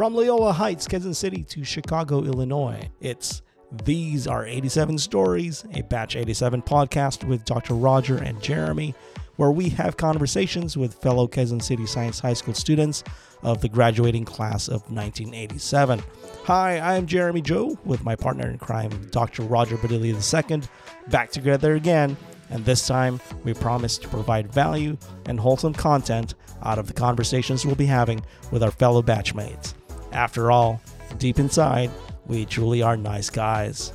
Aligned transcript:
From 0.00 0.14
Loyola 0.14 0.54
Heights, 0.54 0.88
Kansas 0.88 1.18
City 1.18 1.42
to 1.42 1.62
Chicago, 1.62 2.24
Illinois, 2.24 2.88
it's 3.02 3.42
These 3.84 4.26
Are 4.26 4.46
87 4.46 4.96
Stories, 4.96 5.66
a 5.74 5.82
Batch 5.82 6.16
87 6.16 6.62
podcast 6.62 7.22
with 7.24 7.44
Dr. 7.44 7.74
Roger 7.74 8.16
and 8.16 8.42
Jeremy, 8.42 8.94
where 9.36 9.50
we 9.50 9.68
have 9.68 9.98
conversations 9.98 10.74
with 10.74 10.94
fellow 10.94 11.28
Quezon 11.28 11.62
City 11.62 11.84
Science 11.84 12.18
High 12.18 12.32
School 12.32 12.54
students 12.54 13.04
of 13.42 13.60
the 13.60 13.68
graduating 13.68 14.24
class 14.24 14.68
of 14.68 14.90
1987. 14.90 16.02
Hi, 16.44 16.80
I'm 16.80 17.04
Jeremy 17.04 17.42
Joe 17.42 17.78
with 17.84 18.02
my 18.02 18.16
partner 18.16 18.48
in 18.48 18.56
crime, 18.56 19.06
Dr. 19.10 19.42
Roger 19.42 19.76
Badilli 19.76 20.14
II, 20.14 20.62
back 21.08 21.30
together 21.30 21.74
again, 21.74 22.16
and 22.48 22.64
this 22.64 22.86
time 22.86 23.20
we 23.44 23.52
promise 23.52 23.98
to 23.98 24.08
provide 24.08 24.50
value 24.50 24.96
and 25.26 25.38
wholesome 25.38 25.74
content 25.74 26.36
out 26.62 26.78
of 26.78 26.86
the 26.86 26.94
conversations 26.94 27.66
we'll 27.66 27.74
be 27.74 27.84
having 27.84 28.22
with 28.50 28.62
our 28.62 28.70
fellow 28.70 29.02
batchmates. 29.02 29.74
After 30.12 30.50
all, 30.50 30.80
deep 31.18 31.38
inside, 31.38 31.90
we 32.26 32.44
truly 32.44 32.82
are 32.82 32.96
nice 32.96 33.30
guys. 33.30 33.92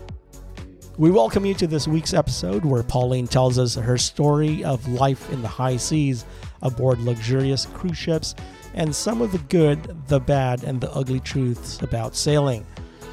We 0.98 1.12
welcome 1.12 1.46
you 1.46 1.54
to 1.56 1.68
this 1.68 1.90
week's 1.90 2.14
episode 2.14 2.64
where 2.64 2.84
Pauline 2.84 3.28
tells 3.28 3.60
us 3.60 3.76
her 3.76 3.98
story 3.98 4.64
of 4.64 4.88
life 4.88 5.30
in 5.34 5.42
the 5.42 5.48
high 5.50 5.76
seas 5.76 6.24
aboard 6.62 7.00
luxurious 7.00 7.66
cruise 7.66 7.98
ships 7.98 8.34
and 8.76 8.96
some 8.96 9.22
of 9.22 9.34
the 9.34 9.40
good, 9.50 10.08
the 10.08 10.22
bad, 10.22 10.64
and 10.64 10.80
the 10.80 10.92
ugly 10.94 11.20
truths 11.20 11.82
about 11.82 12.16
sailing. 12.16 12.66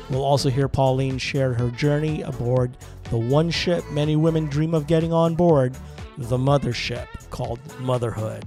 We'll 0.09 0.25
also 0.25 0.49
hear 0.49 0.69
Pauline 0.69 1.19
share 1.19 1.55
her 1.55 1.71
journey 1.71 2.23
aboard 2.23 2.77
the 3.11 3.19
one 3.19 3.51
ship 3.51 3.85
many 3.91 4.15
women 4.15 4.47
dream 4.47 4.75
of 4.75 4.87
getting 4.87 5.13
on 5.13 5.35
board, 5.35 5.77
the 6.19 6.39
mothership 6.39 7.09
called 7.31 7.59
Motherhood. 7.81 8.45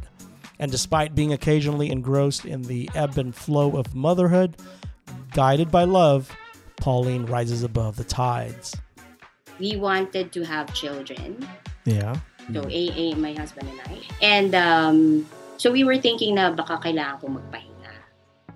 And 0.59 0.72
despite 0.72 1.16
being 1.16 1.34
occasionally 1.34 1.92
engrossed 1.92 2.45
in 2.45 2.64
the 2.64 2.89
ebb 2.95 3.17
and 3.17 3.36
flow 3.36 3.78
of 3.78 3.94
motherhood, 3.94 4.58
guided 5.34 5.72
by 5.72 5.84
love, 5.84 6.36
Pauline 6.78 7.25
rises 7.25 7.64
above 7.64 7.97
the 7.97 8.03
tides. 8.03 8.75
We 9.59 9.75
wanted 9.75 10.31
to 10.34 10.44
have 10.44 10.73
children. 10.73 11.47
Yeah. 11.86 12.17
So, 12.53 12.62
AA, 12.62 13.16
my 13.16 13.34
husband 13.34 13.70
and 13.70 13.81
I. 13.81 14.02
And 14.22 14.56
um, 14.56 15.25
so 15.58 15.72
we 15.72 15.84
were 15.84 15.97
thinking 15.97 16.36
na 16.36 16.52
baka 16.52 16.78
kailangan 16.78 17.22
ko 17.22 17.28
magpahinga. 17.28 17.92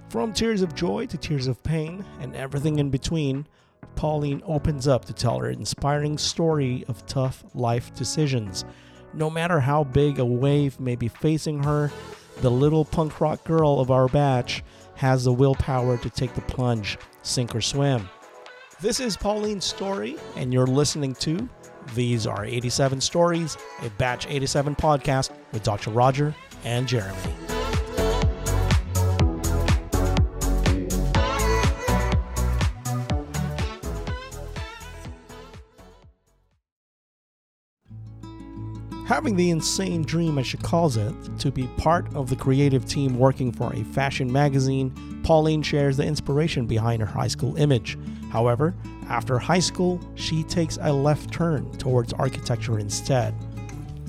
From 0.09 0.33
tears 0.33 0.61
of 0.61 0.75
joy 0.75 1.05
to 1.07 1.17
tears 1.17 1.47
of 1.47 1.61
pain 1.63 2.05
and 2.19 2.35
everything 2.35 2.79
in 2.79 2.89
between, 2.89 3.47
Pauline 3.95 4.41
opens 4.45 4.87
up 4.87 5.05
to 5.05 5.13
tell 5.13 5.39
her 5.39 5.49
inspiring 5.49 6.17
story 6.17 6.83
of 6.87 7.05
tough 7.05 7.43
life 7.53 7.93
decisions. 7.95 8.65
No 9.13 9.29
matter 9.29 9.59
how 9.59 9.83
big 9.83 10.19
a 10.19 10.25
wave 10.25 10.79
may 10.79 10.95
be 10.95 11.07
facing 11.07 11.63
her, 11.63 11.91
the 12.41 12.51
little 12.51 12.85
punk 12.85 13.19
rock 13.19 13.43
girl 13.43 13.79
of 13.79 13.91
our 13.91 14.07
batch 14.07 14.63
has 14.95 15.23
the 15.23 15.33
willpower 15.33 15.97
to 15.97 16.09
take 16.09 16.33
the 16.35 16.41
plunge, 16.41 16.97
sink 17.23 17.55
or 17.55 17.61
swim. 17.61 18.07
This 18.81 18.99
is 18.99 19.17
Pauline's 19.17 19.65
story, 19.65 20.17
and 20.35 20.53
you're 20.53 20.67
listening 20.67 21.15
to 21.15 21.49
These 21.95 22.27
Are 22.27 22.45
87 22.45 23.01
Stories, 23.01 23.57
a 23.81 23.89
Batch 23.91 24.27
87 24.27 24.75
podcast 24.75 25.31
with 25.51 25.63
Dr. 25.63 25.91
Roger 25.91 26.35
and 26.63 26.87
Jeremy. 26.87 27.58
Having 39.09 39.37
the 39.37 39.49
insane 39.49 40.03
dream, 40.03 40.37
as 40.37 40.45
she 40.45 40.57
calls 40.57 40.95
it, 40.95 41.11
to 41.39 41.49
be 41.49 41.65
part 41.77 42.05
of 42.13 42.29
the 42.29 42.35
creative 42.35 42.85
team 42.85 43.17
working 43.17 43.51
for 43.51 43.73
a 43.73 43.83
fashion 43.85 44.31
magazine, 44.31 44.93
Pauline 45.23 45.63
shares 45.63 45.97
the 45.97 46.05
inspiration 46.05 46.67
behind 46.67 47.01
her 47.01 47.07
high 47.07 47.27
school 47.27 47.55
image. 47.55 47.97
However, 48.29 48.75
after 49.07 49.39
high 49.39 49.61
school, 49.61 49.99
she 50.13 50.43
takes 50.43 50.77
a 50.79 50.93
left 50.93 51.33
turn 51.33 51.71
towards 51.79 52.13
architecture 52.13 52.77
instead. 52.77 53.33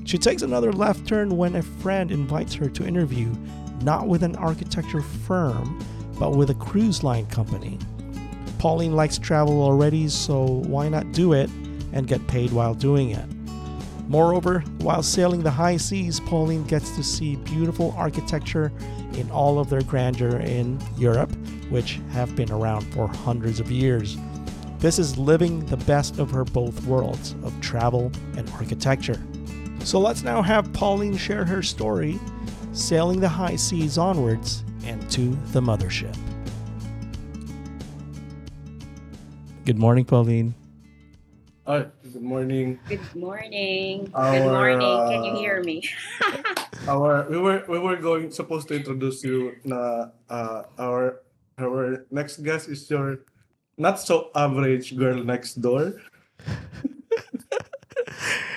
She 0.05 0.19
takes 0.19 0.43
another 0.43 0.71
left 0.71 1.07
turn 1.07 1.35
when 1.35 1.55
a 1.55 1.63
friend 1.63 2.11
invites 2.11 2.53
her 2.53 2.69
to 2.69 2.85
interview, 2.85 3.33
not 3.81 4.07
with 4.07 4.21
an 4.21 4.35
architecture 4.35 5.01
firm, 5.01 5.83
but 6.19 6.35
with 6.35 6.51
a 6.51 6.55
cruise 6.55 7.03
line 7.03 7.25
company. 7.25 7.79
Pauline 8.59 8.95
likes 8.95 9.17
travel 9.17 9.63
already, 9.63 10.07
so 10.09 10.43
why 10.45 10.89
not 10.89 11.11
do 11.11 11.33
it 11.33 11.49
and 11.91 12.05
get 12.05 12.27
paid 12.27 12.51
while 12.51 12.75
doing 12.75 13.09
it? 13.09 13.40
Moreover, 14.11 14.59
while 14.79 15.01
sailing 15.01 15.41
the 15.41 15.51
high 15.51 15.77
seas, 15.77 16.19
Pauline 16.19 16.65
gets 16.65 16.93
to 16.97 17.01
see 17.01 17.37
beautiful 17.37 17.95
architecture 17.97 18.69
in 19.13 19.31
all 19.31 19.57
of 19.57 19.69
their 19.69 19.83
grandeur 19.83 20.41
in 20.41 20.81
Europe, 20.97 21.31
which 21.69 22.01
have 22.11 22.35
been 22.35 22.51
around 22.51 22.81
for 22.93 23.07
hundreds 23.07 23.61
of 23.61 23.71
years. 23.71 24.17
This 24.79 24.99
is 24.99 25.17
living 25.17 25.65
the 25.67 25.77
best 25.77 26.19
of 26.19 26.29
her 26.29 26.43
both 26.43 26.83
worlds 26.83 27.35
of 27.41 27.57
travel 27.61 28.11
and 28.35 28.49
architecture. 28.49 29.17
So 29.85 29.97
let's 29.97 30.23
now 30.23 30.41
have 30.41 30.73
Pauline 30.73 31.15
share 31.15 31.45
her 31.45 31.63
story, 31.63 32.19
sailing 32.73 33.21
the 33.21 33.29
high 33.29 33.55
seas 33.55 33.97
onwards 33.97 34.65
and 34.83 35.09
to 35.11 35.29
the 35.53 35.61
mothership. 35.61 36.17
Good 39.63 39.79
morning, 39.79 40.03
Pauline. 40.03 40.53
Hi, 41.65 41.85
good 42.11 42.21
morning. 42.21 42.79
Good 42.91 43.15
morning. 43.15 44.11
Good 44.11 44.15
Our, 44.15 44.51
morning. 44.51 44.97
Can 45.07 45.23
you 45.23 45.31
uh, 45.31 45.39
hear 45.39 45.63
me? 45.63 45.79
Our 46.87 47.25
we 47.31 47.39
were 47.39 47.63
we 47.71 47.79
were 47.79 47.95
going 47.95 48.31
supposed 48.35 48.67
to 48.67 48.75
introduce 48.75 49.23
you 49.23 49.55
na 49.63 50.11
uh, 50.27 50.67
our 50.75 51.23
our 51.55 52.03
next 52.11 52.43
guest 52.43 52.67
is 52.67 52.83
your 52.91 53.23
not 53.79 54.01
so 54.01 54.27
average 54.35 54.97
girl 54.97 55.23
next 55.23 55.63
door. 55.63 55.95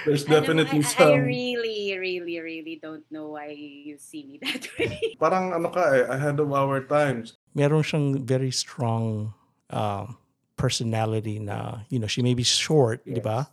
There's 0.05 0.29
mo, 0.29 0.41
definitely 0.41 0.85
I, 0.85 0.89
I 0.89 0.97
some 0.99 1.25
really, 1.25 1.97
really, 1.97 2.37
really 2.41 2.77
don't 2.83 3.05
know 3.09 3.39
why 3.39 3.57
you 3.57 3.97
see 3.97 4.27
me 4.27 4.37
that 4.43 4.69
way. 4.79 5.17
parang 5.17 5.55
ano 5.55 5.71
ka 5.73 5.81
eh 5.95 6.05
ahead 6.11 6.37
of 6.43 6.51
our 6.53 6.85
times. 6.85 7.39
meron 7.55 7.87
siyang 7.87 8.19
very 8.27 8.51
strong 8.51 9.33
uh, 9.71 10.11
personality 10.57 11.39
na, 11.39 11.81
you 11.89 11.99
know, 11.99 12.07
she 12.07 12.23
may 12.23 12.35
be 12.35 12.43
short, 12.43 13.05
di 13.05 13.21
ba? 13.21 13.49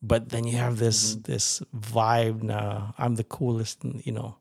But 0.00 0.28
then 0.30 0.44
you 0.46 0.56
have 0.56 0.78
this 0.78 1.16
this 1.26 1.58
vibe 1.74 2.42
na 2.42 2.92
I'm 2.98 3.16
the 3.18 3.24
coolest, 3.26 3.82
you 3.82 4.12
know. 4.12 4.36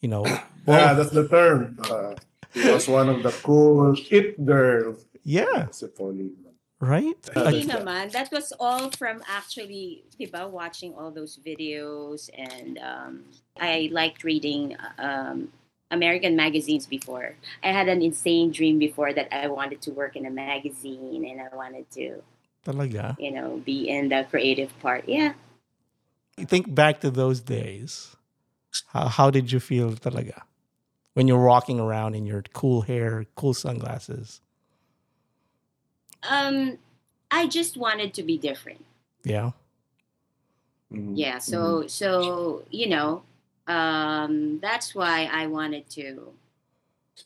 You 0.00 0.08
know. 0.08 0.22
yeah, 0.66 0.94
that's 0.94 1.10
the 1.10 1.26
term. 1.26 1.78
Uh, 1.82 2.14
she 2.54 2.70
was 2.70 2.86
one 2.86 3.08
of 3.08 3.22
the 3.22 3.32
cool 3.42 3.94
it 4.10 4.38
girls. 4.44 5.02
yeah, 5.24 5.66
Si 5.74 5.86
Pauline. 5.90 6.36
right? 6.82 7.14
Hindi 7.34 7.62
Yeah. 7.66 7.78
naman. 7.78 8.10
That 8.10 8.30
was 8.34 8.50
all 8.58 8.90
from 8.94 9.22
actually, 9.30 10.02
diba, 10.18 10.50
watching 10.50 10.94
all 10.98 11.10
those 11.14 11.38
videos 11.38 12.26
and 12.34 12.78
um, 12.82 13.22
I 13.58 13.86
liked 13.94 14.22
reading 14.26 14.74
um, 14.98 15.50
American 15.92 16.34
magazines 16.34 16.86
before. 16.86 17.36
I 17.62 17.70
had 17.70 17.88
an 17.88 18.02
insane 18.02 18.50
dream 18.50 18.78
before 18.78 19.12
that 19.12 19.32
I 19.32 19.46
wanted 19.46 19.80
to 19.82 19.92
work 19.92 20.16
in 20.16 20.26
a 20.26 20.30
magazine 20.30 21.24
and 21.24 21.40
I 21.40 21.54
wanted 21.54 21.88
to, 21.92 22.22
Talaga. 22.66 23.14
you 23.20 23.30
know, 23.30 23.62
be 23.64 23.88
in 23.88 24.08
the 24.08 24.26
creative 24.28 24.76
part. 24.80 25.04
Yeah. 25.06 25.34
You 26.38 26.46
think 26.46 26.74
back 26.74 27.00
to 27.00 27.10
those 27.10 27.40
days. 27.40 28.16
How, 28.88 29.06
how 29.08 29.30
did 29.30 29.52
you 29.52 29.60
feel 29.60 29.92
talaga? 29.92 30.42
When 31.12 31.28
you're 31.28 31.44
walking 31.44 31.78
around 31.78 32.14
in 32.14 32.24
your 32.24 32.42
cool 32.54 32.80
hair, 32.80 33.26
cool 33.36 33.52
sunglasses. 33.52 34.40
Um, 36.22 36.78
I 37.30 37.46
just 37.48 37.76
wanted 37.76 38.14
to 38.14 38.22
be 38.22 38.38
different. 38.38 38.82
Yeah. 39.24 39.50
Mm. 40.90 41.12
Yeah. 41.14 41.38
So, 41.38 41.86
so, 41.86 42.64
you 42.70 42.88
know, 42.88 43.24
um, 43.66 44.58
that's 44.60 44.94
why 44.94 45.28
I 45.30 45.46
wanted 45.46 45.88
to 45.90 46.32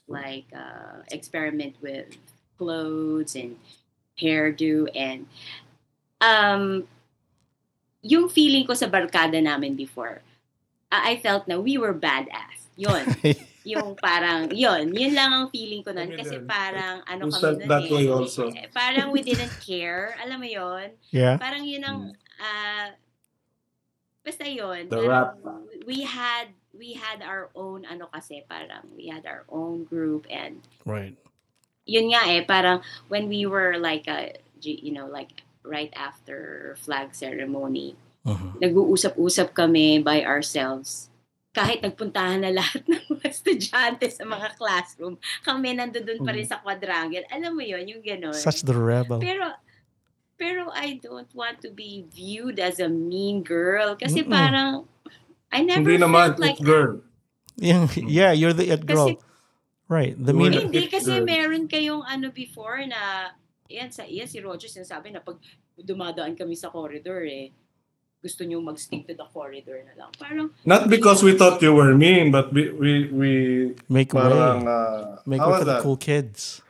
like 0.08 0.46
uh, 0.54 1.02
experiment 1.10 1.76
with 1.80 2.16
clothes 2.58 3.36
and 3.36 3.56
hairdo 4.16 4.88
and 4.96 5.28
um 6.24 6.88
yung 8.00 8.28
feeling 8.32 8.64
ko 8.64 8.72
sa 8.72 8.88
barkada 8.88 9.36
namin 9.42 9.76
before 9.76 10.24
I 10.90 11.12
I 11.12 11.14
felt 11.20 11.44
na 11.50 11.58
we 11.58 11.76
were 11.76 11.92
badass. 11.92 12.70
Yun. 12.76 13.04
Yung 13.66 13.98
parang 13.98 14.54
yun. 14.54 14.94
Yun 14.94 15.10
lang 15.10 15.34
ang 15.34 15.46
feeling 15.50 15.82
ko 15.82 15.90
nun. 15.90 16.14
Kasi 16.14 16.38
parang 16.46 17.02
ano 17.02 17.26
We 17.26 17.34
kami 17.34 17.66
nun 17.66 17.66
that 17.66 17.82
eh. 17.82 17.90
way 17.90 18.06
also. 18.06 18.46
Eh, 18.54 18.70
parang 18.70 19.10
we 19.10 19.26
didn't 19.26 19.50
care. 19.58 20.14
Alam 20.22 20.38
mo 20.38 20.46
yun? 20.46 20.94
Yeah. 21.10 21.34
parang 21.34 21.66
yun 21.66 21.82
ang 21.82 22.14
ah 22.38 22.94
basta 24.26 24.42
yun 24.42 24.90
The 24.90 25.06
rap. 25.06 25.38
we 25.86 26.02
had 26.02 26.50
we 26.74 26.98
had 26.98 27.22
our 27.22 27.46
own 27.54 27.86
ano 27.86 28.10
kasi 28.10 28.42
parang 28.44 28.82
we 28.98 29.06
had 29.06 29.22
our 29.22 29.46
own 29.46 29.86
group 29.86 30.26
and 30.26 30.66
Right. 30.82 31.14
yun 31.86 32.10
nga 32.10 32.26
eh 32.26 32.42
parang 32.42 32.82
when 33.06 33.30
we 33.30 33.46
were 33.46 33.78
like 33.78 34.10
uh, 34.10 34.34
g- 34.58 34.82
you 34.82 34.90
know 34.90 35.06
like 35.06 35.46
right 35.62 35.94
after 35.94 36.74
flag 36.82 37.14
ceremony 37.14 37.94
Mhm. 38.26 38.58
nag-uusap-usap 38.58 39.54
kami 39.54 40.02
by 40.02 40.26
ourselves 40.26 41.14
kahit 41.54 41.80
nagpuntahan 41.80 42.42
na 42.42 42.50
lahat 42.52 42.82
ng 42.90 43.00
mga 43.06 43.32
estudyante 43.32 44.12
sa 44.12 44.28
mga 44.28 44.60
classroom, 44.60 45.16
kami 45.40 45.72
nandoon 45.72 46.20
pa 46.20 46.36
rin 46.36 46.44
sa 46.44 46.60
quadrangle. 46.60 47.24
Alam 47.32 47.56
mo 47.56 47.64
yon 47.64 47.88
yung 47.88 48.04
gano'n. 48.04 48.36
Such 48.36 48.60
the 48.60 48.76
rebel. 48.76 49.16
Pero, 49.24 49.48
pero 50.36 50.68
I 50.72 51.00
don't 51.00 51.28
want 51.32 51.60
to 51.64 51.72
be 51.72 52.04
viewed 52.12 52.60
as 52.60 52.80
a 52.80 52.88
mean 52.88 53.40
girl. 53.42 53.96
Kasi 53.96 54.22
Mm-mm. 54.22 54.32
parang, 54.32 54.84
I 55.52 55.64
never 55.64 55.80
Hindi 55.84 56.04
naman, 56.04 56.36
felt 56.36 56.40
like, 56.40 56.60
it 56.60 56.64
girl. 56.64 57.00
Yeah, 57.56 57.88
yeah, 57.96 58.32
you're 58.36 58.52
the 58.52 58.68
it 58.68 58.84
girl. 58.84 59.16
kasi, 59.16 59.24
right. 59.88 60.12
The 60.12 60.36
mean 60.36 60.52
hindi 60.52 60.92
kasi 60.92 61.20
girl. 61.20 61.24
meron 61.24 61.64
kayong 61.66 62.04
ano 62.04 62.28
before 62.28 62.84
na, 62.84 63.32
yan, 63.72 63.88
sa, 63.88 64.04
yan 64.04 64.28
si 64.28 64.38
Roger 64.44 64.68
sinasabi 64.68 65.10
na 65.10 65.24
pag 65.24 65.40
dumadaan 65.76 66.36
kami 66.36 66.52
sa 66.56 66.68
corridor 66.68 67.24
eh, 67.24 67.52
gusto 68.20 68.42
niyo 68.42 68.58
mag-stick 68.60 69.06
to 69.06 69.14
the 69.14 69.24
corridor 69.30 69.80
na 69.86 69.94
lang. 69.94 70.10
Parang, 70.18 70.50
Not 70.66 70.90
because 70.90 71.22
we 71.22 71.32
thought 71.38 71.62
you 71.62 71.72
were 71.72 71.94
mean, 71.94 72.28
but 72.28 72.52
we 72.52 72.72
we, 72.74 72.92
we 73.12 73.32
make 73.88 74.10
parang 74.10 74.66
way. 74.66 74.72
uh, 74.72 75.22
Make 75.24 75.40
way 75.40 75.58
for 75.60 75.64
the 75.64 75.78
that? 75.78 75.82
cool 75.84 75.96
kids. 75.96 76.60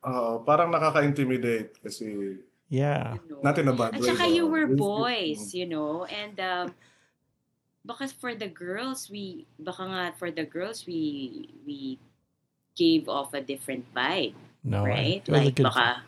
Uh, 0.00 0.40
parang 0.42 0.72
nakaka-intimidate 0.72 1.76
kasi 1.84 2.40
Yeah. 2.70 3.18
you 3.18 3.34
know. 3.34 3.40
not 3.42 3.58
in 3.58 3.66
a 3.66 3.74
bad 3.74 3.94
At 3.98 4.00
way. 4.00 4.06
saka 4.06 4.30
you 4.30 4.46
were 4.46 4.70
boys, 4.70 5.52
you 5.52 5.66
know, 5.66 6.06
and 6.06 6.38
um, 6.38 6.66
baka 7.84 8.06
for 8.08 8.32
the 8.38 8.46
girls, 8.46 9.10
we, 9.10 9.44
baka 9.58 9.82
nga 9.82 10.02
for 10.16 10.30
the 10.30 10.46
girls, 10.46 10.86
we, 10.86 11.50
we 11.66 11.98
gave 12.78 13.10
off 13.10 13.34
a 13.34 13.42
different 13.42 13.90
vibe, 13.90 14.38
No. 14.62 14.86
right? 14.86 15.18
It 15.26 15.28
was 15.28 15.42
a 15.42 15.44
Like, 15.50 15.54
good 15.58 15.66
baka, 15.66 16.02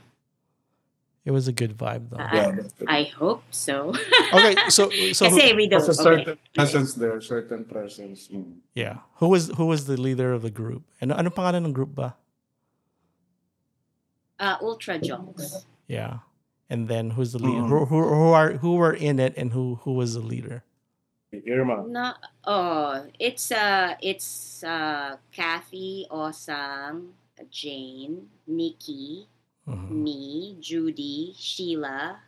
it 1.26 1.30
was 1.30 1.46
a 1.46 1.52
good 1.52 1.74
vibe 1.78 2.10
though. 2.10 2.18
Ah, 2.18 2.30
Yeah. 2.34 2.62
I 2.86 3.10
hope 3.10 3.42
so. 3.50 3.94
Okay, 4.34 4.54
so 4.70 4.90
so 5.14 5.30
who, 5.30 5.38
we 5.54 5.66
don't, 5.70 5.82
There's 5.82 5.98
a 5.98 6.08
okay. 6.08 6.38
presence 6.54 6.94
there, 6.94 7.20
certain 7.20 7.62
presence. 7.66 8.26
Mm. 8.30 8.62
yeah. 8.74 9.02
Who 9.18 9.28
was 9.30 9.50
who 9.54 9.66
was 9.66 9.86
the 9.86 9.94
leader 9.98 10.32
of 10.32 10.42
the 10.42 10.50
group? 10.50 10.82
Ano 11.02 11.14
ano 11.14 11.30
pangalan 11.30 11.66
ng 11.66 11.74
group 11.74 11.94
ba? 11.94 12.14
Uh, 14.38 14.58
ultra 14.62 14.98
jokes. 14.98 15.66
Yeah. 15.86 16.26
And 16.72 16.88
then 16.88 17.12
who's 17.12 17.36
the 17.36 17.42
leader? 17.44 17.60
Mhm. 17.60 17.68
Who, 17.68 17.84
who 17.84 17.98
who 18.08 18.28
are 18.32 18.56
who 18.64 18.80
were 18.80 18.96
in 18.96 19.20
it 19.20 19.36
and 19.36 19.52
who 19.52 19.76
who 19.84 19.92
was 19.92 20.16
the 20.16 20.24
leader? 20.24 20.64
Irma. 21.32 21.84
Na, 21.88 22.16
oh, 22.48 23.08
it's 23.20 23.52
uh, 23.52 23.96
it's 24.00 24.60
uh, 24.64 25.16
Kathy, 25.32 26.08
Osang, 26.08 27.12
Jane, 27.52 28.28
Nikki, 28.48 29.28
Mhm. 29.68 29.88
me, 29.92 30.20
Judy, 30.60 31.32
Sheila, 31.36 32.20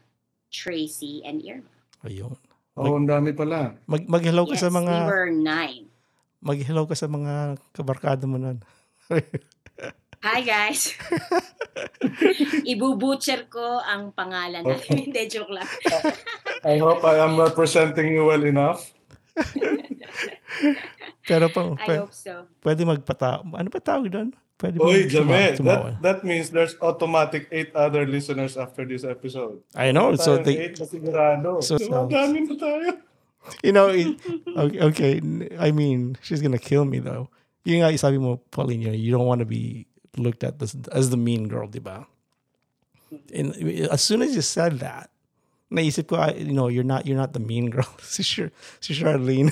Tracy, 0.53 1.25
and 1.25 1.41
Irma. 1.41 1.73
Ayun. 2.05 2.37
Oh, 2.77 2.97
ang 3.01 3.09
dami 3.09 3.33
pala. 3.33 3.81
Mag 3.89 4.05
mag-hello 4.09 4.45
ka 4.45 4.57
Yes, 4.57 4.65
sa 4.65 4.69
we 4.69 4.85
were 4.85 5.33
nine. 5.33 5.89
mag-hello 6.45 6.85
ka 6.85 6.93
sa 6.93 7.09
mga 7.09 7.57
kabarkada 7.73 8.29
mo 8.29 8.37
nun. 8.37 8.61
Hi 10.25 10.41
guys! 10.41 10.89
Ibubutcher 12.73 13.45
ko 13.53 13.77
ang 13.77 14.09
pangalan 14.17 14.65
natin. 14.65 14.97
Hindi, 15.05 15.21
joke 15.29 15.53
lang. 15.53 15.69
I 16.65 16.81
hope 16.81 17.05
I 17.05 17.21
am 17.21 17.37
representing 17.37 18.09
you 18.17 18.25
well 18.33 18.41
enough. 18.41 18.89
Pero 21.29 21.53
pa, 21.53 21.77
I 21.77 22.01
hope 22.01 22.17
so. 22.17 22.49
pwede 22.65 22.89
magpata. 22.89 23.45
Ano 23.45 23.69
pa 23.69 23.85
tawag 23.85 24.09
doon? 24.09 24.33
Pwede 24.57 24.81
tuma- 24.81 25.05
Jame, 25.13 25.61
tumawa? 25.61 26.01
that, 26.01 26.01
that 26.01 26.19
means 26.25 26.49
there's 26.49 26.81
automatic 26.81 27.45
eight 27.53 27.69
other 27.77 28.09
listeners 28.09 28.57
after 28.57 28.89
this 28.89 29.05
episode. 29.05 29.61
I 29.77 29.93
know. 29.93 30.17
So 30.17 30.41
they, 30.41 30.57
eight 30.73 30.81
na 30.81 30.89
sigurado. 30.89 31.61
So- 31.61 31.77
So, 31.77 32.09
dami 32.09 32.49
na 32.49 32.55
tayo. 32.57 32.91
you 33.61 33.77
know, 33.77 33.93
it- 33.93 34.17
okay, 34.57 34.81
okay, 34.89 35.13
I 35.61 35.69
mean, 35.69 36.17
she's 36.25 36.41
gonna 36.41 36.57
kill 36.57 36.89
me 36.89 36.97
though. 36.97 37.29
Yung 37.69 37.85
nga, 37.85 37.93
sabi 38.01 38.17
mo, 38.17 38.41
Pauline, 38.49 38.97
you 38.97 39.13
don't 39.13 39.29
want 39.29 39.45
to 39.45 39.49
be 39.49 39.85
looked 40.19 40.45
at 40.45 40.61
as, 40.63 40.77
as 40.93 41.11
the 41.11 41.17
mean 41.17 41.49
girl, 41.49 41.67
di 41.69 41.79
ba? 41.81 42.07
And 43.33 43.55
as 43.91 44.03
soon 44.03 44.23
as 44.23 44.35
you 44.35 44.43
said 44.43 44.81
that, 44.81 45.11
naisip 45.71 46.09
ko, 46.09 46.17
I- 46.17 46.35
you 46.35 46.53
know, 46.53 46.69
you're 46.69 46.85
not, 46.87 47.07
you're 47.07 47.17
not 47.19 47.33
the 47.33 47.41
mean 47.41 47.71
girl. 47.71 47.87
si, 48.03 48.23
Char- 48.23 48.53
si 48.81 48.95
Charlene. 48.95 49.51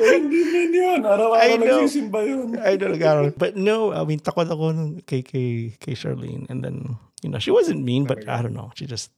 Hindi 0.00 0.40
din 0.50 0.72
yun. 0.74 1.04
I 1.04 1.08
Araw-araw 1.12 1.58
know. 1.60 1.80
nagsisimba 1.84 2.20
yun. 2.26 2.58
I 2.58 2.76
don't 2.76 2.98
know. 2.98 3.32
But 3.36 3.56
no, 3.56 3.92
I 3.92 4.02
mean, 4.04 4.18
takot 4.20 4.48
ako 4.48 4.72
nung 4.72 5.02
kay, 5.04 5.22
kay, 5.22 5.76
kay 5.78 5.92
Charlene. 5.94 6.48
And 6.48 6.64
then, 6.64 6.96
you 7.22 7.28
know, 7.30 7.38
she 7.38 7.50
wasn't 7.50 7.84
mean, 7.84 8.04
but 8.04 8.26
I 8.28 8.40
don't 8.42 8.54
know. 8.56 8.72
She 8.74 8.86
just, 8.86 9.10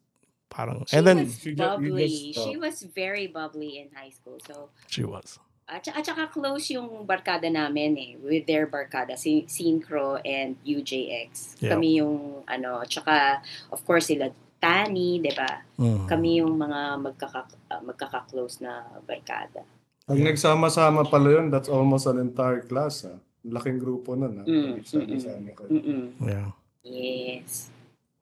parang, 0.51 0.85
She 0.91 0.97
and 0.97 1.07
then, 1.07 1.19
was 1.25 1.45
You 1.47 1.53
ju- 1.55 1.63
bubbly. 1.63 2.33
just, 2.35 2.39
uh, 2.39 2.51
She 2.51 2.57
was 2.59 2.83
very 2.83 3.27
bubbly 3.29 3.79
in 3.79 3.89
high 3.95 4.11
school. 4.11 4.39
So, 4.47 4.71
she 4.89 5.05
was. 5.05 5.39
At, 5.73 5.89
at 5.89 6.05
saka 6.05 6.29
close 6.29 6.69
yung 6.77 7.09
barkada 7.09 7.49
namin 7.49 7.97
eh, 7.97 8.13
with 8.21 8.45
their 8.45 8.69
barkada, 8.69 9.17
si 9.17 9.49
Synchro 9.49 10.21
and 10.21 10.61
UJX. 10.63 11.61
Yeah. 11.65 11.73
Kami 11.73 11.99
yung, 12.05 12.45
ano, 12.45 12.85
at 12.85 12.93
saka, 12.93 13.41
of 13.73 13.81
course, 13.89 14.13
sila 14.13 14.29
Tani, 14.63 15.19
di 15.19 15.33
ba? 15.35 15.67
Mm. 15.75 16.07
Kami 16.07 16.39
yung 16.39 16.55
mga 16.55 17.03
magkaka, 17.03 17.51
uh, 17.73 17.83
magkaka-close 17.83 18.63
na 18.63 18.87
barkada. 19.03 19.67
Pag 20.07 20.23
nagsama-sama 20.23 21.03
pala 21.11 21.41
yun, 21.41 21.51
that's 21.51 21.67
almost 21.67 22.07
an 22.07 22.23
entire 22.23 22.63
class. 22.63 23.03
Ha? 23.03 23.19
Laking 23.43 23.83
grupo 23.83 24.15
nun. 24.15 24.39
Ha? 24.39 24.45
Mm, 24.47 24.71
Nagsama-sama 24.79 25.51
kayo. 25.59 25.71
Mm-mm. 25.73 26.05
Yeah. 26.23 26.49
Yes. 26.87 27.71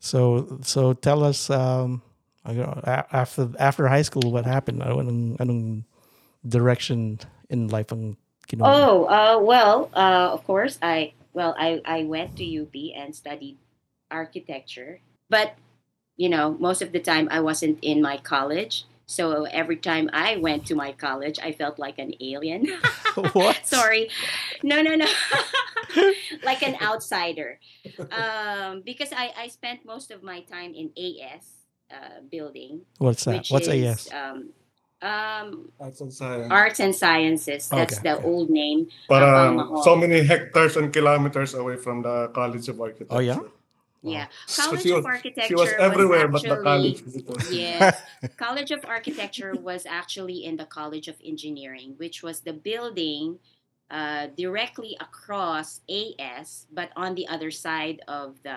So 0.00 0.48
so 0.64 0.96
tell 0.96 1.20
us 1.24 1.52
um 1.52 2.00
I 2.44 2.56
don't 2.56 2.64
know, 2.64 2.80
a- 2.88 3.08
after 3.12 3.52
after 3.60 3.84
high 3.88 4.04
school 4.04 4.32
what 4.32 4.48
happened? 4.48 4.80
Ano 4.80 5.00
anong, 5.04 5.36
anong 5.40 5.62
direction 6.44 7.20
in 7.50 7.68
life 7.68 7.92
ang 7.92 8.16
kinuha? 8.46 8.64
Oh, 8.64 9.04
uh, 9.04 9.38
well, 9.42 9.90
uh, 9.92 10.30
of 10.32 10.46
course, 10.46 10.78
I 10.80 11.12
well, 11.34 11.54
I 11.58 11.82
I 11.84 12.06
went 12.06 12.38
to 12.38 12.44
UP 12.46 12.74
and 12.96 13.14
studied 13.14 13.58
architecture, 14.10 15.02
but 15.28 15.58
you 16.16 16.28
know, 16.30 16.56
most 16.58 16.80
of 16.80 16.92
the 16.92 17.00
time 17.02 17.28
I 17.30 17.40
wasn't 17.40 17.78
in 17.82 18.00
my 18.00 18.16
college. 18.16 18.86
So 19.10 19.42
every 19.50 19.74
time 19.74 20.08
I 20.12 20.38
went 20.38 20.70
to 20.70 20.78
my 20.78 20.94
college, 20.94 21.42
I 21.42 21.50
felt 21.50 21.82
like 21.82 21.98
an 21.98 22.14
alien. 22.22 22.70
what? 23.34 23.66
Sorry, 23.66 24.06
no, 24.62 24.82
no, 24.82 24.94
no, 24.94 25.10
like 26.46 26.62
an 26.62 26.78
outsider, 26.78 27.58
um, 28.14 28.86
because 28.86 29.10
I 29.10 29.34
I 29.34 29.48
spent 29.50 29.82
most 29.82 30.14
of 30.14 30.22
my 30.22 30.46
time 30.46 30.70
in 30.78 30.94
AS 30.94 31.66
uh, 31.90 32.22
building, 32.30 32.86
What's 32.98 33.26
that? 33.26 33.50
What's 33.50 33.66
is 33.66 34.06
AS? 34.06 34.14
um, 34.14 34.54
um, 35.02 35.72
Arts 35.80 36.00
and 36.00 36.12
science. 36.12 36.48
arts 36.52 36.80
and 36.80 36.94
sciences. 36.94 37.68
That's 37.68 37.98
Okay, 37.98 38.08
the 38.10 38.16
okay. 38.18 38.26
old 38.26 38.50
name. 38.50 38.88
Parang 39.08 39.56
Mahal. 39.56 39.82
so 39.82 39.96
many 39.96 40.22
hectares 40.22 40.76
and 40.76 40.92
kilometers 40.92 41.54
away 41.54 41.76
from 41.76 42.02
the 42.02 42.28
College 42.28 42.68
of 42.68 42.80
Architecture. 42.80 43.14
Oh, 43.16 43.20
yeah? 43.20 43.38
Yeah, 44.02 44.26
So 44.46 44.62
College 44.64 44.82
she 44.82 44.90
of 44.92 44.96
was- 45.04 45.06
Architecture 45.06 45.48
She 45.48 45.54
was 45.54 45.72
everywhere 45.78 46.26
but 46.28 46.40
the 46.42 46.52
actually, 46.56 46.94
college. 46.96 47.50
Yes, 47.52 48.00
College 48.36 48.70
of 48.72 48.80
Architecture 48.88 49.52
was 49.60 49.84
actually 49.84 50.44
in 50.44 50.56
the 50.56 50.64
College 50.64 51.08
of 51.08 51.16
Engineering, 51.24 51.94
which 51.98 52.22
was 52.22 52.40
the 52.40 52.52
building 52.54 53.38
uh, 53.90 54.28
directly 54.38 54.96
across 55.00 55.80
AS, 55.90 56.64
but 56.72 56.88
on 56.96 57.14
the 57.14 57.28
other 57.28 57.50
side 57.50 58.00
of 58.08 58.40
the 58.42 58.56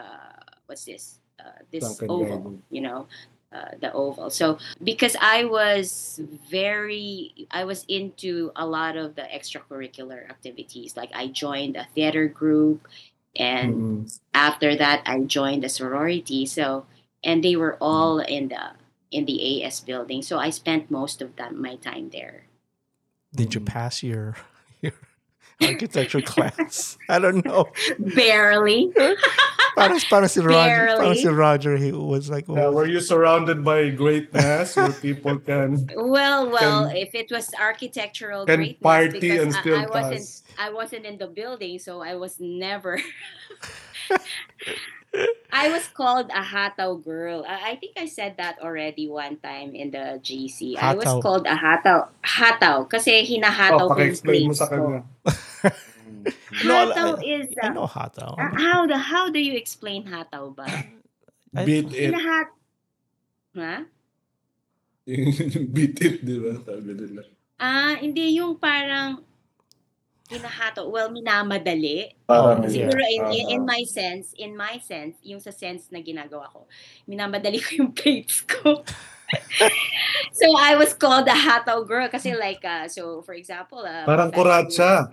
what's 0.67 0.85
this? 0.85 1.19
Uh, 1.43 1.49
this 1.71 1.83
Duncan 1.83 2.07
oval, 2.09 2.27
Garden. 2.39 2.63
you 2.69 2.79
know. 2.79 3.07
Uh, 3.53 3.69
the 3.81 3.93
oval. 3.93 4.31
So 4.31 4.57
because 4.83 5.15
I 5.21 5.45
was 5.45 6.19
very, 6.49 7.45
I 7.51 7.65
was 7.65 7.85
into 7.87 8.51
a 8.55 8.65
lot 8.65 8.97
of 8.97 9.13
the 9.13 9.21
extracurricular 9.21 10.27
activities. 10.27 10.97
Like 10.97 11.11
I 11.13 11.27
joined 11.27 11.75
a 11.75 11.85
theater 11.93 12.27
group, 12.27 12.87
and 13.35 13.73
Mm-mm. 13.73 14.19
after 14.33 14.75
that 14.75 15.01
i 15.05 15.19
joined 15.19 15.63
the 15.63 15.69
sorority 15.69 16.45
so 16.45 16.85
and 17.23 17.43
they 17.43 17.55
were 17.55 17.77
all 17.81 18.19
in 18.19 18.49
the 18.49 18.71
in 19.11 19.25
the 19.25 19.63
as 19.63 19.79
building 19.79 20.21
so 20.21 20.37
i 20.37 20.49
spent 20.49 20.91
most 20.91 21.21
of 21.21 21.35
that 21.35 21.53
my 21.53 21.75
time 21.77 22.09
there 22.11 22.45
Did 23.33 23.55
you 23.55 23.61
pass 23.61 24.03
your 24.03 24.35
architecture 25.61 26.21
class? 26.33 26.97
I 27.09 27.19
don't 27.19 27.43
know. 27.45 27.65
barely 28.15 28.91
Parang, 29.75 29.97
parang 30.05 30.29
si 30.29 30.37
Roger, 30.39 30.85
parang 30.85 30.97
Barely. 31.17 31.19
si 31.21 31.27
Roger, 31.33 31.77
he 31.77 31.91
was 31.91 32.29
like, 32.29 32.45
Yeah, 32.47 32.65
oh, 32.69 32.71
were 32.71 32.85
you 32.85 32.99
surrounded 33.01 33.65
by 33.65 33.89
greatness 33.89 34.75
where 34.77 34.91
people 34.93 35.39
can 35.39 35.89
well 35.97 36.45
well 36.49 36.85
Can- 36.87 36.97
if 36.97 37.15
it 37.15 37.31
was 37.33 37.49
architectural 37.59 38.45
can 38.45 38.57
greatness 38.57 38.81
party 38.85 39.33
and 39.37 39.49
I, 39.49 39.59
still 39.59 39.79
I 39.81 39.85
wasn't 39.89 40.21
pass? 40.21 40.43
i 40.61 40.69
wasn't 40.69 41.05
in 41.09 41.17
the 41.17 41.25
building 41.25 41.79
so 41.81 42.01
i 42.05 42.13
was 42.13 42.37
never 42.39 43.01
I 45.53 45.69
was 45.69 45.85
called 45.93 46.33
a 46.33 46.41
hataw 46.41 46.97
girl. 46.97 47.45
I, 47.47 47.77
think 47.77 47.93
I 47.97 48.09
said 48.09 48.37
that 48.41 48.57
already 48.57 49.05
one 49.07 49.37
time 49.37 49.77
in 49.77 49.91
the 49.93 50.17
GC. 50.17 50.77
I 50.81 50.95
was 50.97 51.05
Hataw. 51.05 51.21
called 51.21 51.45
a 51.45 51.53
hataw. 51.53 52.09
Hataw. 52.25 52.89
Kasi 52.89 53.21
hinahataw 53.21 53.85
Oh, 53.85 53.93
ko 53.93 54.01
yung 54.01 54.17
paki-explain 54.17 54.41
mo 54.49 54.53
plates 54.53 54.59
sa 54.59 54.65
ko. 54.65 54.75
kanya. 54.81 55.01
Hataw 56.53 57.19
is 57.21 57.51
I 57.61 57.67
uh, 57.67 57.73
know 57.73 57.85
hataw. 57.87 58.33
Uh, 58.39 58.51
how 58.55 58.87
the 58.87 58.97
how 58.97 59.29
do 59.29 59.37
you 59.39 59.53
explain 59.59 60.07
hataw 60.07 60.55
ba? 60.55 60.65
Beat 61.65 61.91
it. 61.93 62.13
Hinahat. 62.13 62.47
Ha? 63.59 63.75
Beat 65.75 65.99
it, 65.99 66.23
di 66.23 66.35
ba? 66.39 66.57
Sabi 66.63 66.91
nila. 66.95 67.21
Ah, 67.59 67.99
hindi 67.99 68.39
yung 68.39 68.55
parang 68.57 69.19
hinahato, 70.29 70.87
well, 70.89 71.09
minamadali. 71.11 72.15
Parang, 72.27 72.63
Oh, 72.63 72.67
yeah. 72.67 72.87
Siguro 72.87 73.03
in, 73.03 73.23
in, 73.33 73.45
in 73.59 73.61
Ah. 73.63 73.69
my 73.75 73.81
sense, 73.83 74.33
in 74.39 74.55
my 74.55 74.79
sense, 74.79 75.19
yung 75.23 75.39
sa 75.43 75.51
sense 75.51 75.91
na 75.91 75.99
ginagawa 75.99 76.47
ko, 76.51 76.65
minamadali 77.07 77.59
ko 77.65 77.69
yung 77.83 77.91
plates 77.91 78.41
ko. 78.47 78.83
so 80.39 80.45
I 80.57 80.75
was 80.77 80.93
called 80.93 81.25
a 81.27 81.33
hataw 81.35 81.81
girl 81.87 82.07
kasi 82.07 82.37
like, 82.37 82.61
uh, 82.63 82.87
so 82.87 83.21
for 83.25 83.33
example, 83.33 83.81
uh, 83.81 84.05
parang 84.05 84.29
kuratsa. 84.31 85.09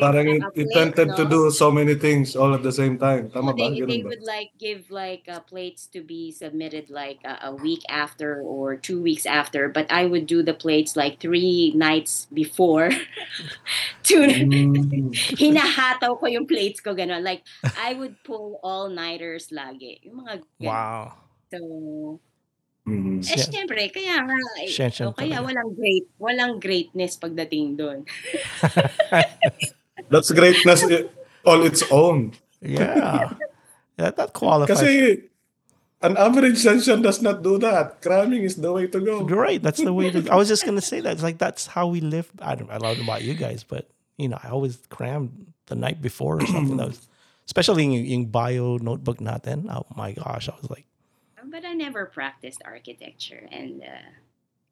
Parang 0.00 0.28
it, 0.28 0.42
it 0.54 0.68
tempted 0.72 1.12
to 1.16 1.28
do 1.28 1.50
so 1.50 1.70
many 1.70 1.94
things 1.94 2.34
all 2.34 2.54
at 2.54 2.62
the 2.62 2.72
same 2.72 2.96
time. 2.96 3.28
Tama 3.28 3.52
ba? 3.52 3.68
they, 3.68 3.80
they 3.84 4.02
ba? 4.02 4.08
would 4.08 4.24
like 4.24 4.50
give 4.58 4.90
like 4.90 5.28
uh, 5.28 5.40
plates 5.40 5.86
to 5.92 6.00
be 6.00 6.32
submitted 6.32 6.90
like 6.90 7.18
uh, 7.24 7.36
a 7.42 7.54
week 7.54 7.82
after 7.88 8.40
or 8.42 8.76
two 8.76 9.00
weeks 9.02 9.26
after 9.26 9.68
but 9.68 9.90
i 9.90 10.04
would 10.04 10.26
do 10.26 10.42
the 10.42 10.54
plates 10.54 10.96
like 10.96 11.20
three 11.20 11.72
nights 11.74 12.26
before 12.32 12.90
to 14.02 14.18
Mm. 14.28 15.14
hinahataw 15.40 16.18
ko 16.18 16.26
yung 16.26 16.46
plates 16.46 16.80
ko 16.80 16.94
ganun 16.94 17.22
like 17.22 17.42
i 17.78 17.94
would 17.94 18.16
pull 18.24 18.60
all 18.62 18.88
nighters 18.88 19.48
lagi 19.50 20.00
yung 20.04 20.24
mga 20.24 20.44
ganun. 20.60 20.68
Wow. 20.68 21.04
so 21.48 21.58
Mm. 22.88 23.20
eh 23.20 23.36
Siya- 23.36 23.52
syempre 23.52 23.84
kaya 23.92 24.24
nga 24.24 24.38
eh, 24.64 24.72
Siyempre 24.72 25.04
o 25.04 25.12
kaya 25.12 25.38
talaga. 25.38 25.46
walang 25.52 25.70
great 25.76 26.06
walang 26.16 26.54
greatness 26.56 27.20
pagdating 27.20 27.76
doon 27.76 28.08
That's 30.10 30.30
greatness 30.32 30.84
i- 30.88 31.08
all 31.44 31.62
its 31.66 31.82
own. 31.90 32.32
Yeah. 32.62 33.34
That, 33.96 34.16
that 34.16 34.32
qualifies. 34.32 34.78
Kasi 34.78 35.22
an 36.00 36.16
average 36.16 36.56
Sensation 36.58 37.02
does 37.02 37.20
not 37.20 37.42
do 37.42 37.58
that. 37.58 38.00
Cramming 38.00 38.42
is 38.46 38.56
the 38.56 38.72
way 38.72 38.86
to 38.86 39.00
go. 39.00 39.26
Right. 39.26 39.60
That's 39.62 39.82
the 39.82 39.92
way 39.92 40.10
to. 40.10 40.22
I 40.32 40.36
was 40.36 40.48
just 40.48 40.64
gonna 40.64 40.80
say 40.80 41.00
that. 41.02 41.12
It's 41.12 41.22
like 41.26 41.38
that's 41.38 41.66
how 41.66 41.86
we 41.88 42.00
live. 42.00 42.30
I 42.40 42.54
don't. 42.54 42.70
I 42.70 42.78
don't 42.78 42.98
know 42.98 43.04
about 43.04 43.22
you 43.22 43.34
guys, 43.34 43.64
but 43.66 43.90
you 44.16 44.28
know, 44.30 44.38
I 44.42 44.48
always 44.50 44.78
crammed 44.88 45.52
the 45.66 45.74
night 45.76 46.00
before 46.00 46.40
or 46.40 46.46
something. 46.46 46.78
that 46.78 46.88
was, 46.94 47.02
especially 47.46 47.84
in, 47.84 47.92
in 48.06 48.20
bio 48.32 48.78
notebook. 48.78 49.20
Not 49.20 49.42
then. 49.42 49.66
Oh 49.68 49.84
my 49.94 50.12
gosh, 50.16 50.48
I 50.48 50.54
was 50.56 50.70
like, 50.70 50.86
but 51.50 51.64
i 51.64 51.72
never 51.72 52.06
practiced 52.06 52.62
architecture 52.64 53.48
and 53.50 53.82
uh, 53.82 54.08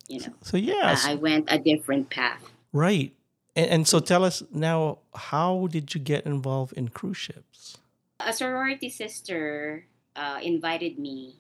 you 0.09 0.21
know 0.21 0.33
so 0.43 0.57
yeah, 0.57 0.93
uh, 1.05 1.11
i 1.11 1.15
went 1.15 1.45
a 1.49 1.59
different 1.59 2.11
path 2.11 2.43
right. 2.73 3.13
And, 3.57 3.71
and 3.71 3.89
so 3.89 4.01
tell 4.01 4.23
us 4.23 4.43
now, 4.53 4.99
how 5.15 5.67
did 5.73 5.95
you 5.95 6.01
get 6.01 6.27
involved 6.27 6.75
in 6.75 6.89
cruise 6.89 7.17
ships? 7.17 7.79
a 8.21 8.33
sorority 8.33 8.89
sister 8.89 9.85
uh, 10.15 10.39
invited 10.43 10.99
me 10.99 11.37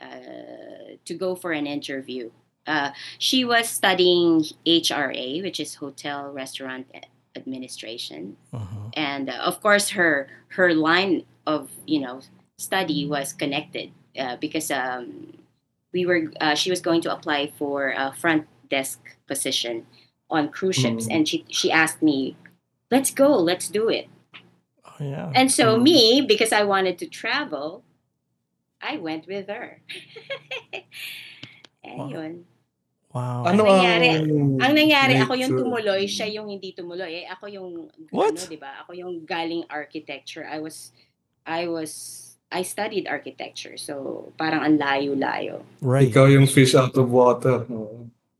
uh, 0.00 0.96
to 1.04 1.14
go 1.14 1.34
for 1.34 1.52
an 1.52 1.66
interview. 1.66 2.30
Uh, 2.66 2.90
she 3.18 3.44
was 3.44 3.68
studying 3.68 4.44
HRA, 4.66 5.42
which 5.42 5.58
is 5.60 5.74
Hotel 5.76 6.30
Restaurant 6.32 6.86
Administration, 7.36 8.36
Uh-huh. 8.52 8.90
and 8.94 9.30
uh, 9.30 9.40
of 9.44 9.60
course 9.60 9.90
her 9.90 10.28
her 10.48 10.74
line 10.74 11.24
of 11.46 11.70
you 11.86 12.00
know 12.00 12.20
study 12.58 13.06
was 13.06 13.32
connected 13.32 13.90
uh, 14.18 14.36
because 14.36 14.70
um, 14.70 15.32
we 15.92 16.04
were 16.04 16.30
uh, 16.40 16.54
she 16.54 16.70
was 16.70 16.80
going 16.80 17.00
to 17.02 17.12
apply 17.12 17.52
for 17.56 17.94
a 17.96 18.12
front 18.12 18.46
desk 18.68 19.00
position 19.26 19.86
on 20.28 20.48
cruise 20.50 20.76
ships, 20.76 21.06
Mm. 21.08 21.14
and 21.14 21.22
she 21.28 21.44
she 21.48 21.72
asked 21.72 22.02
me, 22.02 22.36
"Let's 22.90 23.10
go, 23.10 23.32
let's 23.38 23.68
do 23.68 23.88
it." 23.88 24.08
Oh, 24.84 25.00
yeah. 25.00 25.32
And 25.34 25.48
so 25.48 25.78
Mm. 25.78 25.82
me, 25.82 26.00
because 26.20 26.52
I 26.52 26.64
wanted 26.64 26.98
to 27.00 27.06
travel, 27.06 27.84
I 28.82 28.96
went 28.98 29.26
with 29.26 29.48
her. 29.48 29.80
and 31.84 31.98
Wow. 31.98 32.08
yun. 32.10 32.32
wow. 33.14 33.42
Ano 33.48 33.64
Ang 33.64 33.68
nangyari- 33.80 34.12
ang... 34.12 34.60
Ang 34.60 34.72
nangyari, 34.76 35.14
ako 35.16 35.32
yung 35.34 35.52
nature? 35.56 35.64
tumuloy, 35.64 36.00
siya 36.04 36.28
yung 36.28 36.48
hindi 36.52 36.76
tumuloy. 36.76 37.24
Eh, 37.24 37.26
ako 37.26 37.44
yung, 37.48 37.70
What? 38.12 38.36
ano, 38.36 38.44
di 38.44 38.58
ba? 38.60 38.84
Ako 38.84 38.92
yung 38.92 39.24
galing 39.24 39.64
architecture. 39.72 40.44
I 40.44 40.60
was, 40.60 40.92
I 41.48 41.64
was, 41.66 42.27
I 42.48 42.62
studied 42.64 43.06
architecture. 43.06 43.76
So, 43.76 44.32
parang 44.40 44.64
ang 44.64 44.76
layo-layo. 44.80 45.62
right. 45.84 46.08
Ikaw 46.08 46.32
yung 46.32 46.48
fish 46.48 46.74
out 46.74 46.96
of 46.96 47.12
water. 47.12 47.68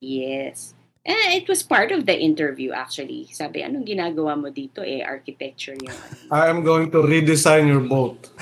Yes. 0.01 0.73
Eh, 1.09 1.41
it 1.41 1.49
was 1.49 1.65
part 1.65 1.93
of 1.93 2.05
the 2.05 2.13
interview 2.13 2.73
actually. 2.73 3.29
Sabi, 3.33 3.65
anong 3.65 3.89
ginagawa 3.89 4.37
mo 4.37 4.53
dito? 4.53 4.85
Eh, 4.85 5.01
architecture 5.01 5.73
ano. 5.73 5.97
I 6.29 6.53
am 6.53 6.61
going 6.61 6.93
to 6.93 7.01
redesign 7.01 7.69
your 7.69 7.81
boat. 7.81 8.29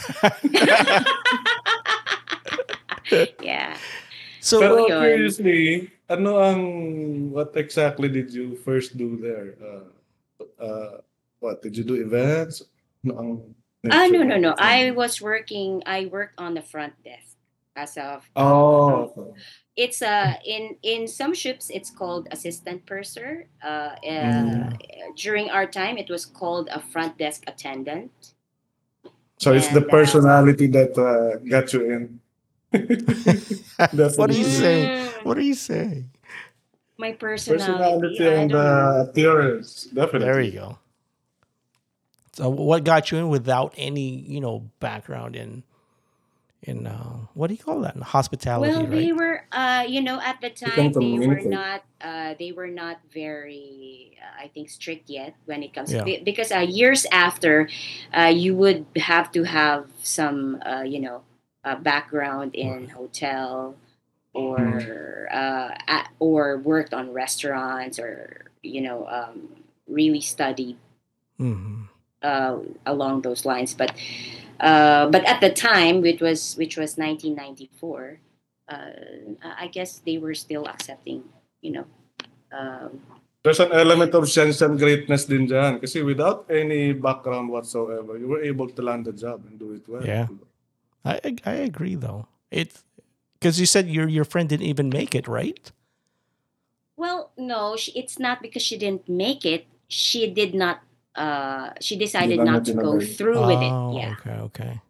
Yeah. 3.42 3.78
So 4.42 4.58
Pero 4.58 4.86
yun. 4.86 4.98
curiously, 4.98 5.90
ano 6.10 6.38
ang... 6.42 6.60
What 7.30 7.54
exactly 7.54 8.10
did 8.10 8.34
you 8.34 8.58
first 8.66 8.98
do 8.98 9.14
there? 9.18 9.54
Uh, 9.62 9.86
uh, 10.58 10.94
what, 11.38 11.62
did 11.62 11.76
you 11.76 11.84
do 11.84 11.94
events? 11.98 12.62
Ano 13.06 13.12
ang... 13.14 13.30
Ah, 13.90 14.06
no, 14.06 14.22
no, 14.22 14.36
no. 14.36 14.54
I 14.58 14.90
was 14.90 15.20
working, 15.20 15.82
I 15.86 16.06
worked 16.06 16.40
on 16.40 16.54
the 16.54 16.62
front 16.62 16.94
desk 17.04 17.36
as 17.76 17.96
of 17.98 18.24
Oh, 18.36 19.12
okay. 19.16 19.40
it's 19.76 20.02
uh 20.02 20.34
in 20.44 20.76
in 20.82 21.06
some 21.06 21.34
ships 21.34 21.70
it's 21.70 21.90
called 21.90 22.26
assistant 22.32 22.84
purser 22.86 23.46
uh, 23.62 23.94
uh 24.08 24.70
during 25.16 25.50
our 25.50 25.66
time 25.66 25.98
it 25.98 26.08
was 26.10 26.24
called 26.26 26.68
a 26.72 26.80
front 26.80 27.18
desk 27.18 27.44
attendant 27.46 28.10
So 29.38 29.52
it's 29.52 29.68
the 29.68 29.80
And, 29.80 29.86
uh, 29.86 29.90
personality 29.90 30.66
that 30.68 30.96
uh, 30.98 31.38
got 31.48 31.72
you 31.72 31.80
in. 31.92 32.20
what 34.16 34.30
are 34.30 34.34
you 34.34 34.44
Mm. 34.44 34.60
saying? 34.60 34.88
Mm, 34.90 35.24
What 35.24 35.38
are 35.38 35.42
you 35.42 35.54
saying? 35.54 36.10
my 36.98 37.12
personality, 37.12 38.16
Personality 38.16 38.24
and 38.26 38.50
don't 38.50 38.60
uh, 38.60 39.04
appearance. 39.08 39.84
Definitely. 39.94 40.26
There 40.26 40.40
you 40.40 40.52
go. 40.52 40.78
So 42.36 42.50
what 42.50 42.84
got 42.84 43.10
you 43.10 43.18
in 43.18 43.28
without 43.28 43.72
any, 43.78 44.10
you 44.10 44.40
know, 44.40 44.68
background 44.80 45.36
in 45.36 45.64
in 46.62 46.86
uh, 46.86 47.26
what 47.34 47.48
do 47.48 47.54
you 47.54 47.62
call 47.62 47.80
that? 47.80 47.94
In 47.94 48.02
hospitality, 48.02 48.70
well 48.72 48.86
they 48.86 49.12
right? 49.12 49.16
were 49.16 49.44
uh 49.52 49.84
you 49.86 50.00
know 50.00 50.20
at 50.20 50.40
the 50.40 50.50
time 50.50 50.92
they 50.92 51.18
were 51.18 51.40
not 51.40 51.82
uh 52.00 52.34
they 52.38 52.52
were 52.52 52.68
not 52.68 52.98
very 53.12 54.16
uh, 54.20 54.44
i 54.44 54.48
think 54.48 54.68
strict 54.68 55.08
yet 55.10 55.34
when 55.44 55.62
it 55.62 55.72
comes 55.74 55.92
Yeah. 55.92 56.04
be- 56.04 56.22
because 56.24 56.50
uh, 56.52 56.60
years 56.60 57.06
after 57.12 57.68
uh 58.16 58.32
you 58.34 58.54
would 58.56 58.86
have 58.96 59.30
to 59.32 59.44
have 59.44 59.86
some 60.02 60.60
uh 60.64 60.82
you 60.82 61.00
know 61.00 61.22
uh, 61.64 61.76
background 61.76 62.54
in 62.54 62.88
hotel 62.88 63.76
or 64.34 65.28
uh 65.32 65.74
at, 65.86 66.08
or 66.18 66.58
worked 66.58 66.94
on 66.94 67.12
restaurants 67.12 67.98
or 67.98 68.46
you 68.62 68.80
know 68.80 69.06
um 69.08 69.48
really 69.88 70.20
studied 70.20 70.76
hmm 71.38 71.84
uh, 72.22 72.58
along 72.86 73.22
those 73.22 73.44
lines. 73.44 73.74
But 73.74 73.92
uh, 74.60 75.08
but 75.10 75.24
at 75.24 75.40
the 75.40 75.50
time, 75.50 76.00
which 76.00 76.20
was 76.20 76.54
which 76.56 76.76
was 76.76 76.96
1994, 76.96 78.20
uh, 78.68 78.76
I 79.42 79.66
guess 79.68 79.98
they 80.04 80.18
were 80.18 80.34
still 80.34 80.66
accepting. 80.66 81.24
You 81.60 81.70
know, 81.72 81.86
um, 82.52 83.00
There's 83.42 83.60
an 83.60 83.70
element 83.72 84.10
of 84.14 84.28
sense 84.28 84.60
and 84.60 84.74
greatness 84.78 85.24
din 85.26 85.46
dyan. 85.46 85.78
Kasi 85.80 86.02
without 86.02 86.50
any 86.50 86.90
background 86.92 87.48
whatsoever, 87.48 88.18
you 88.18 88.26
were 88.26 88.42
able 88.42 88.66
to 88.66 88.82
land 88.82 89.06
the 89.06 89.14
job 89.14 89.46
and 89.46 89.54
do 89.58 89.70
it 89.72 89.86
well. 89.86 90.02
Yeah. 90.02 90.26
I 91.06 91.20
I- 91.22 91.42
I 91.46 91.54
agree 91.62 91.94
though. 91.94 92.26
It's 92.50 92.82
because 93.38 93.60
you 93.62 93.66
said 93.66 93.86
your 93.86 94.08
your 94.10 94.26
friend 94.26 94.48
didn't 94.50 94.66
even 94.66 94.90
make 94.90 95.14
it, 95.14 95.28
right? 95.30 95.70
well, 96.96 97.30
no, 97.36 97.76
she, 97.76 97.92
it's 97.92 98.18
not 98.18 98.40
because 98.40 98.62
she 98.62 98.78
didn't 98.78 99.08
make 99.08 99.44
it. 99.44 99.66
She 99.88 100.26
did 100.30 100.54
not. 100.54 100.80
Uh, 101.16 101.72
she 101.80 101.96
decided 101.96 102.36
not 102.38 102.46
not 102.46 102.64
to 102.66 102.74
go 102.74 102.92
hurry. 102.92 103.06
through 103.06 103.40
with 103.46 103.62
it. 103.62 103.72
Oh, 103.72 103.96
Yeah. 103.96 104.12
okay, 104.20 104.36
okay. 104.48 104.80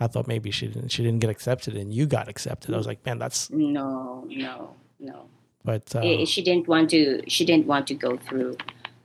I 0.00 0.06
thought 0.08 0.26
maybe 0.26 0.50
she 0.50 0.66
didn't 0.66 0.88
she 0.88 1.02
didn't 1.04 1.20
get 1.20 1.30
accepted 1.30 1.76
and 1.76 1.92
you 1.92 2.06
got 2.06 2.26
accepted. 2.28 2.74
I 2.74 2.78
was 2.78 2.86
like, 2.86 3.04
man, 3.06 3.18
that's 3.18 3.50
No, 3.50 4.24
no, 4.28 4.74
no. 4.98 5.28
but 5.64 5.94
uh, 5.94 6.00
Eh, 6.00 6.24
she 6.24 6.42
didn't 6.42 6.66
want 6.66 6.90
to. 6.90 7.22
She 7.28 7.44
didn't 7.44 7.66
want 7.66 7.86
to 7.88 7.94
go 7.94 8.16
through 8.16 8.56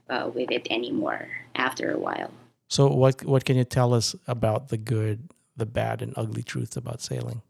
uh, 0.10 0.32
with 0.34 0.50
it 0.52 0.66
anymore 0.72 1.28
after 1.56 1.92
a 1.92 2.00
while. 2.00 2.32
so 2.70 2.88
what 2.88 3.24
what 3.26 3.44
can 3.46 3.56
you 3.58 3.64
tell 3.66 3.94
us 3.94 4.16
about 4.28 4.70
the 4.70 4.78
good, 4.78 5.30
the 5.56 5.66
bad, 5.68 6.02
and 6.02 6.14
ugly 6.16 6.44
truths 6.44 6.76
about 6.78 7.02
sailing? 7.02 7.42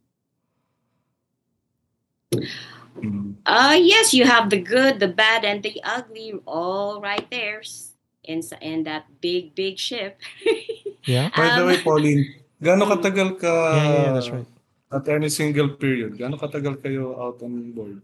Uh 3.46 3.77
yes, 3.80 4.13
you 4.13 4.25
have 4.25 4.50
the 4.50 4.60
good, 4.60 5.00
the 5.00 5.08
bad, 5.08 5.46
and 5.46 5.62
the 5.63 5.80
ugly 5.84 6.34
all 6.46 7.00
right 7.00 7.30
there 7.30 7.60
s- 7.62 7.94
in 8.27 8.39
s- 8.43 8.55
in 8.62 8.84
that 8.84 9.07
big 9.24 9.55
big 9.55 9.79
ship. 9.79 10.19
Yeah. 11.07 11.31
By 11.31 11.55
the 11.55 11.63
Um, 11.63 11.67
way, 11.72 11.77
Pauline, 11.79 12.24
gaano 12.60 12.84
katagal 12.84 13.39
ka 13.39 13.48
Yeah, 13.79 13.88
yeah, 13.88 14.01
yeah, 14.03 14.12
that's 14.12 14.29
right. 14.31 14.50
at 14.91 15.07
any 15.07 15.29
single 15.31 15.79
period? 15.79 16.19
Gaano 16.19 16.36
katagal 16.36 16.84
kayo 16.84 17.15
out 17.15 17.39
on 17.43 17.72
board? 17.72 18.03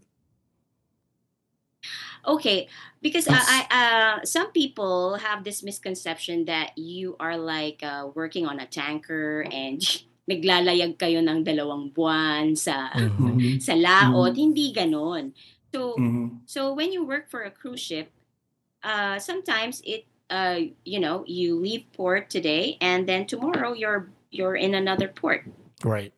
Okay, 2.24 2.68
because 3.04 3.28
I, 3.28 3.36
I 3.36 3.60
uh 3.68 4.14
some 4.24 4.48
people 4.52 5.20
have 5.20 5.44
this 5.44 5.60
misconception 5.60 6.48
that 6.48 6.72
you 6.78 7.16
are 7.20 7.36
like 7.36 7.84
uh, 7.84 8.08
working 8.16 8.48
on 8.48 8.60
a 8.60 8.66
tanker 8.66 9.44
and 9.52 9.80
naglalayag 10.30 10.96
kayo 10.96 11.20
ng 11.20 11.44
dalawang 11.44 11.92
buwan 11.92 12.56
sa 12.56 12.88
Mhm. 12.96 13.60
sa 13.60 13.76
laot, 13.76 14.32
hindi 14.40 14.72
ganon. 14.72 15.36
So 15.68 16.00
Mhm. 16.00 16.48
so 16.48 16.72
when 16.72 16.96
you 16.96 17.04
work 17.04 17.28
for 17.28 17.44
a 17.44 17.52
cruise 17.52 17.84
ship, 17.84 18.08
uh, 18.80 19.20
sometimes 19.20 19.84
it 19.84 20.08
uh, 20.30 20.60
you 20.84 21.00
know 21.00 21.24
you 21.26 21.58
leave 21.60 21.84
port 21.92 22.30
today 22.30 22.76
and 22.80 23.08
then 23.08 23.26
tomorrow 23.26 23.72
you're 23.72 24.08
you're 24.30 24.56
in 24.56 24.74
another 24.74 25.08
port. 25.08 25.44
Right. 25.84 26.12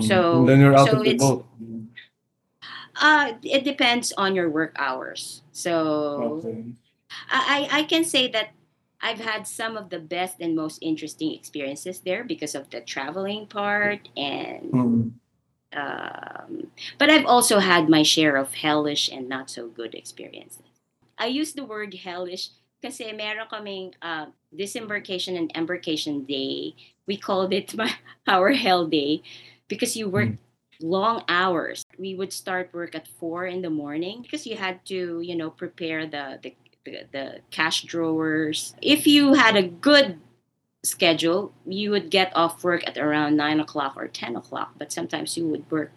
So- 0.00 0.40
And 0.40 0.48
then 0.48 0.60
you're 0.60 0.74
out 0.76 0.88
so 0.90 0.98
of 0.98 1.04
the 1.04 1.10
it's- 1.10 1.20
boat. 1.30 1.46
Uh, 3.00 3.32
it 3.42 3.64
depends 3.64 4.12
on 4.18 4.34
your 4.34 4.50
work 4.50 4.76
hours. 4.78 5.42
So 5.52 6.42
Okay. 6.44 6.64
I, 7.30 7.68
I 7.72 7.78
I 7.80 7.82
can 7.84 8.04
say 8.04 8.28
that 8.32 8.50
I've 9.00 9.18
had 9.20 9.46
some 9.46 9.76
of 9.76 9.88
the 9.90 9.98
best 9.98 10.40
and 10.40 10.54
most 10.54 10.78
interesting 10.82 11.32
experiences 11.32 12.00
there 12.00 12.22
because 12.24 12.54
of 12.54 12.68
the 12.70 12.80
traveling 12.80 13.46
part 13.46 14.08
and 14.16 14.70
Mhm. 14.70 15.12
um, 15.74 16.70
but 16.98 17.08
I've 17.10 17.24
also 17.26 17.58
had 17.58 17.88
my 17.88 18.02
share 18.02 18.36
of 18.36 18.54
hellish 18.54 19.08
and 19.08 19.28
not 19.28 19.48
so 19.50 19.68
good 19.68 19.94
experiences. 19.94 20.62
I 21.18 21.26
use 21.26 21.52
the 21.54 21.64
word 21.64 21.94
hellish 21.94 22.50
kasi 22.82 23.12
meron 23.14 23.46
kaming 23.46 23.94
uh, 24.02 24.26
disembarkation 24.50 25.38
and 25.38 25.50
embarkation 25.54 26.26
day. 26.26 26.74
We 27.06 27.16
called 27.16 27.52
it 27.54 27.74
our 28.26 28.52
hell 28.52 28.86
day 28.86 29.22
because 29.68 29.96
you 29.96 30.08
work 30.08 30.34
long 30.82 31.22
hours. 31.28 31.86
We 31.98 32.14
would 32.14 32.32
start 32.32 32.74
work 32.74 32.94
at 32.94 33.06
four 33.06 33.46
in 33.46 33.62
the 33.62 33.70
morning 33.70 34.22
because 34.22 34.46
you 34.46 34.56
had 34.56 34.84
to, 34.86 35.20
you 35.22 35.36
know, 35.36 35.50
prepare 35.50 36.06
the 36.06 36.38
the, 36.42 36.54
the, 36.84 37.06
the 37.12 37.26
cash 37.50 37.82
drawers. 37.82 38.74
If 38.82 39.06
you 39.06 39.34
had 39.34 39.56
a 39.56 39.62
good 39.62 40.18
schedule, 40.84 41.54
you 41.64 41.90
would 41.90 42.10
get 42.10 42.34
off 42.34 42.64
work 42.64 42.82
at 42.86 42.98
around 42.98 43.36
nine 43.36 43.60
o'clock 43.60 43.94
or 43.96 44.08
ten 44.08 44.34
o'clock, 44.36 44.74
but 44.76 44.92
sometimes 44.92 45.36
you 45.36 45.46
would 45.46 45.70
work 45.70 45.92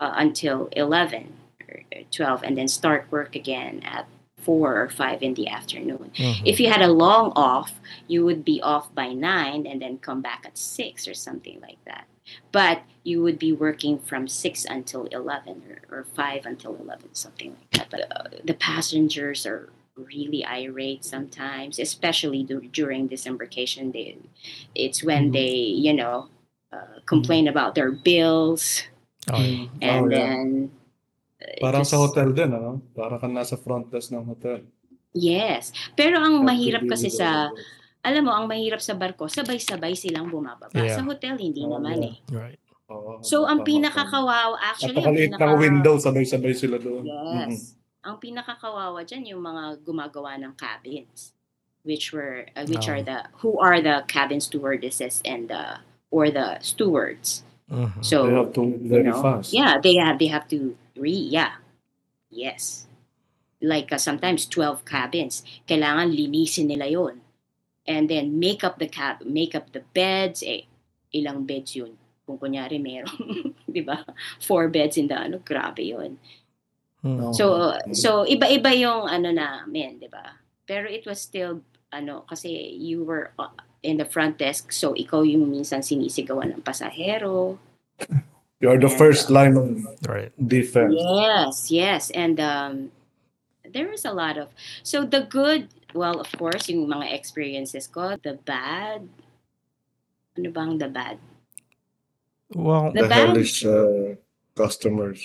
uh, 0.00 0.12
until 0.16 0.68
eleven 0.72 1.32
or 1.68 1.82
twelve, 2.10 2.42
and 2.42 2.58
then 2.58 2.68
start 2.68 3.06
work 3.10 3.34
again 3.36 3.80
at 3.84 4.08
four 4.46 4.80
or 4.82 4.88
five 4.88 5.18
in 5.22 5.34
the 5.34 5.48
afternoon. 5.58 6.10
Mhm. 6.14 6.42
If 6.44 6.56
you 6.60 6.68
had 6.70 6.82
a 6.82 6.92
long 7.04 7.26
off, 7.36 7.72
you 8.12 8.24
would 8.26 8.42
be 8.52 8.58
off 8.62 8.86
by 8.94 9.08
nine 9.12 9.66
and 9.66 9.82
then 9.82 9.98
come 9.98 10.20
back 10.22 10.42
at 10.48 10.56
six 10.56 11.08
or 11.10 11.14
something 11.14 11.58
like 11.60 11.80
that. 11.90 12.04
But 12.52 12.76
you 13.04 13.22
would 13.24 13.38
be 13.38 13.52
working 13.52 13.98
from 14.08 14.22
six 14.28 14.64
until 14.64 15.04
eleven 15.20 15.56
or, 15.70 15.78
or 15.98 16.04
five 16.20 16.40
until 16.46 16.74
eleven, 16.84 17.08
something 17.14 17.50
like 17.58 17.70
that. 17.76 17.88
But 17.90 18.00
uh, 18.16 18.28
the 18.50 18.54
passengers 18.54 19.46
are 19.46 19.68
really 19.96 20.42
irate 20.44 21.04
sometimes, 21.04 21.78
especially 21.78 22.42
du- 22.42 22.68
during 22.80 23.06
disembarkation 23.08 23.90
day. 23.90 24.16
It's 24.74 25.02
when 25.02 25.30
Mhm. 25.30 25.32
they, 25.38 25.54
you 25.86 25.92
know, 26.00 26.28
uh, 26.72 26.98
complain 27.06 27.48
about 27.48 27.74
their 27.74 27.90
bills 27.92 28.82
Oh, 29.32 29.40
yeah. 29.40 29.66
and 29.82 30.06
Oh, 30.06 30.10
yeah. 30.10 30.18
then. 30.18 30.70
Parang 31.60 31.82
sa 31.82 31.96
just- 31.96 32.04
hotel 32.10 32.28
din, 32.32 32.50
ano? 32.50 32.82
Parang 32.92 33.18
ka 33.18 33.26
nasa 33.26 33.56
front 33.56 33.88
desk 33.88 34.10
ng 34.10 34.24
hotel. 34.24 34.62
Yes. 35.12 35.72
Pero 35.94 36.20
ang 36.20 36.40
Have 36.40 36.44
to 36.44 36.48
mahirap 36.48 36.82
kasi 36.86 37.08
sa 37.08 37.48
alam 38.06 38.22
mo, 38.22 38.30
ang 38.30 38.46
mahirap 38.46 38.78
sa 38.78 38.94
barko, 38.94 39.26
sabay-sabay 39.26 39.98
silang 39.98 40.30
bumababa. 40.30 40.70
Yeah. 40.70 40.94
Sa 40.94 41.02
hotel, 41.02 41.34
hindi 41.42 41.66
Oh, 41.66 41.74
naman 41.74 41.98
yeah. 41.98 42.06
eh. 42.06 42.16
Right. 42.30 42.60
Oo, 42.86 43.18
So, 43.18 43.50
ang 43.50 43.66
pinakakawawa, 43.66 44.62
actually, 44.62 45.02
ang 45.02 45.10
pinaka... 45.10 45.42
ng 45.42 45.58
window, 45.58 45.98
sabay-sabay 45.98 46.54
sila 46.54 46.78
doon. 46.78 47.02
Yes. 47.02 47.74
Ang 48.06 48.22
pinakakawawa 48.22 49.02
dyan, 49.02 49.26
yung 49.26 49.42
mga 49.42 49.82
gumagawa 49.82 50.38
ng 50.38 50.54
cabins. 50.54 51.34
Which 51.82 52.14
were, 52.14 52.46
uh, 52.54 52.62
which 52.70 52.86
Oh. 52.86 52.94
are 52.94 53.02
the, 53.02 53.18
who 53.42 53.58
are 53.58 53.82
the 53.82 54.06
cabin 54.06 54.38
stewardesses 54.38 55.18
and 55.26 55.50
the, 55.50 55.82
or 56.14 56.30
the 56.30 56.62
stewards. 56.62 57.42
Mhm. 57.66 58.06
So, 58.06 58.30
They 58.30 58.38
have 58.38 58.54
to 58.54 58.62
move 58.62 58.82
you 58.82 58.90
very 58.90 59.10
know, 59.10 59.18
fast. 59.18 59.50
Yeah, 59.50 59.82
they 59.82 59.98
have, 59.98 60.22
they 60.22 60.30
have 60.30 60.46
to 60.54 60.78
re, 60.96 61.12
yeah. 61.12 61.60
Yes. 62.30 62.86
Like 63.62 63.92
uh, 63.92 64.00
sometimes 64.00 64.46
12 64.46 64.84
cabins. 64.84 65.44
Kailangan 65.68 66.12
linisin 66.12 66.68
nila 66.68 66.90
yon 66.90 67.20
And 67.86 68.10
then 68.10 68.38
make 68.38 68.66
up 68.66 68.82
the 68.82 68.90
cab, 68.90 69.22
make 69.22 69.54
up 69.54 69.70
the 69.70 69.86
beds. 69.94 70.42
Eh, 70.42 70.66
ilang 71.14 71.46
beds 71.46 71.78
yun? 71.78 71.94
Kung 72.26 72.42
kunyari 72.42 72.82
meron, 72.82 73.54
di 73.70 73.86
ba? 73.86 74.02
Four 74.42 74.66
beds 74.68 74.98
in 74.98 75.06
the 75.06 75.14
ano, 75.14 75.38
grabe 75.38 75.86
yun. 75.86 76.18
Mhm. 77.06 77.30
So, 77.30 77.78
so 77.94 78.26
iba-iba 78.26 78.74
yung 78.74 79.06
ano 79.06 79.30
namin, 79.30 80.02
di 80.02 80.10
ba? 80.10 80.34
Pero 80.66 80.90
it 80.90 81.06
was 81.06 81.22
still, 81.22 81.62
ano, 81.94 82.26
kasi 82.26 82.50
you 82.74 83.06
were 83.06 83.30
uh, 83.38 83.54
in 83.86 84.02
the 84.02 84.08
front 84.08 84.42
desk, 84.42 84.74
so 84.74 84.90
ikaw 84.98 85.22
yung 85.22 85.46
minsan 85.46 85.86
sinisigawan 85.86 86.50
ng 86.50 86.66
pasahero. 86.66 87.62
You're 88.60 88.78
the 88.80 88.88
first 88.88 89.28
line 89.28 89.56
of 89.56 89.68
Right. 90.08 90.32
defense. 90.40 90.94
Yes, 90.96 91.70
yes. 91.70 92.02
And 92.16 92.40
um, 92.40 92.90
there 93.68 93.92
is 93.92 94.04
a 94.04 94.12
lot 94.12 94.38
of, 94.38 94.48
so 94.82 95.04
the 95.04 95.28
good, 95.28 95.68
well, 95.92 96.20
of 96.20 96.32
course, 96.32 96.68
yung 96.68 96.88
mga 96.88 97.12
experiences 97.12 97.86
ko, 97.86 98.16
the 98.22 98.40
bad, 98.48 99.08
ano 100.38 100.48
bang 100.50 100.78
the 100.78 100.88
bad? 100.88 101.18
Well, 102.54 102.92
The 102.96 103.02
The 103.04 103.08
bad- 103.08 103.28
hellish 103.36 103.64
uh, 103.66 104.16
customers. 104.56 105.20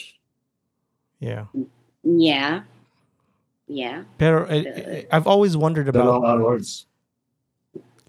yeah. 1.20 1.46
Yeah. 2.04 2.64
Yeah. 3.70 4.04
Pero 4.18 4.44
eh, 4.52 4.66
eh, 4.68 5.04
I've 5.14 5.28
always 5.30 5.56
wondered 5.56 5.88
The 5.88 6.04
long 6.04 6.20
about 6.26 6.42
hours. 6.44 6.86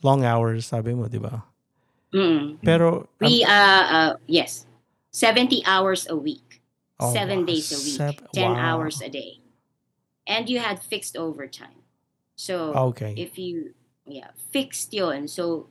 long 0.03 0.25
hours, 0.27 0.67
sabi 0.67 0.97
mo, 0.99 1.07
di 1.07 1.23
ba? 1.23 1.47
Mm. 2.11 2.59
Pero 2.65 3.07
We, 3.23 3.45
uh, 3.47 3.85
uh, 3.87 4.13
yes, 4.27 4.67
70 5.13 5.63
hours 5.65 6.09
a 6.09 6.17
week. 6.17 6.61
Oh, 6.99 7.13
seven 7.13 7.41
wow. 7.41 7.47
days 7.47 7.73
a 7.73 7.79
week, 7.83 7.97
Sev- 7.97 8.33
10 8.33 8.53
wow. 8.53 8.59
hours 8.59 9.01
a 9.01 9.09
day. 9.09 9.41
And 10.27 10.49
you 10.49 10.59
had 10.59 10.81
fixed 10.81 11.17
overtime. 11.17 11.83
So, 12.37 12.73
okay. 12.95 13.15
if 13.17 13.39
you, 13.39 13.75
yeah, 14.07 14.31
fixed 14.51 14.95
yun. 14.95 15.27
So, 15.27 15.67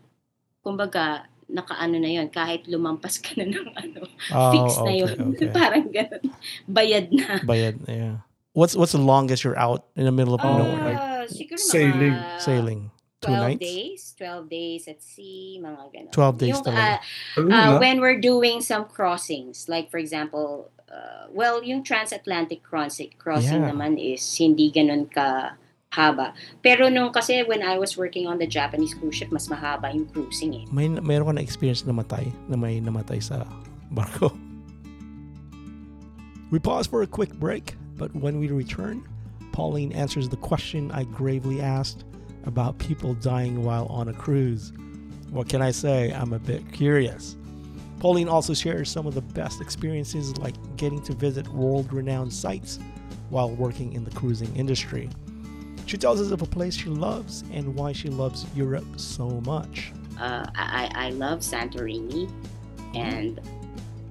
kumbaga, 0.65 1.23
nakaano 1.49 1.99
na 1.99 2.07
yun, 2.07 2.27
kahit 2.29 2.67
lumampas 2.67 3.19
ka 3.23 3.31
na 3.39 3.47
ng 3.47 3.71
ano, 3.75 4.01
oh, 4.35 4.51
fixed 4.51 4.79
na 4.83 4.91
okay, 4.91 4.99
yun. 4.99 5.17
okay. 5.35 5.47
Parang 5.55 5.87
ganun. 5.87 6.23
Bayad 6.67 7.07
na. 7.11 7.39
Bayad, 7.47 7.75
yeah. 7.87 8.15
What's 8.51 8.75
what's 8.75 8.91
the 8.91 8.99
longest 8.99 9.47
you're 9.47 9.55
out 9.55 9.87
in 9.95 10.03
the 10.03 10.11
middle 10.11 10.35
of 10.35 10.43
nowhere? 10.43 10.99
Ah, 10.99 11.23
siguro 11.23 11.55
mga 11.55 11.71
sailing. 11.71 12.15
Sailing. 12.43 12.81
Two 13.21 13.29
12 13.37 13.47
nights? 13.53 13.61
days. 13.61 14.01
12 14.17 14.49
days 14.49 14.81
at 14.89 14.99
sea, 15.05 15.61
mga 15.61 15.81
ganun. 15.93 16.11
12 16.11 16.37
days 16.41 16.49
Yung, 16.57 16.63
talaga. 16.65 16.97
ah, 16.97 16.97
uh, 17.37 17.71
when 17.77 18.01
we're 18.01 18.17
doing 18.17 18.65
some 18.65 18.89
crossings, 18.89 19.69
like 19.69 19.93
for 19.93 20.01
example, 20.01 20.73
uh, 20.89 21.29
well, 21.29 21.61
yung 21.61 21.85
transatlantic 21.85 22.65
crossing, 22.65 23.13
crossing 23.21 23.61
Yeah. 23.61 23.69
naman 23.69 24.01
is 24.01 24.25
hindi 24.41 24.73
ganun 24.73 25.05
ka 25.05 25.53
haba. 25.93 26.33
Pero 26.65 26.89
nung 26.89 27.13
kasi 27.13 27.45
when 27.45 27.61
I 27.61 27.77
was 27.77 27.93
working 27.93 28.25
on 28.25 28.41
the 28.41 28.47
Japanese 28.49 28.97
cruise 28.97 29.21
ship, 29.21 29.29
mas 29.29 29.45
mahaba 29.47 29.93
yung 29.93 30.09
cruising 30.09 30.57
eh. 30.57 30.63
May 30.73 30.89
meron 30.89 31.29
ka 31.29 31.33
na 31.37 31.43
experience 31.45 31.85
na 31.85 31.93
namatay, 31.93 32.25
na 32.49 32.57
may 32.57 32.81
namatay 32.81 33.21
sa 33.21 33.45
barko. 33.93 34.33
We 36.49 36.59
pause 36.59 36.87
for 36.87 37.01
a 37.03 37.07
quick 37.07 37.31
break, 37.37 37.75
but 37.95 38.11
when 38.15 38.39
we 38.41 38.49
return, 38.49 39.05
Pauline 39.53 39.91
answers 39.93 40.27
the 40.27 40.39
question 40.41 40.91
I 40.91 41.03
gravely 41.05 41.61
asked 41.61 42.03
about 42.45 42.77
people 42.77 43.13
dying 43.15 43.63
while 43.63 43.85
on 43.87 44.09
a 44.09 44.13
cruise. 44.13 44.73
What 45.29 45.47
can 45.47 45.61
I 45.61 45.71
say? 45.71 46.11
I'm 46.11 46.33
a 46.33 46.39
bit 46.39 46.71
curious. 46.71 47.37
Pauline 47.99 48.27
also 48.27 48.53
shares 48.53 48.89
some 48.89 49.05
of 49.05 49.13
the 49.13 49.21
best 49.21 49.61
experiences 49.61 50.35
like 50.37 50.55
getting 50.75 51.01
to 51.03 51.13
visit 51.13 51.47
world 51.49 51.93
renowned 51.93 52.33
sites 52.33 52.79
while 53.29 53.51
working 53.51 53.93
in 53.93 54.03
the 54.03 54.11
cruising 54.11 54.53
industry. 54.55 55.09
She 55.85 55.97
tells 55.97 56.21
us 56.21 56.31
of 56.31 56.41
a 56.41 56.45
place 56.45 56.75
she 56.75 56.89
loves 56.89 57.43
and 57.53 57.75
why 57.75 57.91
she 57.91 58.09
loves 58.09 58.45
Europe 58.55 58.87
so 58.97 59.29
much. 59.41 59.91
Uh, 60.19 60.45
I, 60.55 60.89
I 60.93 61.07
I 61.07 61.09
love 61.11 61.39
Santorini 61.39 62.29
and 62.93 63.39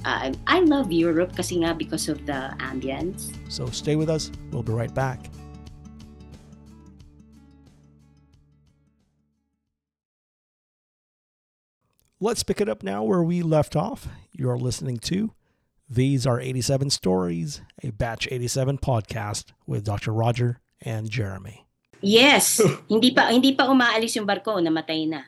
uh, 0.05 0.33
I 0.47 0.61
love 0.61 0.93
Europe 0.93 1.37
kasi 1.37 1.63
nga 1.63 1.75
because 1.75 2.09
of 2.09 2.25
the 2.27 2.55
ambience. 2.59 3.33
So 3.49 3.67
stay 3.71 3.97
with 3.97 4.09
us. 4.09 4.31
We'll 4.51 4.63
be 4.63 4.73
right 4.73 4.93
back. 4.95 5.31
Let's 12.21 12.43
pick 12.43 12.61
it 12.61 12.69
up 12.69 12.83
now 12.83 13.03
where 13.03 13.23
we 13.23 13.43
left 13.43 13.75
off. 13.77 14.07
You're 14.33 14.59
listening 14.59 14.99
to 15.09 15.33
These 15.89 16.27
Are 16.27 16.39
87 16.41 16.91
Stories, 16.91 17.63
a 17.83 17.91
Batch 17.91 18.29
87 18.31 18.79
podcast 18.79 19.53
with 19.67 19.85
Dr. 19.85 20.13
Roger 20.13 20.61
and 20.83 21.09
Jeremy. 21.09 21.65
Yes, 22.03 22.61
hindi 22.93 23.13
pa 23.13 23.29
hindi 23.33 23.53
pa 23.57 23.69
umaalis 23.69 24.17
yung 24.17 24.27
barko, 24.27 24.57
namatay 24.61 25.09
na. 25.09 25.25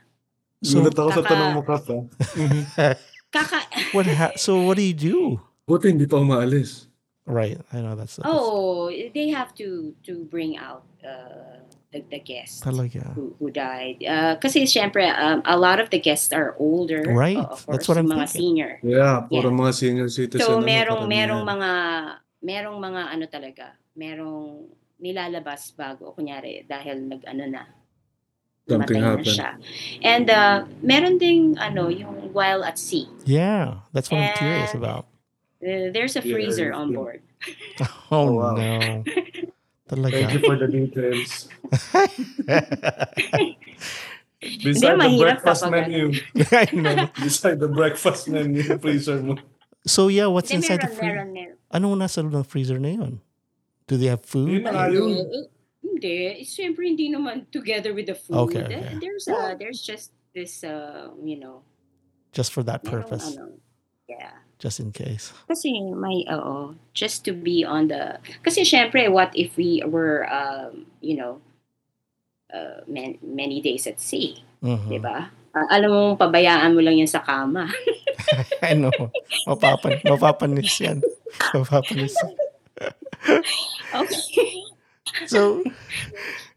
So, 0.64 0.80
Gulat 0.80 0.96
ako 0.96 1.10
sa 1.10 1.20
kaka- 1.20 1.28
tanong 1.32 1.52
mo, 1.52 1.62
Kat. 1.64 1.84
ah. 1.90 2.94
Kaka 3.32 3.58
what 3.96 4.06
ha- 4.06 4.36
so 4.36 4.60
what 4.60 4.76
do 4.76 4.84
you 4.84 4.94
do? 4.96 5.40
Buti 5.68 5.88
hindi 5.92 6.04
pa 6.08 6.16
umaalis. 6.20 6.88
Right, 7.24 7.56
I 7.72 7.78
know 7.80 7.94
that's, 7.94 8.16
that's 8.18 8.26
Oh, 8.28 8.90
they 8.90 9.30
have 9.30 9.54
to 9.54 9.94
to 10.04 10.26
bring 10.26 10.58
out 10.58 10.82
uh, 11.06 11.61
the, 11.92 12.00
the 12.10 12.18
guests 12.18 12.60
talaga. 12.64 13.12
who, 13.14 13.36
who 13.38 13.52
died. 13.52 14.00
Uh, 14.02 14.34
kasi 14.40 14.64
syempre, 14.64 15.04
um, 15.12 15.42
a 15.44 15.56
lot 15.56 15.78
of 15.78 15.90
the 15.92 16.00
guests 16.00 16.32
are 16.32 16.56
older. 16.58 17.04
Right. 17.06 17.36
uh, 17.36 17.52
of 17.52 17.62
That's 17.68 17.84
course, 17.86 17.88
what 17.88 17.98
I'm 18.00 18.08
mga 18.08 18.26
thinking. 18.32 18.40
senior. 18.40 18.72
Yeah, 18.82 19.28
puro 19.28 19.52
Yeah. 19.52 19.60
mga 19.60 19.72
senior 19.74 20.08
citizen. 20.08 20.40
So, 20.42 20.58
ano, 20.58 20.66
merong, 20.66 21.04
merong 21.06 21.42
mga, 21.44 21.70
merong 22.42 22.78
mga 22.80 23.02
ano 23.12 23.24
talaga, 23.28 23.66
merong 23.94 24.66
nilalabas 24.98 25.74
bago 25.76 26.14
kunyari 26.16 26.64
dahil 26.64 27.04
nag 27.10 27.22
ano 27.26 27.44
na 27.46 27.62
Something 28.70 29.02
na 29.02 29.18
happened. 29.18 29.26
siya. 29.26 29.50
And 30.06 30.30
uh, 30.30 30.64
meron 30.80 31.18
ding 31.18 31.58
ano 31.58 31.90
yung 31.90 32.30
while 32.32 32.62
at 32.62 32.78
sea. 32.78 33.10
Yeah, 33.26 33.82
that's 33.92 34.08
what 34.10 34.22
I'm 34.22 34.38
curious 34.38 34.72
And- 34.72 34.80
about. 34.82 35.10
Uh, 35.62 35.90
there's 35.94 36.14
a 36.16 36.22
freezer 36.22 36.70
yeah. 36.70 36.78
on 36.78 36.94
board. 36.94 37.22
Oh, 38.10 38.28
Oh, 38.28 38.32
wow. 38.38 38.54
no. 38.54 39.02
Thank 39.92 40.32
you 40.32 40.40
Talaga. 40.40 40.46
for 40.48 40.56
the 40.56 40.68
details. 40.72 41.48
Hindi, 44.42 44.74
Beside 44.74 44.98
the 44.98 45.18
breakfast 45.22 45.62
kapag 45.62 45.86
menu. 45.86 46.02
I 46.50 46.66
know. 46.74 47.06
Beside 47.14 47.58
the 47.62 47.68
breakfast 47.70 48.26
menu, 48.26 48.62
freezer 48.82 49.22
mo. 49.22 49.38
So 49.86 50.08
yeah, 50.08 50.26
what's 50.26 50.50
Hindi, 50.50 50.66
inside 50.66 50.82
the 50.82 50.90
freezer? 50.90 51.22
meron, 51.22 51.30
meron. 51.32 51.56
Anong 51.70 51.94
nasa 52.02 52.18
loob 52.26 52.34
ng 52.34 52.46
freezer 52.48 52.78
na 52.82 52.90
yun? 52.90 53.20
Do 53.86 53.94
they 53.94 54.10
have 54.10 54.24
food? 54.26 54.50
Yun 54.50 54.62
na 54.66 54.72
nga 54.74 54.86
yun. 54.90 55.14
Hindi, 55.14 55.38
hindi. 55.78 56.16
Siyempre, 56.42 56.82
hindi 56.90 57.06
naman 57.06 57.46
together 57.54 57.94
with 57.94 58.10
the 58.10 58.18
food. 58.18 58.50
Okay, 58.50 58.66
okay. 58.66 58.82
Eh, 58.82 58.98
There's 58.98 59.30
uh, 59.30 59.54
there's 59.54 59.78
just 59.78 60.10
this, 60.34 60.64
uh, 60.66 61.12
you 61.22 61.38
know, 61.38 61.62
Just 62.32 62.50
for 62.50 62.64
that 62.64 62.82
merong 62.82 62.90
purpose, 63.06 63.36
ano, 63.36 63.60
yeah. 64.08 64.40
Just 64.62 64.78
in 64.78 64.94
case. 64.94 65.34
Kasi 65.50 65.74
may, 65.90 66.22
oo, 66.30 66.78
just 66.94 67.26
to 67.26 67.34
be 67.34 67.66
on 67.66 67.90
the, 67.90 68.22
kasi 68.46 68.62
syempre, 68.62 69.10
what 69.10 69.34
if 69.34 69.58
we 69.58 69.82
were, 69.82 70.22
um, 70.30 70.86
you 71.02 71.18
know, 71.18 71.42
uh, 72.54 72.86
man, 72.86 73.18
many 73.26 73.58
days 73.58 73.90
at 73.90 73.98
sea, 73.98 74.38
Mhm. 74.62 74.86
di 74.86 75.02
ba? 75.02 75.34
Ah, 75.52 75.66
alam 75.68 75.90
mo, 75.90 76.02
pabayaan 76.16 76.72
mo 76.72 76.80
lang 76.80 76.96
yan 76.96 77.10
sa 77.10 77.20
kama. 77.20 77.66
I 78.64 78.72
know. 78.78 78.94
Mapapan, 79.50 79.98
mapapanis 80.06 80.78
yan. 80.80 81.02
Mapapanis. 81.52 82.14
okay. 83.92 84.62
So, 85.26 85.60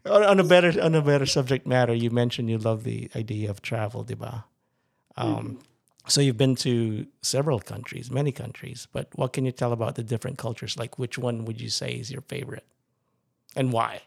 on, 0.08 0.22
on 0.24 0.38
a 0.40 0.46
better 0.46 0.72
on 0.80 0.94
a 0.96 1.02
better 1.04 1.26
subject 1.26 1.66
matter, 1.68 1.92
you 1.92 2.08
mentioned 2.08 2.48
you 2.48 2.56
love 2.56 2.84
the 2.88 3.10
idea 3.12 3.50
of 3.50 3.60
travel, 3.60 4.00
diba? 4.00 4.44
Um, 5.18 5.60
So 6.08 6.20
you've 6.20 6.36
been 6.36 6.54
to 6.56 7.06
several 7.22 7.58
countries, 7.60 8.10
many 8.10 8.30
countries, 8.32 8.86
but 8.92 9.08
what 9.16 9.32
can 9.32 9.44
you 9.44 9.52
tell 9.52 9.72
about 9.72 9.96
the 9.96 10.02
different 10.04 10.38
cultures? 10.38 10.78
Like, 10.78 10.98
which 10.98 11.18
one 11.18 11.44
would 11.44 11.60
you 11.60 11.68
say 11.68 11.92
is 11.94 12.10
your 12.12 12.22
favorite, 12.22 12.64
and 13.56 13.72
why? 13.72 14.02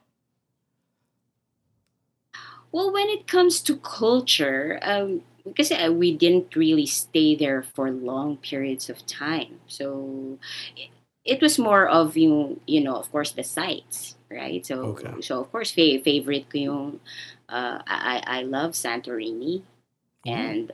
Well, 2.72 2.92
when 2.92 3.08
it 3.10 3.28
comes 3.28 3.62
to 3.62 3.78
culture, 3.78 4.80
um, 4.82 5.24
because 5.46 5.72
uh, 5.72 5.92
we 5.94 6.16
didn't 6.16 6.56
really 6.56 6.86
stay 6.86 7.36
there 7.36 7.64
for 7.64 7.90
long 7.90 8.38
periods 8.38 8.90
of 8.90 9.06
time, 9.08 9.60
so 9.68 10.38
it, 10.76 10.90
it 11.26 11.42
was 11.42 11.58
more 11.58 11.88
of 11.88 12.16
you, 12.18 12.60
you 12.68 12.82
know, 12.82 12.96
of 12.96 13.12
course, 13.12 13.32
the 13.32 13.44
sights, 13.44 14.16
right? 14.30 14.66
So, 14.66 14.98
Okay. 15.00 15.14
so 15.22 15.42
of 15.42 15.52
course, 15.52 15.72
fa- 15.72 16.02
favorite 16.04 16.50
ko 16.50 16.58
yung, 16.60 17.00
uh, 17.50 17.82
I 17.88 18.22
I 18.28 18.42
love 18.44 18.72
Santorini, 18.74 19.64
Mm-hmm. 20.26 20.52
and 20.52 20.72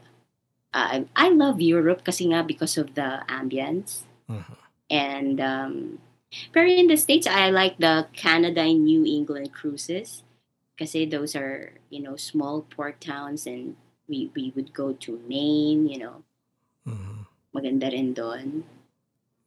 uh, 0.75 1.07
I 1.15 1.27
love 1.31 1.63
Europe 1.63 2.03
kasi 2.03 2.27
nga 2.29 2.43
because 2.43 2.75
of 2.75 2.93
the 2.99 3.23
ambience. 3.31 4.03
Mhm. 4.27 4.59
And 4.91 5.37
um, 5.39 5.73
pero 6.51 6.67
in 6.67 6.91
the 6.91 6.99
States, 6.99 7.25
I 7.25 7.49
like 7.49 7.79
the 7.79 8.11
Canada 8.11 8.61
and 8.61 8.83
New 8.83 9.07
England 9.07 9.55
cruises. 9.55 10.21
Kasi 10.75 11.07
those 11.07 11.33
are, 11.39 11.79
you 11.87 12.03
know, 12.03 12.19
small 12.19 12.67
port 12.67 12.99
towns 12.99 13.47
and 13.47 13.79
we, 14.11 14.29
we 14.35 14.51
would 14.53 14.75
go 14.75 14.91
to 15.07 15.17
Maine, 15.25 15.87
you 15.87 15.97
know, 16.03 16.21
Mhm. 16.85 17.25
maganda 17.55 17.87
rin 17.89 18.11
doon. 18.13 18.67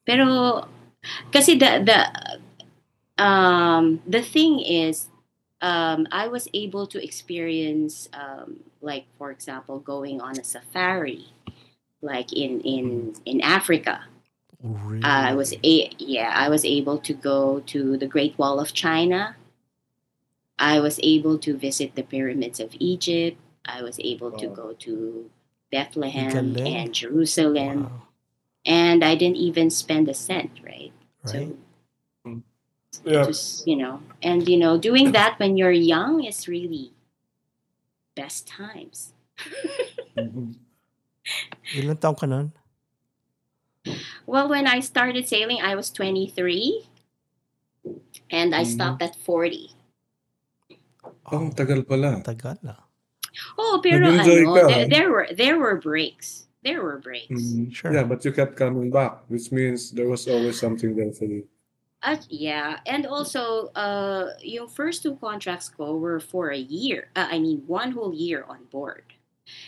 Pero, 0.08 0.64
kasi 1.30 1.54
the, 1.60 1.84
the, 1.84 1.98
um, 3.20 4.00
the 4.08 4.24
thing 4.24 4.58
is, 4.58 5.12
um, 5.60 6.06
I 6.12 6.28
was 6.28 6.48
able 6.54 6.86
to 6.88 7.02
experience, 7.02 8.08
um, 8.12 8.60
like, 8.80 9.06
for 9.18 9.30
example, 9.30 9.80
going 9.80 10.20
on 10.20 10.38
a 10.38 10.44
safari, 10.44 11.26
like 12.00 12.32
in, 12.32 12.60
in, 12.60 13.14
in 13.24 13.40
Africa. 13.40 14.04
Really? 14.62 15.04
I 15.04 15.34
was 15.34 15.54
a 15.62 15.90
yeah, 15.98 16.32
I 16.34 16.48
was 16.48 16.64
able 16.64 16.98
to 16.98 17.14
go 17.14 17.60
to 17.66 17.96
the 17.96 18.08
Great 18.08 18.36
Wall 18.38 18.58
of 18.58 18.72
China. 18.72 19.36
I 20.58 20.80
was 20.80 20.98
able 21.00 21.38
to 21.38 21.56
visit 21.56 21.94
the 21.94 22.02
pyramids 22.02 22.58
of 22.58 22.74
Egypt. 22.80 23.38
I 23.64 23.82
was 23.82 24.00
able 24.00 24.32
to 24.32 24.48
go 24.48 24.72
to 24.72 25.30
Bethlehem 25.70 26.56
and 26.56 26.92
Jerusalem, 26.92 27.84
Wow. 27.84 28.02
and 28.66 29.04
I 29.04 29.14
didn't 29.14 29.36
even 29.36 29.70
spend 29.70 30.08
a 30.08 30.14
cent, 30.14 30.50
right? 30.64 30.92
Right. 31.22 31.48
Mm. 31.48 31.56
Yeah. 33.04 33.24
Just 33.26 33.66
you 33.66 33.76
know, 33.76 34.00
and 34.22 34.46
you 34.48 34.56
know, 34.58 34.78
doing 34.78 35.12
that 35.12 35.38
when 35.38 35.56
you're 35.56 35.74
young 35.74 36.24
is 36.24 36.48
really 36.48 36.92
best 38.14 38.46
times. 38.48 39.12
Mhm. 40.18 40.58
Ilan 41.78 41.98
taong 42.02 42.18
ka 42.18 42.26
nun? 42.26 42.50
Well, 44.26 44.48
when 44.50 44.66
I 44.66 44.80
started 44.80 45.28
sailing, 45.28 45.62
I 45.62 45.78
was 45.78 45.88
23, 45.94 46.84
and 48.28 48.52
I 48.52 48.66
Mhm. 48.66 48.74
stopped 48.74 49.00
at 49.02 49.14
40. 49.16 49.72
Oh, 51.30 51.38
ang 51.38 51.52
tagal 51.54 51.86
pala. 51.86 52.18
tagal 52.24 52.58
na. 52.64 52.74
Oh, 53.54 53.78
pero 53.84 54.10
Nag-enjoy 54.10 54.42
ano, 54.42 54.52
there, 54.66 54.84
ah. 54.84 54.88
there 54.90 55.08
were 55.12 55.28
there 55.30 55.56
were 55.60 55.76
breaks. 55.78 56.48
There 56.66 56.82
were 56.82 56.98
breaks. 56.98 57.30
Mhm. 57.54 57.70
Sure. 57.70 57.94
Yeah, 57.94 58.02
but 58.02 58.24
you 58.26 58.34
kept 58.34 58.58
coming 58.58 58.90
back, 58.90 59.22
which 59.30 59.54
means 59.54 59.94
there 59.94 60.10
was 60.10 60.26
always 60.26 60.58
something 60.58 60.98
there 60.98 61.14
for 61.14 61.24
you. 61.30 61.46
At, 62.02 62.30
yeah, 62.30 62.78
and 62.86 63.06
also, 63.06 63.74
uh, 63.74 64.30
yung 64.42 64.68
first 64.68 65.02
two 65.02 65.16
contracts 65.18 65.68
ko 65.68 65.96
were 65.98 66.20
for 66.20 66.50
a 66.50 66.58
year. 66.58 67.10
Uh, 67.16 67.26
I 67.30 67.38
mean, 67.40 67.64
one 67.66 67.90
whole 67.92 68.14
year 68.14 68.46
on 68.48 68.70
board. 68.70 69.14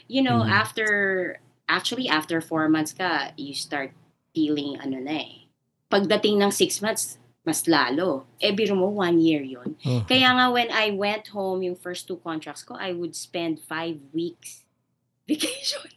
You 0.07 0.23
know, 0.23 0.47
Mhm. 0.47 0.51
after 0.51 1.41
actually 1.69 2.07
after 2.09 2.41
four 2.41 2.69
months 2.69 2.93
ka, 2.95 3.33
you 3.37 3.55
start 3.55 3.95
feeling 4.35 4.79
ano 4.79 4.99
na 5.03 5.27
eh. 5.27 5.51
Pagdating 5.91 6.39
ng 6.39 6.51
six 6.55 6.79
months, 6.79 7.19
mas 7.43 7.67
lalo. 7.67 8.27
Eh, 8.39 8.55
biro 8.55 8.79
mo, 8.79 8.87
one 8.95 9.19
year 9.19 9.43
yon. 9.43 9.75
Mhm. 9.83 10.07
Kaya 10.07 10.31
nga, 10.31 10.47
when 10.55 10.71
I 10.71 10.95
went 10.95 11.35
home, 11.35 11.63
yung 11.67 11.75
first 11.75 12.07
two 12.07 12.23
contracts 12.23 12.63
ko, 12.63 12.79
I 12.79 12.93
would 12.95 13.17
spend 13.19 13.59
five 13.59 13.99
weeks 14.15 14.63
vacation. 15.27 15.91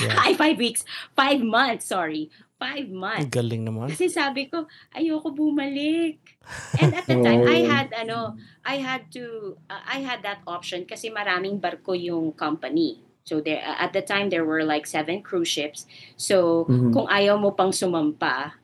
Yeah. 0.00 0.16
Ay, 0.16 0.32
five 0.34 0.56
weeks. 0.58 0.82
Five 1.14 1.40
months, 1.44 1.86
sorry. 1.86 2.30
Five 2.64 2.88
months. 2.88 3.28
galing 3.28 3.68
naman. 3.68 3.92
Kasi 3.92 4.08
sabi 4.08 4.48
ko, 4.48 4.64
ayoko 4.90 5.28
bumalik. 5.28 6.16
And 6.80 6.96
at 6.96 7.04
the 7.04 7.20
time, 7.20 7.44
I 7.44 7.60
had, 7.60 7.92
ano, 7.92 8.40
I 8.64 8.80
had 8.80 9.12
to, 9.12 9.56
uh, 9.68 9.84
I 9.84 10.00
had 10.00 10.24
that 10.24 10.40
option 10.48 10.88
kasi 10.88 11.12
maraming 11.12 11.60
barko 11.60 11.92
yung 11.92 12.32
company. 12.32 13.04
So 13.24 13.40
there, 13.40 13.60
uh, 13.60 13.76
at 13.80 13.92
the 13.92 14.00
time, 14.00 14.28
there 14.28 14.44
were 14.44 14.64
like 14.64 14.84
seven 14.84 15.20
cruise 15.20 15.48
ships. 15.48 15.84
So, 16.16 16.64
Mhm. 16.64 16.92
kung 16.92 17.08
ayaw 17.08 17.36
mo 17.36 17.52
pang 17.52 17.72
sumampa, 17.72 18.56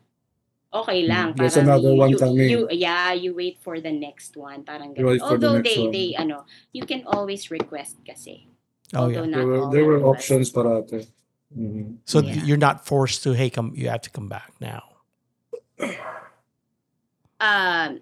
okay 0.69 1.05
lang. 1.05 1.33
There's 1.37 1.57
Parang 1.57 1.81
another 1.81 1.93
you, 1.93 2.01
one 2.01 2.11
you, 2.13 2.19
coming. 2.21 2.49
you- 2.49 2.71
yeah, 2.73 3.13
you 3.13 3.33
wait 3.33 3.61
for 3.61 3.81
the 3.81 3.93
next 3.93 4.37
one. 4.37 4.65
Parang 4.65 4.93
ganun. 4.97 5.17
for 5.17 5.17
the 5.17 5.25
Although 5.25 5.57
next 5.61 5.69
they, 5.69 5.81
one. 5.81 5.93
they, 5.93 6.09
ano, 6.17 6.37
you 6.73 6.85
can 6.85 7.05
always 7.05 7.49
request 7.49 8.01
kasi. 8.05 8.49
Oh 8.93 9.07
Although 9.07 9.29
yeah. 9.29 9.35
not 9.35 9.39
There 9.39 9.47
were, 9.47 9.61
all 9.61 9.71
there 9.71 9.87
were 9.87 10.01
options 10.05 10.49
parate. 10.51 11.07
Mhm. 11.51 11.99
So 12.07 12.21
Yeah. 12.21 12.45
you're 12.47 12.61
not 12.61 12.87
forced 12.87 13.23
to. 13.25 13.33
Hey, 13.35 13.51
come. 13.51 13.73
You 13.75 13.89
have 13.91 14.03
to 14.07 14.11
come 14.11 14.29
back 14.29 14.53
now. 14.61 14.83
Um, 17.41 18.01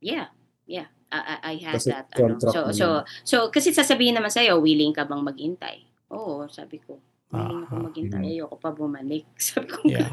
yeah, 0.00 0.26
yeah. 0.66 0.86
I, 1.12 1.18
I, 1.18 1.36
I 1.52 1.54
had 1.60 1.74
Kasi 1.78 1.90
that. 1.90 2.06
Ano. 2.16 2.38
So, 2.38 2.72
so, 2.72 3.04
so, 3.24 3.36
kasi 3.50 3.74
sasabihin 3.74 4.16
naman 4.16 4.30
sa'yo, 4.32 4.62
willing 4.62 4.94
ka 4.94 5.04
bang 5.04 5.20
maghintay? 5.20 5.84
Oo, 6.14 6.46
sabi 6.48 6.78
ko. 6.80 6.96
Willing 7.34 7.66
ako 7.66 7.74
Ah, 7.76 7.82
maghintay. 7.90 8.18
mhm. 8.18 8.30
Ayoko 8.30 8.56
pa 8.58 8.70
bumalik. 8.72 9.26
Sabi 9.38 9.66
ko, 9.70 9.84
Yeah. 9.86 10.10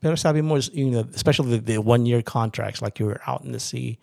Pero 0.00 0.12
sabi 0.16 0.42
mo, 0.42 0.56
you 0.76 0.90
know, 0.92 1.04
especially 1.16 1.56
the, 1.56 1.76
the 1.76 1.78
one 1.80 2.04
year 2.04 2.20
contracts, 2.20 2.82
like 2.82 2.98
you 3.00 3.06
were 3.06 3.20
out 3.24 3.40
in 3.44 3.52
the 3.52 3.60
sea, 3.62 3.96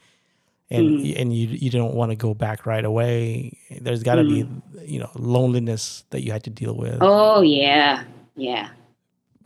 and 0.68 1.00
Mhm. 1.00 1.16
and 1.16 1.28
you 1.32 1.48
you 1.48 1.70
don't 1.72 1.96
want 1.96 2.12
to 2.12 2.18
go 2.20 2.34
back 2.36 2.66
right 2.68 2.84
away. 2.84 3.52
There's 3.72 4.04
got 4.04 4.16
to 4.20 4.26
be 4.28 4.44
you 4.84 5.00
know 5.00 5.12
loneliness 5.16 6.04
that 6.12 6.24
you 6.28 6.32
had 6.36 6.44
to 6.44 6.52
deal 6.52 6.76
with. 6.76 7.00
oh, 7.00 7.40
yeah. 7.42 8.04
Yeah. 8.36 8.76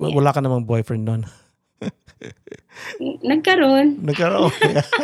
Wa- 0.02 0.12
Wala 0.12 0.34
ka 0.34 0.42
namang 0.42 0.66
boyfriend 0.66 1.06
nun. 1.06 1.30
Nagkaroon. 3.02 4.02
Nagkaroon. 4.02 4.52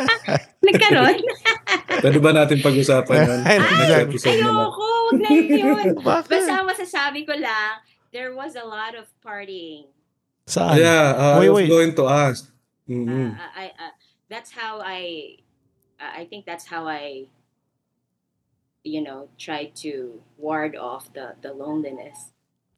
Nagkaroon. 0.66 1.16
Pwede 2.02 2.18
ba 2.22 2.30
natin 2.30 2.62
pag-usapan 2.62 3.16
yan? 3.26 3.40
Next 3.42 3.72
Exactly. 3.74 4.38
na. 4.38 4.50
Ayoko. 4.54 4.86
Huwag 5.10 5.18
na 5.18 5.28
yun. 5.34 5.86
Bakit? 6.06 6.30
Basta 6.30 6.52
ang 6.54 6.66
masasabi 6.68 7.26
ko 7.26 7.34
lang, 7.34 7.82
there 8.14 8.30
was 8.34 8.54
a 8.54 8.62
lot 8.62 8.94
of 8.94 9.06
partying. 9.18 9.90
Saan? 10.46 10.78
Yeah, 10.78 11.12
uh, 11.14 11.38
Wait, 11.42 11.46
I 11.46 11.50
was 11.50 11.58
wait. 11.66 11.70
going 11.70 11.92
to 11.98 12.04
ask. 12.06 12.46
Uh, 12.46 12.56
Mhm. 12.88 13.36
I, 13.36 13.68
I, 13.68 13.86
that's 14.32 14.48
how 14.54 14.80
I, 14.80 15.36
I 16.00 16.24
think 16.26 16.46
that's 16.46 16.66
how 16.66 16.86
I, 16.86 17.26
you 18.84 19.00
know, 19.02 19.28
try 19.38 19.66
to 19.82 20.22
ward 20.38 20.76
off 20.76 21.12
the, 21.12 21.34
the 21.42 21.52
loneliness. 21.52 22.32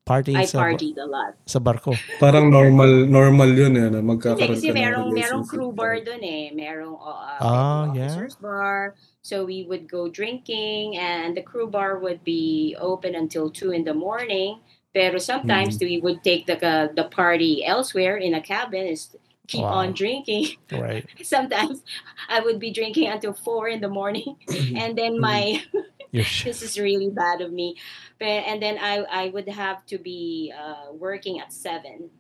Party 0.07 0.35
I 0.35 0.45
sa, 0.45 0.59
partied 0.65 0.99
a 0.99 1.07
lot. 1.07 1.37
sa 1.47 1.61
barko. 1.61 1.95
Parang 2.19 2.51
normal 2.51 3.07
normal 3.07 3.47
yun 3.55 3.77
eh, 3.79 3.87
na 3.87 4.03
Kasi, 4.03 4.11
magkakaroon 4.11 4.49
kasi 4.59 4.67
ka 4.67 4.75
merong, 4.75 5.11
merong 5.15 5.45
crew 5.47 5.71
bar 5.71 6.01
dun 6.03 6.25
eh. 6.25 6.51
Merong 6.51 6.99
uh, 6.99 7.39
Ah, 7.39 7.87
merong 7.87 7.95
yeah. 7.95 8.05
officer's 8.11 8.35
bar. 8.35 8.97
So 9.23 9.45
we 9.45 9.63
would 9.71 9.87
go 9.87 10.09
drinking 10.11 10.97
and 10.99 11.37
the 11.37 11.43
crew 11.47 11.69
bar 11.71 11.99
would 12.03 12.25
be 12.25 12.75
open 12.81 13.15
until 13.15 13.51
2 13.55 13.71
in 13.71 13.85
the 13.85 13.95
morning. 13.95 14.59
Pero 14.91 15.19
sometimes 15.23 15.79
Mm-hmm. 15.79 15.87
we 15.87 15.97
would 16.03 16.25
take 16.27 16.51
the 16.51 16.59
uh, 16.59 16.91
the 16.91 17.07
party 17.07 17.63
elsewhere 17.63 18.17
in 18.19 18.35
a 18.35 18.43
cabin 18.43 18.91
is 18.91 19.15
keep 19.51 19.67
Wow. 19.67 19.83
on 19.83 19.93
drinking. 19.93 20.55
Right. 20.71 21.03
Sometimes 21.27 21.83
I 22.31 22.39
would 22.39 22.63
be 22.63 22.71
drinking 22.71 23.11
until 23.11 23.35
4 23.35 23.67
in 23.75 23.81
the 23.83 23.91
morning 23.91 24.39
and 24.79 24.95
then 24.95 25.19
Mm-hmm. 25.19 25.27
my 25.27 25.59
this 26.15 26.63
is 26.63 26.79
really 26.79 27.11
bad 27.11 27.43
of 27.43 27.51
me. 27.51 27.75
But 28.19 28.47
and 28.47 28.63
then 28.63 28.79
I 28.79 29.03
I 29.11 29.25
would 29.35 29.51
have 29.51 29.83
to 29.91 29.99
be 29.99 30.55
uh, 30.55 30.95
working 30.95 31.43
at 31.43 31.51
7 31.53 32.11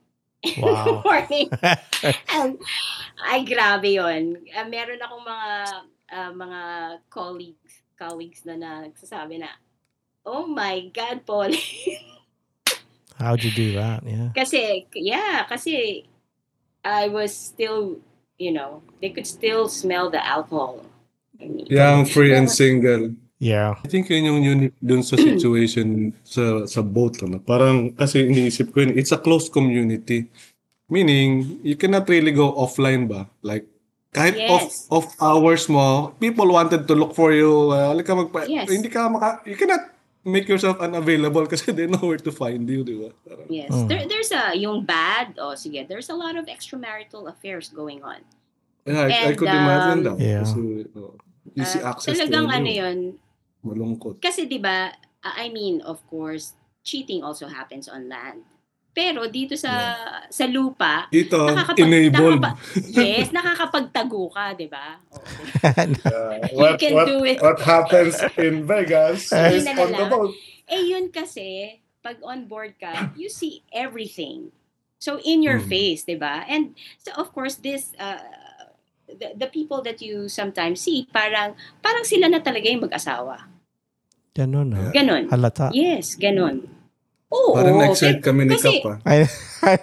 in 0.43 0.55
the 0.59 0.63
Wow. 0.63 1.03
morning. 1.07 1.51
And, 2.33 2.57
ay, 3.23 3.45
grabe 3.45 3.93
yun. 3.95 4.41
Uh, 4.51 4.67
meron 4.67 5.03
akong 5.03 5.23
mga 5.27 5.51
uh, 6.11 6.33
mga 6.35 6.61
colleagues 7.11 7.83
colleagues 8.01 8.43
na 8.49 8.57
nagsasabi 8.57 9.39
na, 9.45 9.53
Oh 10.25 10.47
my 10.49 10.89
God, 10.91 11.23
Paul. 11.29 11.53
How'd 13.21 13.45
you 13.45 13.53
do 13.53 13.77
that? 13.77 14.01
Yeah. 14.07 14.33
kasi, 14.33 14.89
yeah, 14.97 15.45
kasi 15.45 16.05
I 16.85 17.09
was 17.09 17.35
still, 17.35 17.99
you 18.39 18.53
know, 18.53 18.83
they 19.01 19.11
could 19.11 19.27
still 19.27 19.69
smell 19.69 20.11
the 20.11 20.21
alcohol. 20.25 20.85
in 21.41 21.57
me. 21.57 21.65
Young, 21.69 22.05
free, 22.05 22.37
and 22.37 22.51
single. 22.51 23.17
Yeah. 23.41 23.81
I 23.81 23.89
think 23.89 24.13
yun 24.13 24.29
yung 24.29 24.43
unique 24.45 24.77
dun 24.85 25.01
sa 25.01 25.17
situation 25.17 26.13
sa 26.25 26.69
sa 26.69 26.85
boat. 26.85 27.17
Ano? 27.25 27.41
Parang 27.41 27.97
kasi 27.97 28.29
iniisip 28.29 28.77
ko 28.77 28.85
yun, 28.85 28.93
it's 28.93 29.13
a 29.13 29.21
closed 29.21 29.49
community. 29.49 30.29
Meaning, 30.93 31.63
you 31.65 31.77
cannot 31.81 32.05
really 32.11 32.35
go 32.35 32.53
offline 32.53 33.09
ba? 33.09 33.25
Like, 33.41 33.65
kahit 34.13 34.37
Yes. 34.37 34.51
off, 34.51 34.67
off 34.91 35.09
hours 35.23 35.71
mo, 35.71 36.13
people 36.21 36.51
wanted 36.51 36.85
to 36.85 36.95
look 36.99 37.15
for 37.15 37.31
you. 37.33 37.71
Uh, 37.73 37.95
ka 38.03 38.13
magpa- 38.13 38.51
Yes. 38.51 38.69
Hindi 38.69 38.91
ka 38.93 39.09
maka, 39.09 39.41
you 39.47 39.57
cannot 39.57 39.87
make 40.25 40.49
yourself 40.49 40.79
unavailable 40.81 41.47
kasi 41.53 41.73
they 41.73 41.87
know 41.87 42.03
where 42.03 42.21
to 42.21 42.33
find 42.33 42.69
you, 42.69 42.85
di 42.85 42.97
ba? 42.97 43.11
Parang, 43.25 43.49
Yes. 43.49 43.73
Mm. 43.73 43.89
There, 43.89 44.05
there's 44.07 44.33
a, 44.33 44.53
yung 44.57 44.85
bad, 44.85 45.37
oh, 45.41 45.57
sige, 45.57 45.87
there's 45.89 46.09
a 46.11 46.17
lot 46.17 46.37
of 46.37 46.47
extramarital 46.47 47.29
affairs 47.29 47.69
going 47.73 48.05
on. 48.05 48.21
yeah, 48.85 49.07
I, 49.07 49.09
I 49.09 49.33
And, 49.33 49.39
could 49.39 49.49
imagine 49.49 49.99
um, 50.05 50.05
that. 50.05 50.17
Yeah. 50.21 50.41
Kasi, 50.45 50.61
oh, 50.97 51.15
easy 51.57 51.79
Uh, 51.81 51.91
access 51.91 52.17
talagang 52.17 52.47
to 52.49 52.57
ano 52.57 52.71
yun, 52.71 52.99
Malungkot. 53.61 54.21
kasi 54.25 54.49
'di 54.49 54.57
ba 54.57 54.93
I 55.21 55.53
mean 55.53 55.85
of 55.85 56.01
course 56.09 56.57
cheating 56.81 57.21
also 57.21 57.45
happens 57.45 57.89
on 57.93 58.09
land 58.09 58.45
pero 59.01 59.25
dito 59.27 59.57
sa 59.57 59.97
sa 60.29 60.45
lupa 60.45 61.09
Dito, 61.09 61.49
nakakapag- 61.49 61.81
enabled. 61.81 62.45
nakakapa- 62.45 62.93
yes 62.93 63.33
nakakapagtago 63.33 64.29
ka 64.29 64.53
'di 64.53 64.69
ba. 64.69 64.87
Uh, 65.61 66.41
You 66.53 66.57
what, 66.57 66.77
can 66.77 66.93
what, 66.93 67.07
do 67.07 67.25
it. 67.25 67.41
what 67.41 67.61
happens 67.61 68.17
in 68.37 68.65
Vegas 68.65 69.29
is 69.33 69.65
on 69.67 69.91
the 69.91 70.05
boat. 70.07 70.33
eh 70.69 70.85
yun 70.87 71.09
kasi 71.09 71.81
pag 72.01 72.21
on 72.21 72.45
board 72.45 72.77
ka 72.77 73.13
you 73.15 73.29
see 73.29 73.61
everything 73.73 74.49
so 74.97 75.17
in 75.21 75.41
your 75.41 75.61
Mm. 75.61 75.69
face 75.69 76.05
'di 76.05 76.17
ba 76.17 76.45
and 76.45 76.73
so 76.97 77.13
of 77.17 77.33
course 77.33 77.61
this 77.61 77.93
uh, 77.97 78.21
the, 79.05 79.37
the 79.37 79.49
people 79.49 79.81
that 79.81 80.01
you 80.01 80.29
sometimes 80.29 80.81
see 80.81 81.05
parang 81.11 81.53
parang 81.81 82.05
sila 82.05 82.29
na 82.29 82.41
talaga 82.41 82.69
yung 82.69 82.85
mag-asawa 82.85 83.49
Ganun 84.33 84.73
na. 84.73 84.89
ganon 84.95 85.27
Halata. 85.29 85.69
yes 85.75 86.15
ganon 86.17 86.65
Oo. 87.31 87.55
Parang 87.55 87.79
na-excite 87.79 88.19
kami 88.21 88.43
ni 88.45 88.59
kasi- 88.59 88.83
Kap 88.83 88.91
ah. 88.91 88.97
I, 89.07 89.19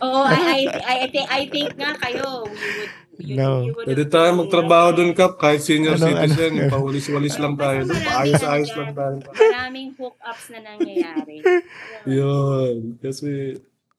Oo, 0.04 0.22
I, 0.26 0.36
I, 0.44 0.64
I, 0.68 1.08
think, 1.08 1.28
I 1.30 1.42
think 1.48 1.70
nga 1.76 1.96
kayo, 1.96 2.44
you 2.44 2.52
would, 2.52 2.92
you, 3.18 3.36
No. 3.36 3.64
you 3.64 3.74
Pwede 3.74 4.04
tayo 4.06 4.30
magtrabaho 4.36 4.94
doon, 4.94 5.16
Kap, 5.16 5.40
kahit 5.40 5.64
senior 5.64 5.96
Ano, 5.96 6.12
citizen, 6.12 6.54
ano? 6.60 6.70
paulis-walis 6.70 7.40
lang 7.40 7.56
tayo. 7.56 7.88
Paayos-ayos 7.88 8.70
ano 8.70 8.80
lang 8.80 8.92
tayo. 8.94 9.16
Maraming 9.32 9.90
hookups 9.96 10.46
na 10.52 10.60
nangyayari. 10.66 11.40
Yun. 12.20 13.00
Kasi 13.00 13.58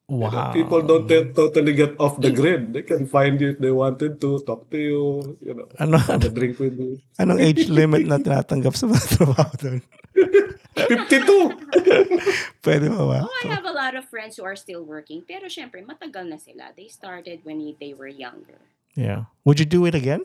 wow. 0.09 0.51
people 0.53 0.81
don't 0.83 1.07
te- 1.07 1.31
totally 1.37 1.73
get 1.77 1.93
off 2.01 2.17
the 2.21 2.33
grid. 2.33 2.73
They 2.73 2.83
can 2.83 3.07
find 3.07 3.37
you 3.41 3.53
if 3.55 3.59
they 3.61 3.71
wanted 3.71 4.21
to, 4.21 4.41
talk 4.43 4.69
to 4.73 4.79
you, 4.81 5.37
you 5.45 5.55
know, 5.55 5.69
Ano, 5.79 5.99
have 6.01 6.25
a 6.25 6.33
drink 6.33 6.59
with 6.59 6.81
you. 6.81 6.99
anong 7.21 7.39
age 7.39 7.69
limit 7.69 8.09
na 8.09 8.17
tinatanggap 8.19 8.73
sa 8.75 8.89
mga 8.89 9.05
trabaho 9.15 9.53
doon? 9.61 9.79
52! 10.79 11.19
Pwede 12.65 12.87
ba 12.89 13.03
ba? 13.03 13.19
Oh, 13.27 13.35
I 13.45 13.51
have 13.51 13.67
a 13.67 13.75
lot 13.75 13.99
of 13.99 14.07
friends 14.07 14.39
who 14.39 14.47
are 14.47 14.55
still 14.55 14.87
working. 14.87 15.27
Pero 15.27 15.51
syempre, 15.51 15.83
matagal 15.83 16.31
na 16.31 16.39
sila. 16.39 16.71
They 16.79 16.87
started 16.87 17.43
when 17.43 17.59
they 17.83 17.93
were 17.99 18.07
younger. 18.07 18.63
Yeah. 18.95 19.27
Would 19.43 19.59
you 19.59 19.67
do 19.67 19.85
it 19.91 19.95
again? 19.99 20.23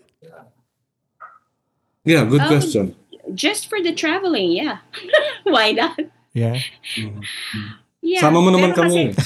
Yeah, 2.06 2.22
good 2.30 2.46
Um, 2.46 2.50
question. 2.54 2.86
Just 3.34 3.66
for 3.66 3.82
the 3.82 3.98
traveling, 3.98 4.52
yeah. 4.54 4.86
Why 5.44 5.72
not? 5.74 5.98
Yeah. 6.38 6.62
Yeah. 8.04 8.22
Sama 8.22 8.38
mo 8.38 8.54
naman 8.54 8.78
kami. 8.78 9.16
Kasi, 9.16 9.26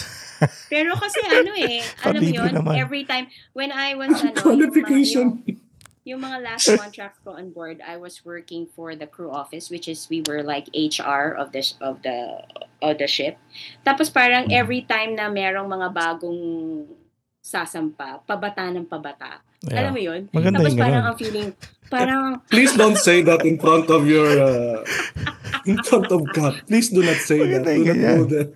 pero 0.72 0.96
kasi 0.96 1.20
ano 1.28 1.52
eh, 1.56 1.82
alam 2.06 2.22
mo 2.22 2.32
yun, 2.32 2.52
naman. 2.54 2.74
every 2.78 3.04
time, 3.04 3.28
when 3.54 3.72
I 3.72 3.94
was, 3.96 4.16
ano, 4.22 4.32
yung 4.32 4.36
mga, 4.36 4.42
Qualification. 4.44 5.28
yung, 5.46 5.60
yung 6.08 6.22
mga 6.24 6.38
last 6.40 6.72
contracts 6.80 7.20
ko 7.20 7.36
on 7.36 7.52
board, 7.52 7.84
I 7.84 8.00
was 8.00 8.24
working 8.24 8.64
for 8.72 8.96
the 8.96 9.06
crew 9.06 9.28
office, 9.28 9.68
which 9.68 9.92
is 9.92 10.08
we 10.08 10.24
were 10.24 10.40
like 10.40 10.72
HR 10.72 11.36
of 11.36 11.52
the 11.52 11.68
of 11.84 12.00
the 12.00 12.48
of 12.80 12.96
the 12.96 13.12
ship. 13.12 13.36
Tapos 13.84 14.08
parang 14.08 14.48
every 14.48 14.88
time 14.88 15.20
na 15.20 15.28
merong 15.28 15.68
mga 15.68 15.92
bagong 15.92 16.44
sasampa, 17.44 18.24
pabata 18.24 18.68
ng 18.72 18.88
pabata. 18.88 19.44
yeah. 19.68 19.84
Alam 19.84 19.92
mo 19.96 20.02
yun? 20.04 20.22
Maganda 20.32 20.64
Tapos 20.64 20.72
yung 20.76 20.80
parang 20.80 21.04
ganun. 21.04 21.12
ang 21.12 21.18
feeling, 21.20 21.50
parang, 21.90 22.42
Please 22.50 22.76
don't 22.76 22.98
say 22.98 23.22
that 23.24 23.46
in 23.46 23.58
front 23.60 23.90
of 23.90 24.08
your, 24.08 24.28
uh, 24.28 24.84
in 25.66 25.78
front 25.84 26.12
of 26.12 26.22
Kap. 26.34 26.54
Please 26.68 26.90
do 26.90 27.04
not 27.04 27.18
say 27.20 27.40
that. 27.58 27.66
Do 27.68 27.84
not 27.84 27.98
go 28.00 28.24
there. 28.26 28.50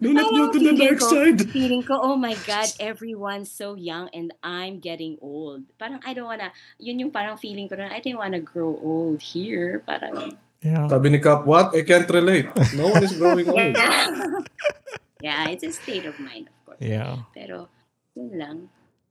Do 0.00 0.08
not 0.14 0.28
go 0.30 0.42
to 0.52 0.58
the 0.58 0.74
dark 0.76 0.98
ko- 1.00 1.10
side. 1.10 1.38
feeling 1.50 1.82
ko, 1.82 1.98
oh 1.98 2.16
my 2.16 2.34
God, 2.46 2.68
everyone's 2.78 3.50
so 3.50 3.74
young 3.74 4.08
and 4.14 4.32
I'm 4.42 4.78
getting 4.78 5.18
old. 5.20 5.64
Parang 5.78 6.00
I 6.06 6.14
don't 6.14 6.26
wanna, 6.30 6.52
yun 6.78 7.00
yung 7.00 7.10
parang 7.10 7.38
feeling 7.38 7.68
ko 7.68 7.76
na, 7.76 7.90
I 7.90 7.98
didn't 8.00 8.18
wanna 8.18 8.40
grow 8.40 8.78
old 8.82 9.22
here. 9.22 9.82
Parang, 9.86 10.36
Yeah. 10.64 10.88
Sabi 10.88 11.10
ni 11.14 11.20
Kap, 11.20 11.46
what? 11.46 11.76
I 11.76 11.82
can't 11.86 12.08
relate. 12.10 12.48
No 12.74 12.88
one 12.90 13.04
is 13.04 13.14
growing 13.14 13.46
old. 13.46 13.76
yeah, 15.22 15.46
it's 15.52 15.62
a 15.62 15.70
state 15.70 16.06
of 16.06 16.18
mind, 16.18 16.48
of 16.48 16.56
course. 16.66 16.80
Yeah. 16.82 17.28
Pero, 17.36 17.68
yun 18.16 18.30
lang. 18.34 18.58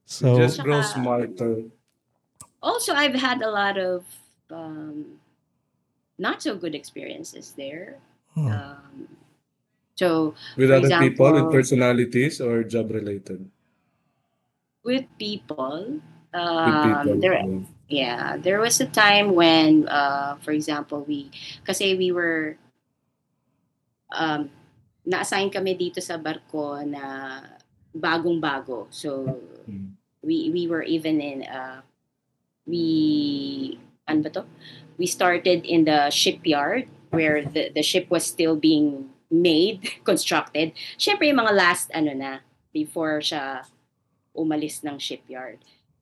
So, 0.04 0.36
Just 0.36 0.60
grow 0.60 0.82
smarter. 0.82 1.70
Also, 2.66 2.90
I've 2.98 3.14
had 3.14 3.46
a 3.46 3.50
lot 3.50 3.78
of 3.78 4.02
um, 4.50 5.22
not 6.18 6.42
so 6.42 6.58
good 6.58 6.74
experiences 6.74 7.54
there. 7.54 8.02
hmm. 8.34 8.50
Um, 8.50 9.06
so, 9.94 10.34
With 10.58 10.74
other 10.74 10.90
people, 10.98 11.30
with 11.30 11.48
personalities, 11.54 12.42
or 12.42 12.66
job 12.66 12.90
related? 12.90 13.46
with 14.82 15.06
people, 15.18 16.02
With 16.34 16.42
um, 16.42 17.06
people. 17.06 17.20
there, 17.22 17.38
Yeah, 17.86 18.34
there 18.36 18.58
was 18.58 18.82
a 18.82 18.90
time 18.90 19.30
when, 19.34 19.86
uh, 19.86 20.34
for 20.42 20.50
example, 20.50 21.06
we, 21.06 21.30
kasi 21.62 21.94
we 21.94 22.10
were, 22.10 22.58
um, 24.10 24.50
na-assign 25.06 25.54
kami 25.54 25.78
dito 25.78 26.02
sa 26.02 26.18
barko 26.18 26.82
na 26.82 27.46
bagong-bago. 27.94 28.90
So, 28.90 29.38
Hmm. 29.70 29.94
we 30.22 30.50
we 30.50 30.66
were 30.66 30.82
even 30.82 31.22
in, 31.22 31.46
uh, 31.46 31.82
we, 32.66 33.78
ano 34.06 34.22
ba 34.22 34.30
to? 34.30 34.44
We 34.98 35.06
started 35.06 35.64
in 35.64 35.84
the 35.84 36.10
shipyard 36.10 36.88
where 37.10 37.44
the, 37.44 37.70
the 37.74 37.82
ship 37.82 38.10
was 38.10 38.26
still 38.26 38.56
being 38.56 39.10
made, 39.30 39.90
constructed. 40.04 40.72
Siyempre, 40.98 41.30
yung 41.30 41.38
mga 41.38 41.54
last, 41.54 41.90
ano 41.94 42.12
na, 42.12 42.38
before 42.72 43.20
siya 43.20 43.64
umalis 44.36 44.84
ng 44.84 44.98
shipyard. 44.98 45.58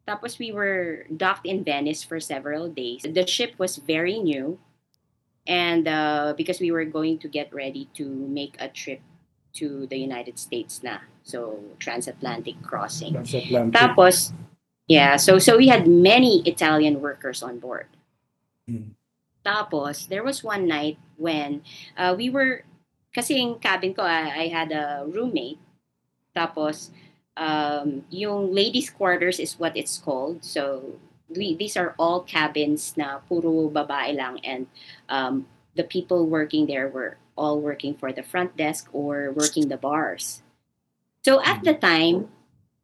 Tapos 0.06 0.38
we 0.38 0.52
were 0.52 1.06
docked 1.08 1.46
in 1.46 1.64
Venice 1.64 2.02
for 2.04 2.20
several 2.20 2.68
days. 2.68 3.06
The 3.06 3.26
ship 3.26 3.54
was 3.56 3.76
very 3.78 4.18
new. 4.18 4.58
And 5.46 5.88
uh, 5.88 6.34
because 6.36 6.60
we 6.60 6.72
were 6.72 6.84
going 6.84 7.18
to 7.20 7.28
get 7.28 7.52
ready 7.52 7.88
to 7.94 8.04
make 8.08 8.56
a 8.58 8.68
trip 8.68 9.00
to 9.54 9.86
the 9.86 9.96
United 9.96 10.38
States 10.38 10.82
na. 10.82 10.98
So, 11.22 11.60
transatlantic 11.78 12.60
crossing. 12.60 13.12
Transatlantic. 13.12 13.80
Tapos, 13.80 14.32
yeah, 14.88 15.16
so 15.16 15.38
so 15.38 15.56
we 15.56 15.68
had 15.68 15.86
many 15.86 16.42
Italian 16.46 17.00
workers 17.00 17.42
on 17.42 17.58
board. 17.58 17.86
Hmm. 18.68 18.96
Tapos, 19.44 20.08
there 20.08 20.24
was 20.24 20.42
one 20.42 20.66
night 20.66 20.96
when 21.20 21.60
uh, 21.98 22.14
we 22.16 22.30
were, 22.30 22.64
kasi 23.14 23.36
yung 23.36 23.60
cabin 23.60 23.92
ko, 23.92 24.00
I, 24.00 24.48
I 24.48 24.48
had 24.48 24.72
a 24.72 25.04
roommate. 25.04 25.60
Tapos, 26.34 26.88
um, 27.36 28.08
yung 28.08 28.54
ladies' 28.54 28.88
quarters 28.88 29.38
is 29.38 29.60
what 29.60 29.76
it's 29.76 29.98
called. 29.98 30.42
So, 30.42 30.96
we, 31.28 31.54
these 31.56 31.76
are 31.76 31.94
all 31.98 32.22
cabins 32.22 32.96
na 32.96 33.18
puro 33.28 33.68
babae 33.68 34.16
lang 34.16 34.40
and 34.44 34.66
um, 35.08 35.46
the 35.74 35.84
people 35.84 36.26
working 36.26 36.66
there 36.66 36.88
were 36.88 37.16
all 37.36 37.60
working 37.60 37.94
for 37.94 38.12
the 38.12 38.22
front 38.22 38.56
desk 38.56 38.88
or 38.92 39.32
working 39.32 39.68
the 39.68 39.76
bars. 39.76 40.42
So 41.24 41.42
at 41.42 41.64
the 41.64 41.74
time, 41.74 42.28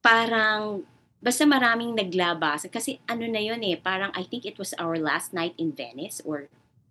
parang 0.03 0.85
basta 1.21 1.45
maraming 1.45 1.93
naglabas 1.93 2.65
kasi 2.73 2.97
ano 3.05 3.29
na 3.29 3.41
yun 3.41 3.61
eh, 3.61 3.77
parang 3.77 4.11
I 4.17 4.25
think 4.25 4.49
it 4.49 4.57
was 4.57 4.73
our 4.81 4.97
last 4.97 5.37
night 5.37 5.53
in 5.61 5.77
Venice 5.77 6.25
or 6.25 6.49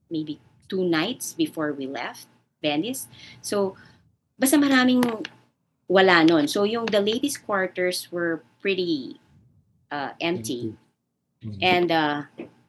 maybe 0.09 0.37
two 0.69 0.85
nights 0.85 1.33
before 1.33 1.73
we 1.73 1.89
left 1.89 2.29
Venice. 2.61 3.09
So 3.41 3.73
basta 4.37 4.61
maraming 4.61 5.01
wala 5.89 6.21
nun. 6.23 6.45
So 6.45 6.63
yung 6.63 6.85
the 6.85 7.01
ladies 7.01 7.41
quarters 7.41 8.13
were 8.13 8.45
pretty 8.61 9.17
uh, 9.89 10.13
empty. 10.21 10.77
Mhm. 11.41 11.57
And 11.65 11.89
uh, 11.89 12.19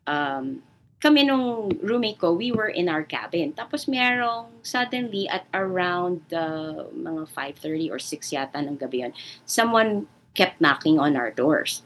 um, 0.08 0.64
kami 1.00 1.24
nung 1.24 1.72
roommate 1.80 2.20
ko, 2.20 2.36
we 2.36 2.52
were 2.52 2.68
in 2.68 2.88
our 2.88 3.04
cabin. 3.04 3.52
Tapos 3.52 3.88
merong 3.88 4.48
suddenly 4.60 5.28
at 5.28 5.48
around 5.52 6.20
uh, 6.32 6.88
mga 6.92 7.28
5.30 7.28 7.92
or 7.92 8.00
6 8.00 8.36
yata 8.36 8.60
ng 8.60 8.76
gabi 8.76 9.04
yun, 9.04 9.12
someone 9.44 10.08
kept 10.32 10.60
knocking 10.62 10.98
on 10.98 11.18
our 11.18 11.30
doors. 11.30 11.82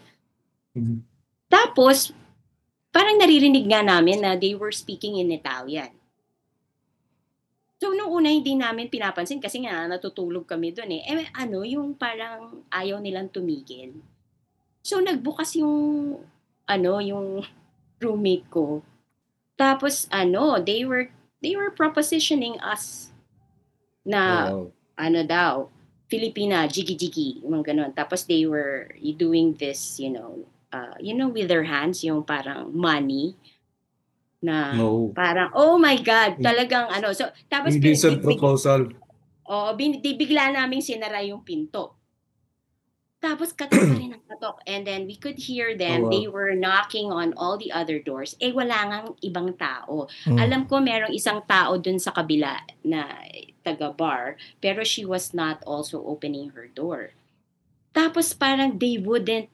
Mhm. 0.76 1.02
Tapos, 1.48 2.11
parang 2.90 3.18
naririnig 3.18 3.66
nga 3.66 3.83
namin 3.83 4.22
na 4.22 4.35
they 4.35 4.54
were 4.54 4.74
speaking 4.74 5.18
in 5.18 5.30
Italian. 5.30 5.90
So, 7.83 7.92
nung 7.92 8.09
una, 8.09 8.33
hindi 8.33 8.57
namin 8.57 8.88
pinapansin 8.88 9.42
kasi 9.42 9.61
nga 9.61 9.85
natutulog 9.85 10.48
kami 10.48 10.72
doon 10.72 10.94
eh. 10.94 11.02
Eh, 11.04 11.28
ano, 11.37 11.66
yung 11.66 11.92
parang 11.92 12.64
ayaw 12.72 12.96
nilang 12.96 13.28
tumigil. 13.28 13.92
So, 14.80 15.04
nagbukas 15.04 15.59
yung, 15.59 15.76
ano, 16.64 16.92
yung 17.02 17.44
roommate 18.02 18.46
ko. 18.48 18.80
Tapos, 19.54 20.09
ano, 20.09 20.59
they 20.59 20.83
were, 20.88 21.12
they 21.44 21.54
were 21.54 21.70
propositioning 21.70 22.57
us 22.62 23.12
na, 24.02 24.48
Wow. 24.48 24.72
ano 24.96 25.20
daw, 25.26 25.52
Filipina, 26.05 26.69
jiggy-jiggy, 26.69 27.43
mga 27.49 27.73
ganun. 27.73 27.90
Tapos 27.97 28.29
they 28.29 28.45
were 28.45 28.93
doing 29.17 29.57
this, 29.57 29.97
you 29.97 30.12
know, 30.12 30.45
uh, 30.69 30.95
you 31.01 31.17
know, 31.17 31.33
with 31.33 31.49
their 31.49 31.64
hands, 31.64 32.05
yung 32.05 32.23
parang 32.23 32.69
money 32.75 33.33
na 34.45 34.77
No. 34.77 35.09
parang, 35.17 35.49
oh 35.57 35.81
my 35.81 35.97
God, 35.97 36.37
talagang 36.45 36.93
ano. 36.93 37.17
So, 37.17 37.33
tapos, 37.49 37.73
Indecent 37.73 38.21
proposal. 38.21 38.93
Oo, 39.49 39.73
bin, 39.77 40.01
di 40.05 40.12
bigla 40.12 40.53
namin 40.53 40.85
sinara 40.85 41.25
yung 41.25 41.40
pinto. 41.40 42.04
Tapos 43.25 43.57
katok 43.57 43.81
pa 43.81 43.97
rin 43.97 44.13
ang 44.13 44.25
katok. 44.29 44.61
And 44.69 44.85
then 44.85 45.09
we 45.09 45.17
could 45.17 45.41
hear 45.41 45.73
them. 45.73 46.05
Oh, 46.05 46.07
wow. 46.07 46.13
They 46.13 46.25
were 46.29 46.53
knocking 46.53 47.09
on 47.09 47.33
all 47.41 47.57
the 47.57 47.73
other 47.73 47.97
doors. 47.97 48.37
Eh, 48.37 48.53
wala 48.53 48.77
ngang 48.85 49.17
ibang 49.25 49.57
tao. 49.57 50.13
Mm. 50.29 50.37
Alam 50.37 50.63
ko 50.69 50.77
merong 50.85 51.17
isang 51.17 51.41
tao 51.49 51.81
dun 51.81 51.97
sa 51.97 52.13
kabila 52.13 52.61
na 52.85 53.09
taga-bar, 53.65 54.37
pero 54.61 54.85
she 54.85 55.09
was 55.09 55.33
not 55.33 55.65
also 55.65 56.05
opening 56.05 56.53
her 56.53 56.69
door. 56.69 57.17
Tapos 57.97 58.37
parang 58.37 58.77
they 58.77 59.01
wouldn't, 59.01 59.49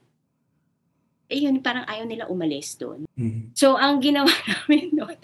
eh 1.30 1.46
yun, 1.46 1.62
parang 1.62 1.86
ayaw 1.86 2.10
nila 2.10 2.26
umalis 2.26 2.74
doon. 2.74 3.06
Mhm. 3.14 3.54
So, 3.54 3.78
ang 3.78 4.02
ginawa 4.02 4.34
namin 4.50 4.98
doon, 4.98 5.18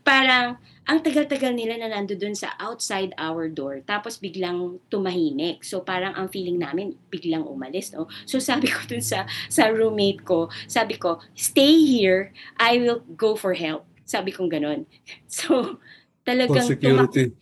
parang, 0.00 0.56
ang 0.82 0.98
tagal-tagal 0.98 1.54
nila 1.54 1.78
na 1.78 1.94
nando 1.94 2.18
sa 2.34 2.58
outside 2.58 3.14
our 3.14 3.46
door, 3.46 3.86
tapos 3.86 4.18
biglang 4.18 4.82
tumahimik. 4.90 5.62
So, 5.62 5.78
parang 5.78 6.14
ang 6.18 6.26
feeling 6.26 6.58
namin, 6.58 6.98
biglang 7.06 7.46
umalis, 7.46 7.94
no? 7.94 8.10
So, 8.26 8.42
sabi 8.42 8.66
ko 8.66 8.82
dun 8.90 9.02
sa, 9.02 9.26
sa 9.46 9.70
roommate 9.70 10.26
ko, 10.26 10.50
sabi 10.66 10.98
ko, 10.98 11.22
stay 11.38 11.78
here, 11.86 12.34
I 12.58 12.82
will 12.82 13.06
go 13.14 13.38
for 13.38 13.54
help. 13.54 13.86
Sabi 14.02 14.34
kong 14.34 14.50
ganun. 14.50 14.86
So, 15.30 15.78
For 15.78 16.26
talagang 16.26 16.66
tumak- 16.76 17.12
security. 17.12 17.41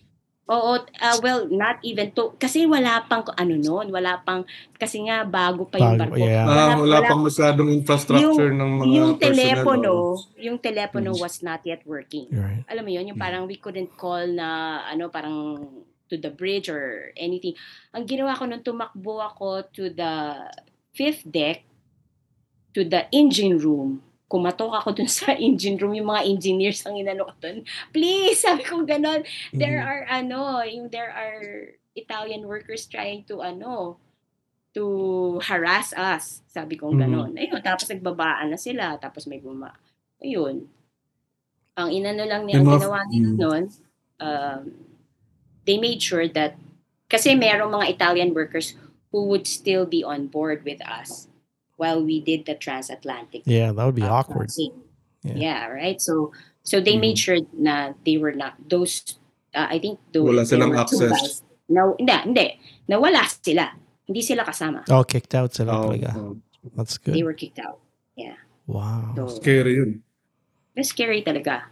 Oo, 0.51 0.83
uh, 0.83 1.17
well, 1.23 1.47
not 1.47 1.79
even 1.87 2.11
to, 2.11 2.35
kasi 2.35 2.67
wala 2.67 3.07
pang, 3.07 3.23
ano 3.39 3.55
noon, 3.55 3.95
wala 3.95 4.19
pang, 4.27 4.43
kasi 4.75 5.07
nga, 5.07 5.23
bago 5.23 5.63
pa 5.71 5.79
yung 5.79 5.95
barko. 5.95 6.19
yeah. 6.19 6.43
Ah, 6.43 6.75
wala 6.75 7.07
pang 7.07 7.23
masyadong 7.23 7.71
infrastructure 7.71 8.51
ng 8.51 8.71
mga 8.83 8.91
yung 8.91 9.13
telepono, 9.15 9.91
oh. 9.95 10.15
yung 10.35 10.59
telepono 10.59 11.15
Mm. 11.15 11.23
was 11.23 11.47
not 11.47 11.63
yet 11.63 11.87
working. 11.87 12.27
Right. 12.35 12.67
Alam 12.67 12.83
mo 12.83 12.91
yun, 12.91 13.15
yung 13.15 13.21
parang 13.21 13.47
we 13.47 13.63
couldn't 13.63 13.95
call 13.95 14.27
na 14.27 14.83
ano 14.91 15.07
parang 15.07 15.63
to 16.11 16.19
the 16.19 16.35
bridge 16.35 16.67
or 16.67 17.15
anything. 17.15 17.55
Ang 17.95 18.11
ginawa 18.11 18.35
ko 18.35 18.43
nung 18.43 18.67
tumakbo 18.67 19.23
ako 19.23 19.71
to 19.71 19.95
the 19.95 20.35
fifth 20.91 21.23
deck 21.23 21.63
to 22.75 22.83
the 22.83 23.07
engine 23.15 23.55
room. 23.63 24.03
Kumatok 24.31 24.71
ako 24.79 24.88
dun 24.95 25.11
sa 25.21 25.35
engine 25.35 25.75
room, 25.77 25.93
yung 25.99 26.07
mga 26.09 26.23
engineers 26.31 26.87
ang 26.87 26.95
inano 26.95 27.27
ko 27.27 27.35
dun. 27.43 27.66
Please, 27.90 28.38
sabi 28.38 28.62
ko 28.62 28.87
ganon. 28.87 29.27
There 29.51 29.83
Mhm. 29.83 29.90
are 29.90 30.03
ano, 30.07 30.62
yung 30.62 30.87
there 30.88 31.11
are 31.11 31.75
Italian 31.99 32.47
workers 32.47 32.87
trying 32.87 33.27
to 33.27 33.43
ano, 33.43 33.99
to 34.71 35.43
harass 35.43 35.90
us. 35.99 36.47
Sabi 36.47 36.79
ko 36.79 36.95
Mhm. 36.95 36.99
ganon. 37.03 37.31
Ayun, 37.35 37.59
tapos 37.61 37.90
nagbabaan 37.90 38.55
na 38.55 38.59
sila, 38.59 38.95
tapos 39.03 39.27
may 39.27 39.43
buma. 39.43 39.75
Ayun. 40.23 40.71
Ang 41.75 41.90
inano 41.90 42.23
lang 42.23 42.47
niya, 42.47 42.62
ang 42.62 42.69
ginawa 42.71 42.99
nila 43.11 43.29
Mm. 43.35 43.38
nun, 43.40 43.64
um, 44.21 44.61
they 45.64 45.79
made 45.79 46.03
sure 46.03 46.29
that, 46.29 46.55
kasi 47.11 47.35
merong 47.35 47.73
mga 47.73 47.90
Italian 47.90 48.31
workers 48.35 48.75
who 49.11 49.27
would 49.27 49.47
still 49.47 49.87
be 49.87 50.03
on 50.07 50.31
board 50.31 50.62
with 50.62 50.79
us 50.87 51.30
while 51.81 52.05
we 52.05 52.21
did 52.21 52.45
the 52.45 52.53
transatlantic 52.55 53.40
Yeah, 53.49 53.73
that 53.73 53.81
would 53.81 53.97
be 53.97 54.05
uh, 54.05 54.12
awkward. 54.21 54.53
Yeah. 55.25 55.33
Yeah. 55.35 55.61
right? 55.73 55.97
So 55.97 56.37
so 56.62 56.77
they 56.85 57.01
made 57.01 57.16
sure 57.16 57.40
na 57.57 57.97
they 58.05 58.21
were 58.21 58.37
not 58.37 58.61
those 58.69 59.16
uh, 59.57 59.64
I 59.73 59.81
think 59.81 59.97
those 60.12 60.29
Wala 60.29 60.45
silang 60.45 60.77
access. 60.77 61.09
guys. 61.09 61.40
No, 61.73 61.97
hindi, 61.97 62.12
hindi. 62.29 62.47
Nawala 62.90 63.25
sila. 63.31 63.73
Hindi 64.05 64.21
sila 64.27 64.43
kasama. 64.45 64.85
Oh, 64.93 65.07
kicked 65.07 65.33
out 65.38 65.55
sila 65.57 65.71
Oh, 65.73 65.88
talaga. 65.88 66.11
oh. 66.19 66.37
That's 66.77 66.99
They 67.01 67.23
good. 67.23 67.25
were 67.25 67.33
kicked 67.38 67.62
out. 67.62 67.81
Wow. 68.71 69.14
So, 69.16 69.40
Scary 69.43 69.75
yun. 69.83 70.03
it's 70.77 70.90
scary 70.95 71.23
talaga. 71.27 71.66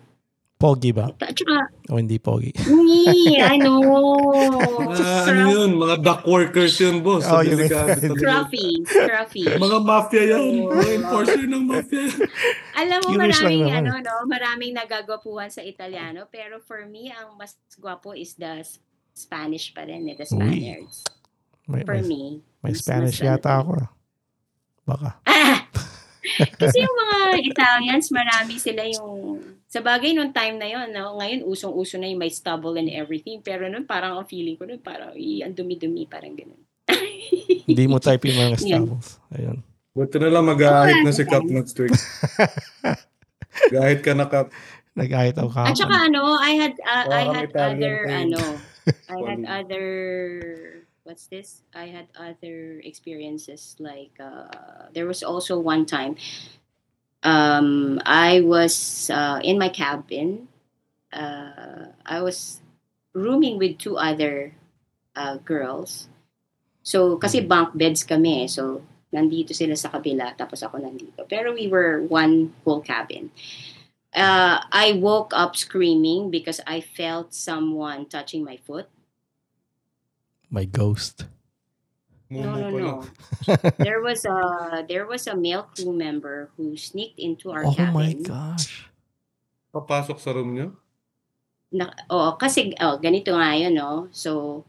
Pogi 0.59 0.91
ba? 0.91 1.07
At 1.23 1.39
saka, 1.39 1.71
O 1.87 2.03
hindi 2.03 2.19
pogi? 2.19 2.51
nee, 2.67 3.39
I 3.39 3.63
know. 3.63 3.79
Ah, 4.91 5.31
ano 5.31 5.55
yun? 5.55 5.79
Mga 5.79 6.03
dock 6.03 6.27
workers 6.27 6.75
yun, 6.83 6.99
boss. 6.99 7.23
Oh, 7.31 7.47
yun. 7.47 7.63
Scruffy. 8.19 8.83
Scruffy. 8.83 9.47
Mga 9.55 9.79
mafia 9.81 10.35
yan. 10.35 10.67
Mga 10.67 10.89
enforcer 10.99 11.47
ng 11.47 11.63
mafia. 11.63 12.11
Alam 12.75 12.99
mo, 13.07 13.09
Curious 13.15 13.39
maraming, 13.39 13.71
ano, 13.71 13.91
no, 14.03 14.15
maraming 14.27 14.75
nagagwapuhan 14.75 15.47
sa 15.47 15.63
Italiano. 15.63 16.27
Pero 16.27 16.59
for 16.59 16.83
me, 16.85 17.15
ang 17.15 17.39
mas 17.39 17.55
gwapo 17.79 18.19
is 18.19 18.35
the 18.35 18.67
Spanish 19.15 19.71
pa 19.71 19.87
rin, 19.87 20.11
eh, 20.11 20.19
the 20.19 20.27
Spaniards. 20.27 21.07
May, 21.71 21.87
For 21.87 22.03
may, 22.03 22.03
me. 22.03 22.23
may 22.67 22.75
Spanish 22.75 23.23
mas 23.23 23.23
ano 23.23 23.31
yata 23.31 23.51
ako. 23.63 23.71
ah. 23.79 23.89
Baka. 24.83 25.09
Ah! 25.23 25.59
Kasi 26.61 26.77
yung 26.81 26.97
mga 26.97 27.19
Italians, 27.45 28.07
marami 28.13 28.55
sila 28.61 28.83
yung... 28.87 29.41
Sa 29.69 29.85
bagay, 29.85 30.17
nung 30.17 30.33
time 30.33 30.57
na 30.57 30.65
yon 30.65 30.97
no? 30.97 31.21
ngayon 31.21 31.45
usong-uso 31.45 32.01
na 32.01 32.09
yung 32.09 32.25
may 32.25 32.33
stubble 32.33 32.81
and 32.81 32.89
everything. 32.89 33.45
Pero 33.45 33.69
nun 33.69 33.85
parang 33.85 34.17
ang 34.17 34.25
feeling 34.25 34.57
ko 34.57 34.65
nun, 34.65 34.81
parang 34.81 35.13
"Ih, 35.13 35.45
ang 35.45 35.53
dumi-dumi, 35.53 36.09
parang 36.09 36.33
ganun. 36.33 36.63
Hindi 37.69 37.85
mo 37.85 38.01
type 38.01 38.25
yung 38.33 38.49
mga 38.49 38.57
staples. 38.65 39.21
Ayun. 39.37 39.61
Buti 39.93 40.17
na 40.23 40.33
lang 40.33 40.49
mag-aahit 40.49 41.05
na 41.05 41.13
si 41.13 41.27
Cap 41.29 41.45
next 41.45 41.77
week. 41.77 41.93
Gahit 43.75 44.01
ka 44.01 44.17
na 44.17 44.25
Cap. 44.25 44.49
Nag-ahit 44.99 45.37
ako 45.39 45.51
At 45.53 45.79
saka 45.79 46.11
ano, 46.11 46.39
I 46.39 46.53
had 46.59 46.75
uh, 46.83 47.05
I 47.07 47.25
had 47.31 47.51
Italian 47.51 47.77
other 47.77 47.97
thing. 48.07 48.19
ano, 48.35 48.41
I 49.07 49.19
had 49.23 49.43
other 49.47 49.87
what's 51.09 51.33
this? 51.33 51.65
I 51.73 51.89
had 51.89 52.13
other 52.13 52.85
experiences 52.85 53.81
like 53.81 54.13
uh, 54.21 54.93
there 54.93 55.09
was 55.09 55.25
also 55.25 55.57
one 55.57 55.89
time 55.89 56.21
um, 57.25 57.97
I 58.05 58.45
was 58.45 59.09
uh, 59.09 59.41
in 59.43 59.57
my 59.57 59.73
cabin. 59.73 60.53
Uh, 61.09 61.97
I 62.05 62.21
was 62.21 62.61
rooming 63.17 63.57
with 63.57 63.81
two 63.81 63.97
other 63.97 64.53
uh, 65.17 65.41
girls. 65.41 66.13
So 66.85 67.17
kasi 67.17 67.41
bunk 67.41 67.73
beds 67.73 68.05
kami, 68.05 68.45
eh. 68.45 68.47
so 68.53 68.85
nandito 69.09 69.57
sila 69.57 69.73
sa 69.81 69.89
kabila 69.89 70.37
tapos 70.37 70.61
ako 70.61 70.77
nandito. 70.77 71.25
Pero 71.25 71.57
we 71.57 71.73
were 71.73 72.05
one 72.05 72.53
whole 72.69 72.85
cabin 72.85 73.33
uh, 74.15 74.61
I 74.73 74.93
woke 75.01 75.33
up 75.35 75.57
screaming 75.57 76.31
because 76.31 76.61
I 76.67 76.81
felt 76.81 77.35
someone 77.35 78.07
touching 78.07 78.45
my 78.45 78.57
foot. 78.57 78.89
My 80.51 80.65
ghost. 80.65 81.27
No, 82.29 82.57
no, 82.57 82.69
no. 82.69 82.93
there 83.81 84.05
was 84.05 84.25
a 84.29 84.85
there 84.85 85.09
was 85.09 85.25
a 85.27 85.37
male 85.37 85.65
crew 85.73 85.97
member 85.97 86.53
who 86.57 86.77
sneaked 86.77 87.19
into 87.19 87.51
our 87.51 87.65
Oh 87.65 87.73
cabin. 87.73 87.95
my 87.97 88.13
gosh. 88.13 88.89
Papasok 89.73 90.21
sa 90.21 90.37
room 90.37 90.53
niyo? 90.53 90.77
Na, 91.73 91.93
oo, 92.13 92.37
kasi 92.37 92.77
oh, 92.81 93.01
ganito 93.01 93.33
nga 93.33 93.57
yun, 93.57 93.77
no? 93.77 94.09
So 94.13 94.65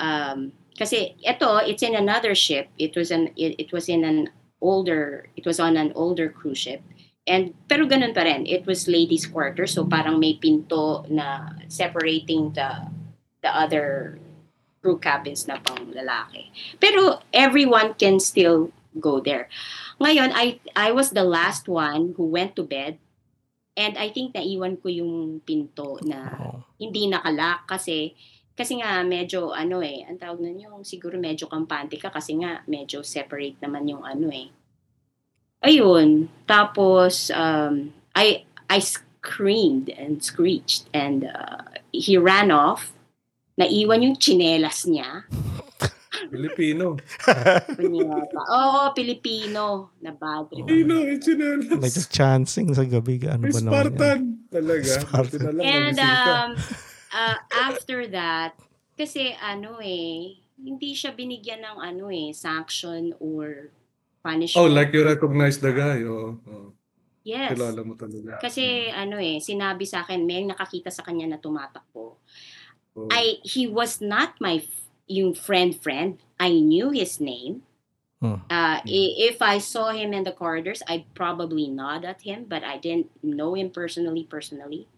um 0.00 0.52
kasi 0.80 1.12
ito 1.20 1.60
it's 1.68 1.84
in 1.84 1.92
another 1.92 2.32
ship. 2.32 2.72
It 2.80 2.96
was 2.96 3.12
an 3.12 3.36
it, 3.36 3.68
it 3.68 3.70
was 3.72 3.92
in 3.92 4.04
an 4.04 4.32
older 4.64 5.28
it 5.36 5.44
was 5.44 5.60
on 5.60 5.76
an 5.76 5.92
older 5.94 6.32
cruise 6.32 6.58
ship 6.58 6.80
And 7.28 7.52
pero 7.68 7.84
ganun 7.84 8.16
pa 8.16 8.24
rin. 8.24 8.48
It 8.48 8.64
was 8.64 8.88
ladies 8.88 9.28
quarter 9.28 9.68
so 9.68 9.84
parang 9.84 10.16
may 10.16 10.40
pinto 10.40 11.04
na 11.12 11.52
separating 11.68 12.56
the 12.56 12.88
the 13.44 13.52
other 13.52 14.16
crew 14.80 14.98
cabins 14.98 15.46
na 15.46 15.58
pang 15.58 15.90
lalaki. 15.90 16.50
Pero 16.78 17.22
everyone 17.34 17.94
can 17.98 18.22
still 18.22 18.70
go 18.98 19.20
there. 19.20 19.50
Ngayon, 19.98 20.30
I 20.34 20.62
I 20.78 20.94
was 20.94 21.10
the 21.10 21.26
last 21.26 21.66
one 21.66 22.14
who 22.14 22.30
went 22.30 22.54
to 22.56 22.62
bed 22.62 23.02
and 23.78 23.94
I 23.94 24.10
think 24.10 24.34
naiwan 24.34 24.78
ko 24.82 24.90
yung 24.90 25.42
pinto 25.46 26.02
na 26.02 26.34
hindi 26.78 27.06
nakalock 27.06 27.70
kasi 27.70 28.14
kasi 28.58 28.82
nga 28.82 29.06
medyo 29.06 29.54
ano 29.54 29.78
eh, 29.78 30.02
ang 30.02 30.18
tawag 30.18 30.42
nun 30.42 30.58
yung 30.58 30.82
siguro 30.82 31.14
medyo 31.14 31.46
kampante 31.46 31.94
ka 31.94 32.10
kasi 32.10 32.34
nga 32.42 32.66
medyo 32.66 33.06
separate 33.06 33.54
naman 33.62 33.86
yung 33.86 34.02
ano 34.02 34.34
eh. 34.34 34.50
Ayun, 35.62 36.26
tapos 36.46 37.30
um, 37.30 37.94
I 38.18 38.42
I 38.66 38.82
screamed 38.82 39.94
and 39.94 40.18
screeched 40.22 40.90
and 40.90 41.30
uh, 41.30 41.62
he 41.94 42.18
ran 42.18 42.50
off. 42.50 42.97
Naiwan 43.58 44.06
yung 44.06 44.16
tsinelas 44.16 44.86
niya. 44.86 45.26
Filipino. 46.30 46.94
Punyeta. 47.74 48.38
Oo, 48.38 48.80
Pilipino 48.94 49.94
na 49.98 50.14
bad 50.14 50.50
trip. 50.50 50.66
Filipino, 50.66 51.02
it's 51.02 51.26
like 51.74 51.94
just 51.94 52.14
chancing 52.14 52.70
sa 52.70 52.86
gabi. 52.86 53.18
Ano 53.26 53.50
ba 53.50 53.58
naman 53.58 53.66
yan? 53.66 53.70
Spartan. 53.70 54.20
Talaga. 54.50 54.92
Spartan. 55.02 55.54
And 55.58 55.98
um, 55.98 56.48
uh, 57.10 57.38
after 57.50 58.06
that, 58.14 58.54
kasi 58.94 59.34
ano 59.38 59.78
eh, 59.82 60.42
hindi 60.58 60.90
siya 60.94 61.14
binigyan 61.14 61.62
ng 61.62 61.78
ano 61.78 62.10
eh, 62.10 62.34
sanction 62.34 63.14
or 63.22 63.70
punishment. 64.22 64.58
Oh, 64.58 64.70
like 64.70 64.90
you 64.90 65.06
recognize 65.06 65.58
the 65.62 65.70
guy. 65.70 66.02
Oh, 66.06 66.38
oh. 66.46 66.74
Yes. 67.22 67.54
Kilala 67.54 67.84
mo 67.84 67.94
talaga. 67.94 68.40
Kasi 68.40 68.88
ano 68.88 69.20
eh, 69.20 69.38
sinabi 69.38 69.84
sa 69.84 70.02
akin, 70.02 70.24
may 70.24 70.48
nakakita 70.48 70.88
sa 70.88 71.04
kanya 71.04 71.36
na 71.36 71.38
tumatakbo. 71.38 72.24
I, 73.10 73.38
he 73.44 73.66
was 73.66 74.00
not 74.00 74.40
my, 74.40 74.64
f- 74.66 74.88
yung 75.06 75.34
friend-friend. 75.34 76.18
I 76.40 76.50
knew 76.50 76.90
his 76.90 77.20
name. 77.20 77.62
Hmm. 78.20 78.42
Uh, 78.50 78.80
if 78.84 79.40
I 79.40 79.58
saw 79.58 79.90
him 79.94 80.12
in 80.12 80.24
the 80.24 80.32
corridors, 80.32 80.82
I'd 80.88 81.06
probably 81.14 81.68
nod 81.68 82.04
at 82.04 82.22
him, 82.22 82.46
but 82.48 82.64
I 82.64 82.78
didn't 82.78 83.10
know 83.22 83.54
him 83.54 83.70
personally, 83.70 84.26
personally. 84.26 84.88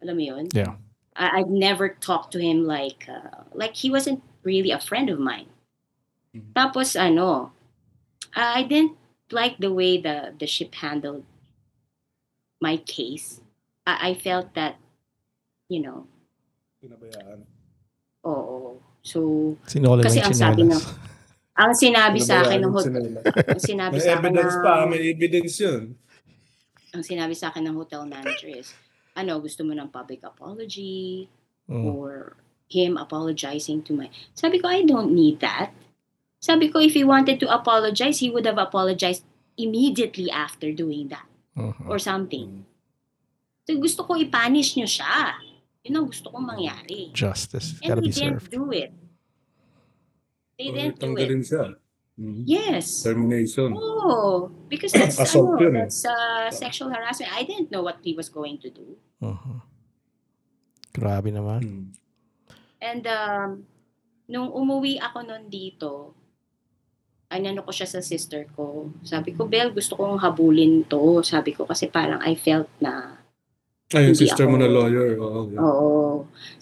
Alam 0.00 0.16
mo 0.16 0.22
yun? 0.22 0.48
Yeah. 0.54 0.80
I, 1.14 1.40
I'd 1.40 1.50
never 1.50 1.90
talked 1.90 2.32
to 2.32 2.40
him 2.40 2.64
like, 2.64 3.04
uh, 3.04 3.44
like 3.52 3.76
he 3.76 3.90
wasn't 3.90 4.22
really 4.42 4.70
a 4.70 4.80
friend 4.80 5.10
of 5.10 5.20
mine. 5.20 5.52
Mhm. 6.32 6.56
Tapos 6.56 6.96
ano, 6.96 7.52
I 8.32 8.62
didn't 8.62 8.96
like 9.30 9.58
the 9.58 9.72
way 9.72 10.00
the, 10.00 10.32
the 10.38 10.46
ship 10.46 10.74
handled 10.76 11.24
my 12.60 12.78
case. 12.78 13.40
I, 13.86 14.10
I 14.10 14.14
felt 14.14 14.54
that, 14.54 14.76
you 15.68 15.80
know, 15.80 16.06
Pinabayaan. 16.80 17.40
oo. 18.24 18.80
So, 19.00 19.20
Sinole 19.64 20.04
Kasi 20.04 20.20
ang 20.20 20.32
sabi 20.36 20.64
chinelas. 20.68 20.84
ang 21.56 21.72
sinabi 21.72 22.18
sa 22.20 22.44
akin 22.44 22.60
ng 22.60 22.72
hotel, 22.72 23.04
ang 23.24 23.60
sinabi 23.60 23.96
May 23.96 24.02
sa 24.02 24.12
akin 24.12 24.20
evidence 24.28 24.54
ng, 24.56 24.62
pa. 24.64 24.74
May 24.84 25.00
evidence 25.08 25.54
yun. 25.56 25.82
ang 26.90 27.02
sinabi 27.04 27.32
sa 27.32 27.48
akin 27.48 27.64
ng 27.64 27.76
hotel 27.76 28.02
manager 28.04 28.50
is, 28.50 28.72
ano, 29.14 29.38
gusto 29.38 29.62
mo 29.62 29.72
ng 29.72 29.88
public 29.88 30.20
apology 30.22 31.28
Mm. 31.70 31.86
or 31.86 32.34
him 32.66 32.98
apologizing 32.98 33.78
to 33.78 33.94
my... 33.94 34.10
Sabi 34.34 34.58
ko, 34.58 34.66
I 34.66 34.82
don't 34.82 35.14
need 35.14 35.38
that. 35.38 35.70
Sabi 36.42 36.66
ko, 36.66 36.82
if 36.82 36.98
he 36.98 37.06
wanted 37.06 37.38
to 37.38 37.46
apologize, 37.46 38.18
he 38.18 38.26
would 38.26 38.42
have 38.42 38.58
apologized 38.58 39.22
immediately 39.54 40.26
after 40.28 40.74
doing 40.74 41.14
that 41.14 41.30
Mhm. 41.54 41.86
or 41.86 42.02
something. 42.02 42.66
So 43.64 43.78
gusto 43.78 44.02
ko 44.02 44.18
i-punish 44.18 44.74
nyo 44.74 44.88
siya. 44.88 45.38
Yun 45.82 45.96
ang 45.96 46.06
gusto 46.12 46.28
kong 46.28 46.44
mangyari. 46.44 47.08
Justice. 47.16 47.80
And 47.80 47.88
Gotta 47.96 48.00
they 48.04 48.08
be 48.08 48.12
didn't 48.12 48.40
served. 48.44 48.50
do 48.52 48.64
it. 48.72 48.90
They 50.60 50.68
didn't 50.70 51.00
do 51.00 51.16
it. 51.16 51.28
siya. 51.40 51.64
Mhm. 52.20 52.44
Yes. 52.44 53.00
Termination. 53.00 53.72
Oh, 53.72 54.52
because 54.68 54.92
that's 54.92 55.16
Assault 55.16 55.56
ano, 55.56 55.64
yun 55.64 55.72
eh. 55.72 55.88
that's 55.88 56.04
uh, 56.04 56.52
sexual 56.52 56.92
harassment. 56.92 57.32
I 57.32 57.48
didn't 57.48 57.72
know 57.72 57.80
what 57.80 57.96
he 58.04 58.12
was 58.12 58.28
going 58.28 58.60
to 58.60 58.68
do. 58.68 59.00
Mhm. 59.24 59.64
Grabe 60.92 61.32
naman. 61.32 61.60
Hmm. 61.64 61.86
And 62.76 63.04
um, 63.08 63.48
nung 64.28 64.52
umuwi 64.52 65.00
ako 65.00 65.24
nun 65.24 65.48
dito, 65.48 66.12
anano 67.32 67.64
ko 67.64 67.72
siya 67.72 67.88
sa 67.88 68.04
sister 68.04 68.44
ko. 68.52 68.92
Sabi 69.00 69.32
ko, 69.32 69.48
Bel, 69.48 69.72
gusto 69.72 69.96
kong 69.96 70.20
habulin 70.20 70.84
to. 70.92 71.24
Sabi 71.24 71.56
ko 71.56 71.64
kasi 71.64 71.88
parang 71.88 72.20
I 72.20 72.36
felt 72.36 72.68
na, 72.84 73.19
Ay, 73.90 74.10
yung 74.10 74.18
sister 74.18 74.46
mo 74.46 74.54
ako- 74.54 74.62
na 74.62 74.68
lawyer. 74.70 75.08
Oo. 75.18 75.40
yeah. 75.50 75.62
oo. 75.62 75.90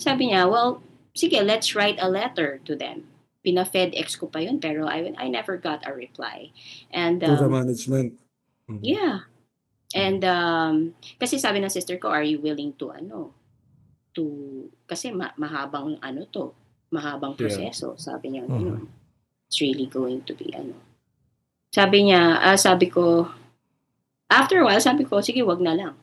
Sabi 0.01 0.33
niya, 0.33 0.49
well, 0.49 0.81
sige, 1.13 1.37
let's 1.45 1.77
write 1.77 2.01
a 2.01 2.09
letter 2.09 2.61
to 2.65 2.73
them. 2.73 3.05
Pina-FedEx 3.45 4.17
ko 4.19 4.27
pa 4.27 4.41
yun, 4.41 4.59
pero 4.59 4.89
I, 4.89 5.13
I 5.17 5.29
never 5.29 5.57
got 5.61 5.85
a 5.85 5.93
reply. 5.93 6.51
And 6.91 7.21
To 7.21 7.37
the 7.37 7.47
um, 7.49 7.55
management. 7.55 8.17
Mhm. 8.69 8.81
Yeah. 8.83 9.29
And 9.97 10.21
um 10.21 10.93
kasi 11.17 11.41
sabi 11.41 11.65
ng 11.65 11.73
sister 11.73 11.97
ko, 11.97 12.13
are 12.13 12.21
you 12.25 12.37
willing 12.45 12.77
to 12.77 12.93
ano 12.93 13.33
to 14.13 14.29
kasi 14.85 15.09
ma- 15.09 15.33
mahabang 15.41 15.97
ano 16.05 16.29
to, 16.29 16.53
mahabang 16.93 17.33
Yeah. 17.37 17.41
proseso, 17.41 17.97
sabi 17.97 18.37
niya 18.37 18.45
Mhm. 18.45 18.53
ganun. 18.53 18.85
It's 19.49 19.65
really 19.65 19.89
going 19.89 20.29
to 20.29 20.37
be 20.37 20.53
ano. 20.53 20.77
Sabi 21.73 22.13
niya, 22.13 22.37
ah, 22.37 22.59
sabi 22.61 22.93
ko 22.93 23.33
after 24.29 24.61
a 24.61 24.65
while 24.69 24.81
sabi 24.81 25.09
ko, 25.09 25.25
sige, 25.25 25.41
wag 25.41 25.65
na 25.65 25.73
lang. 25.73 25.95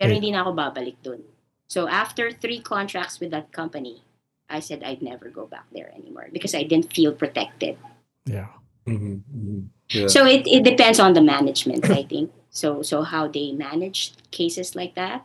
Pero 0.00 0.10
Yeah. 0.10 0.16
hindi 0.16 0.30
na 0.32 0.40
ako 0.40 0.56
babalik 0.56 0.96
dun. 1.04 1.20
So 1.68 1.84
after 1.86 2.32
three 2.32 2.64
contracts 2.64 3.20
with 3.20 3.30
that 3.30 3.52
company, 3.52 4.00
I 4.48 4.58
said 4.58 4.80
I'd 4.82 5.04
never 5.04 5.28
go 5.28 5.44
back 5.46 5.68
there 5.70 5.92
anymore 5.92 6.32
because 6.32 6.56
I 6.56 6.64
didn't 6.64 6.90
feel 6.90 7.12
protected. 7.12 7.76
Yeah. 8.24 8.48
Mhm. 8.88 9.22
Mhm. 9.28 9.60
Yeah. 9.92 10.08
So 10.08 10.24
it, 10.24 10.48
it 10.48 10.64
depends 10.64 10.98
on 10.98 11.12
the 11.12 11.22
management, 11.22 11.84
I 11.92 12.02
think. 12.02 12.32
So 12.50 12.82
so 12.82 13.04
how 13.06 13.28
they 13.30 13.52
manage 13.54 14.16
cases 14.34 14.74
like 14.74 14.96
that. 14.98 15.22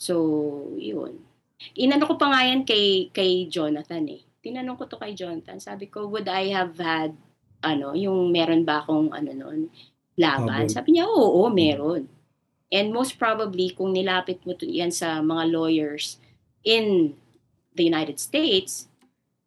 So 0.00 0.16
yun. 0.80 1.20
Inano 1.76 2.08
ko 2.08 2.16
pa 2.16 2.32
nga 2.32 2.40
yan 2.48 2.64
kay 2.64 3.12
kay 3.12 3.44
Jonathan 3.46 4.08
eh. 4.08 4.24
Tinanong 4.40 4.80
ko 4.80 4.88
to 4.88 4.96
kay 4.96 5.12
Jonathan. 5.12 5.60
Sabi 5.60 5.86
ko, 5.92 6.08
would 6.08 6.24
I 6.26 6.48
have 6.56 6.74
had 6.80 7.12
ano, 7.60 7.92
yung 7.92 8.32
meron 8.32 8.64
ba 8.64 8.80
akong 8.80 9.12
ano 9.12 9.30
noon 9.36 9.68
laban? 10.16 10.64
Sabi 10.72 10.96
niya, 10.96 11.04
oo, 11.04 11.44
oo, 11.44 11.52
meron. 11.52 12.08
And 12.70 12.90
most 12.90 13.18
probably 13.18 13.70
kung 13.70 13.92
nilapit 13.92 14.42
mo 14.42 14.54
to 14.54 14.62
yan 14.62 14.90
sa 14.90 15.18
mga 15.20 15.50
lawyers 15.50 16.22
in 16.62 17.18
the 17.74 17.82
United 17.82 18.16
States, 18.16 18.86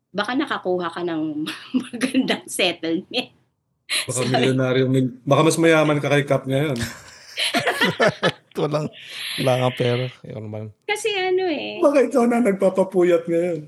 baka 0.09 0.35
nakakuha 0.35 0.91
ka 0.91 1.01
ng 1.01 1.47
magandang 1.87 2.43
settlement. 2.45 3.31
Baka 4.05 4.21
milyonaryo. 4.25 4.85
mil- 4.87 5.15
Baka 5.23 5.41
mas 5.41 5.55
mayaman 5.55 5.99
ka 5.99 6.07
kay 6.09 6.23
Cap 6.23 6.43
ngayon. 6.43 6.75
Walang, 8.53 8.87
wala 9.41 9.53
nga 9.57 9.69
pera. 9.73 10.05
Ayun 10.21 10.43
naman. 10.45 10.63
Kasi 10.85 11.09
ano 11.11 11.43
eh. 11.49 11.81
Baka 11.81 12.05
ikaw 12.05 12.23
na 12.29 12.37
nagpapapuyat 12.39 13.25
ngayon. 13.25 13.59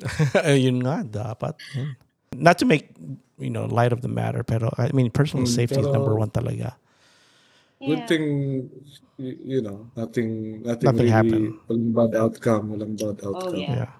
Ayun 0.48 0.78
nga, 0.80 1.04
dapat. 1.04 1.60
Yun. 1.76 1.92
Not 2.40 2.56
to 2.56 2.64
make, 2.64 2.88
you 3.36 3.52
know, 3.52 3.68
light 3.68 3.92
of 3.92 4.00
the 4.00 4.08
matter, 4.08 4.40
pero 4.40 4.72
I 4.80 4.88
mean, 4.96 5.12
personal 5.12 5.44
Mm, 5.44 5.52
safety 5.52 5.76
is 5.76 5.84
pero- 5.84 5.92
number 5.92 6.14
one 6.16 6.32
talaga. 6.32 6.78
Yeah. 7.80 7.96
Good 7.96 8.08
thing, 8.08 8.70
you 9.16 9.62
know, 9.62 9.90
nothing, 9.96 10.62
nothing, 10.62 10.84
Nothing 10.84 10.96
really, 10.98 11.08
happened. 11.10 11.54
walang 11.68 11.94
bad 11.94 12.14
outcome, 12.20 12.70
walang 12.76 12.98
bad 12.98 13.20
Oh, 13.24 13.34
outcome. 13.36 13.54
yeah. 13.56 13.74
Yeah. 13.74 13.90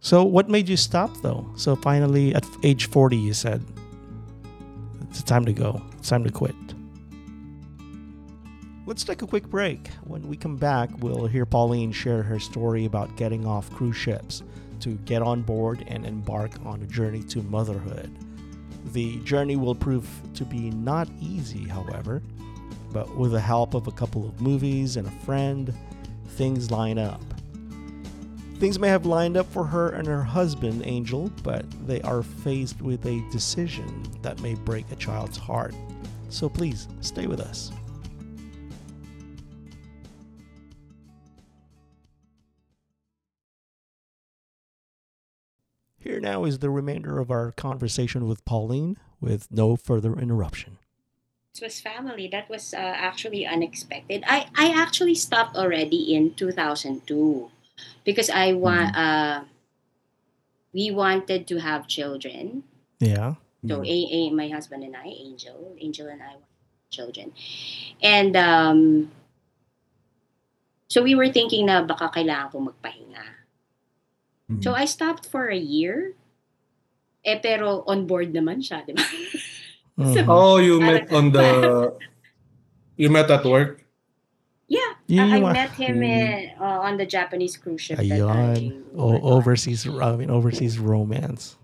So 0.00 0.24
what 0.24 0.50
made 0.50 0.68
you 0.68 0.76
stop 0.76 1.16
though? 1.22 1.46
So 1.56 1.74
finally 1.76 2.34
at 2.34 2.44
age 2.62 2.86
40 2.90 3.16
you 3.16 3.32
said 3.32 3.62
it's 5.08 5.22
time 5.22 5.46
to 5.46 5.52
go. 5.54 5.80
It's 5.98 6.10
time 6.10 6.24
to 6.24 6.30
quit. 6.30 6.54
Let's 8.86 9.02
take 9.04 9.22
a 9.22 9.26
quick 9.26 9.48
break. 9.48 9.88
When 10.04 10.28
we 10.28 10.36
come 10.36 10.56
back, 10.56 10.90
we'll 10.98 11.24
hear 11.26 11.46
Pauline 11.46 11.90
share 11.92 12.22
her 12.22 12.38
story 12.38 12.84
about 12.84 13.16
getting 13.16 13.46
off 13.46 13.70
cruise 13.70 13.96
ships 13.96 14.42
to 14.80 14.96
get 15.06 15.22
on 15.22 15.40
board 15.40 15.82
and 15.88 16.04
embark 16.04 16.50
on 16.66 16.82
a 16.82 16.86
journey 16.86 17.22
to 17.22 17.42
motherhood. 17.44 18.10
The 18.92 19.16
journey 19.20 19.56
will 19.56 19.74
prove 19.74 20.06
to 20.34 20.44
be 20.44 20.68
not 20.70 21.08
easy, 21.18 21.66
however, 21.66 22.20
but 22.94 23.14
with 23.16 23.32
the 23.32 23.40
help 23.40 23.74
of 23.74 23.88
a 23.88 23.92
couple 23.92 24.24
of 24.24 24.40
movies 24.40 24.96
and 24.96 25.06
a 25.06 25.10
friend, 25.26 25.74
things 26.28 26.70
line 26.70 26.96
up. 26.96 27.20
Things 28.58 28.78
may 28.78 28.88
have 28.88 29.04
lined 29.04 29.36
up 29.36 29.50
for 29.52 29.64
her 29.64 29.90
and 29.90 30.06
her 30.06 30.22
husband, 30.22 30.82
Angel, 30.86 31.30
but 31.42 31.66
they 31.88 32.00
are 32.02 32.22
faced 32.22 32.80
with 32.80 33.04
a 33.04 33.20
decision 33.32 34.06
that 34.22 34.40
may 34.40 34.54
break 34.54 34.90
a 34.92 34.96
child's 34.96 35.36
heart. 35.36 35.74
So 36.28 36.48
please 36.48 36.86
stay 37.00 37.26
with 37.26 37.40
us. 37.40 37.72
Here 45.98 46.20
now 46.20 46.44
is 46.44 46.60
the 46.60 46.70
remainder 46.70 47.18
of 47.18 47.32
our 47.32 47.50
conversation 47.50 48.28
with 48.28 48.44
Pauline 48.44 48.96
with 49.20 49.50
no 49.50 49.74
further 49.74 50.16
interruption. 50.16 50.78
Was 51.62 51.78
family. 51.78 52.26
That 52.26 52.50
was 52.50 52.74
uh, 52.74 52.78
actually 52.82 53.46
unexpected. 53.46 54.24
I, 54.26 54.50
I 54.58 54.74
actually 54.74 55.14
stopped 55.14 55.54
already 55.54 56.12
in 56.12 56.34
2002 56.34 57.06
because 58.02 58.28
I 58.28 58.54
want 58.54 58.96
uh 58.98 59.46
we 60.74 60.90
wanted 60.90 61.46
to 61.46 61.62
have 61.62 61.86
children. 61.86 62.64
Yeah. 62.98 63.38
So 63.68 63.86
a, 63.86 63.98
a, 64.10 64.30
my 64.34 64.48
husband 64.48 64.82
and 64.82 64.96
I, 64.98 65.06
Angel, 65.06 65.76
Angel 65.78 66.08
and 66.08 66.20
I 66.20 66.34
want 66.42 66.50
children. 66.90 67.30
And 68.02 68.34
um 68.34 69.12
so 70.88 71.06
we 71.06 71.14
were 71.14 71.30
thinking 71.30 71.70
na 71.70 71.86
baka 71.86 72.10
kailangan 72.10 72.50
ko 72.50 72.66
magpahinga. 72.66 73.26
Mhm. 74.50 74.58
So 74.58 74.74
I 74.74 74.90
stopped 74.90 75.30
for 75.30 75.46
a 75.54 75.56
year. 75.56 76.18
Eh 77.22 77.38
pero 77.38 77.86
on 77.86 78.10
board 78.10 78.34
naman 78.34 78.58
siya, 78.58 78.82
di 78.82 78.90
ba? 78.90 79.06
Mhm. 79.94 80.26
Oh, 80.26 80.58
you 80.58 80.80
met 80.80 81.06
on 81.12 81.30
the 81.30 81.94
you 83.00 83.10
met 83.10 83.30
at 83.30 83.44
work? 83.44 83.80
Yeah, 84.64 84.96
Yun 85.06 85.28
I, 85.28 85.36
I 85.44 85.52
met 85.52 85.70
him 85.76 86.00
in, 86.02 86.50
uh, 86.56 86.88
on 86.88 86.96
the 86.96 87.04
Japanese 87.04 87.54
cruise 87.60 87.84
ship. 87.84 88.00
that 88.00 88.08
Ayun. 88.08 88.32
I 88.32 88.72
O, 88.96 89.12
went 89.12 89.22
on. 89.22 89.32
overseas, 89.36 89.84
I 89.86 90.16
mean, 90.16 90.32
overseas 90.32 90.80
romance. 90.80 91.60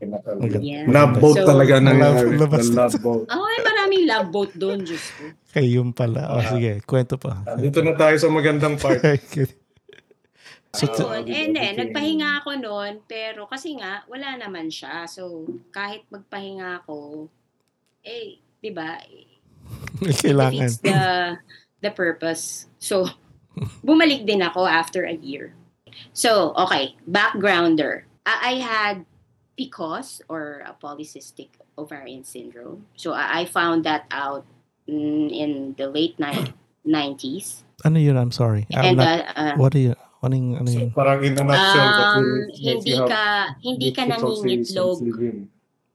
Yeah. 0.60 0.84
Love 0.84 1.16
boat 1.18 1.40
So- 1.40 1.48
talaga 1.48 1.80
na 1.80 1.96
Love- 1.96 2.36
love- 2.36 2.60
love 2.70 2.96
boat. 3.00 3.24
Oh, 3.32 3.40
ay, 3.40 3.58
maraming 3.64 4.04
love 4.04 4.28
boat 4.28 4.52
doon, 4.52 4.84
Diyos 4.84 5.00
ko. 5.16 5.32
Kayo 5.48 5.80
pala. 5.96 6.28
O, 6.28 6.44
Ah. 6.44 6.52
sige. 6.52 6.84
Kwento 6.84 7.16
pa. 7.16 7.40
Dito 7.56 7.80
na 7.80 7.96
tayo 7.96 8.20
sa 8.20 8.28
magandang 8.28 8.76
part. 8.76 9.00
so, 10.76 10.84
So, 10.92 11.08
t- 11.24 11.32
and 11.34 11.56
then, 11.56 11.80
nagpahinga 11.80 12.44
ako 12.44 12.50
noon, 12.60 13.00
pero 13.08 13.48
kasi 13.48 13.80
nga, 13.80 14.04
wala 14.06 14.36
naman 14.36 14.68
siya. 14.68 15.08
So, 15.08 15.48
kahit 15.72 16.04
magpahinga 16.12 16.84
ako, 16.84 17.26
eh, 18.04 18.40
di 18.60 18.70
ba, 18.70 18.98
kailangan. 20.22 20.66
defeats 20.70 20.78
the, 20.82 21.00
the 21.80 21.90
purpose. 21.90 22.66
So, 22.78 23.08
bumalik 23.84 24.26
din 24.26 24.42
ako 24.42 24.64
after 24.66 25.04
a 25.04 25.14
year. 25.14 25.54
So, 26.12 26.54
okay, 26.56 26.96
backgrounder. 27.04 28.04
I, 28.24 28.54
I 28.56 28.62
had 28.62 29.04
PCOS 29.58 30.22
or 30.28 30.64
a 30.64 30.72
polycystic 30.72 31.48
ovarian 31.76 32.24
syndrome. 32.24 32.86
So, 32.96 33.12
I, 33.12 33.40
I 33.40 33.44
found 33.44 33.84
that 33.84 34.06
out 34.10 34.46
mm, 34.88 35.28
in 35.28 35.74
the 35.76 35.88
late 35.88 36.16
ni- 36.18 36.52
90s. 36.86 37.62
Ano 37.84 37.96
yun? 38.00 38.16
I'm 38.16 38.32
sorry. 38.32 38.66
I'm 38.72 38.92
And, 38.92 38.96
not, 38.96 39.08
uh, 39.08 39.32
uh, 39.36 39.54
what 39.56 39.74
are 39.74 39.80
you? 39.80 39.94
Ano 40.20 40.36
yung, 40.36 40.56
ano 40.56 40.68
So, 40.68 40.78
yun? 40.84 40.90
parang 40.92 41.24
in 41.24 41.32
a 41.32 41.44
nutshell, 41.44 41.88
um, 41.96 42.24
hindi 42.52 42.92
ka, 42.92 43.22
hindi 43.64 43.88
ka 43.88 44.02
nangingitlog. 44.04 44.96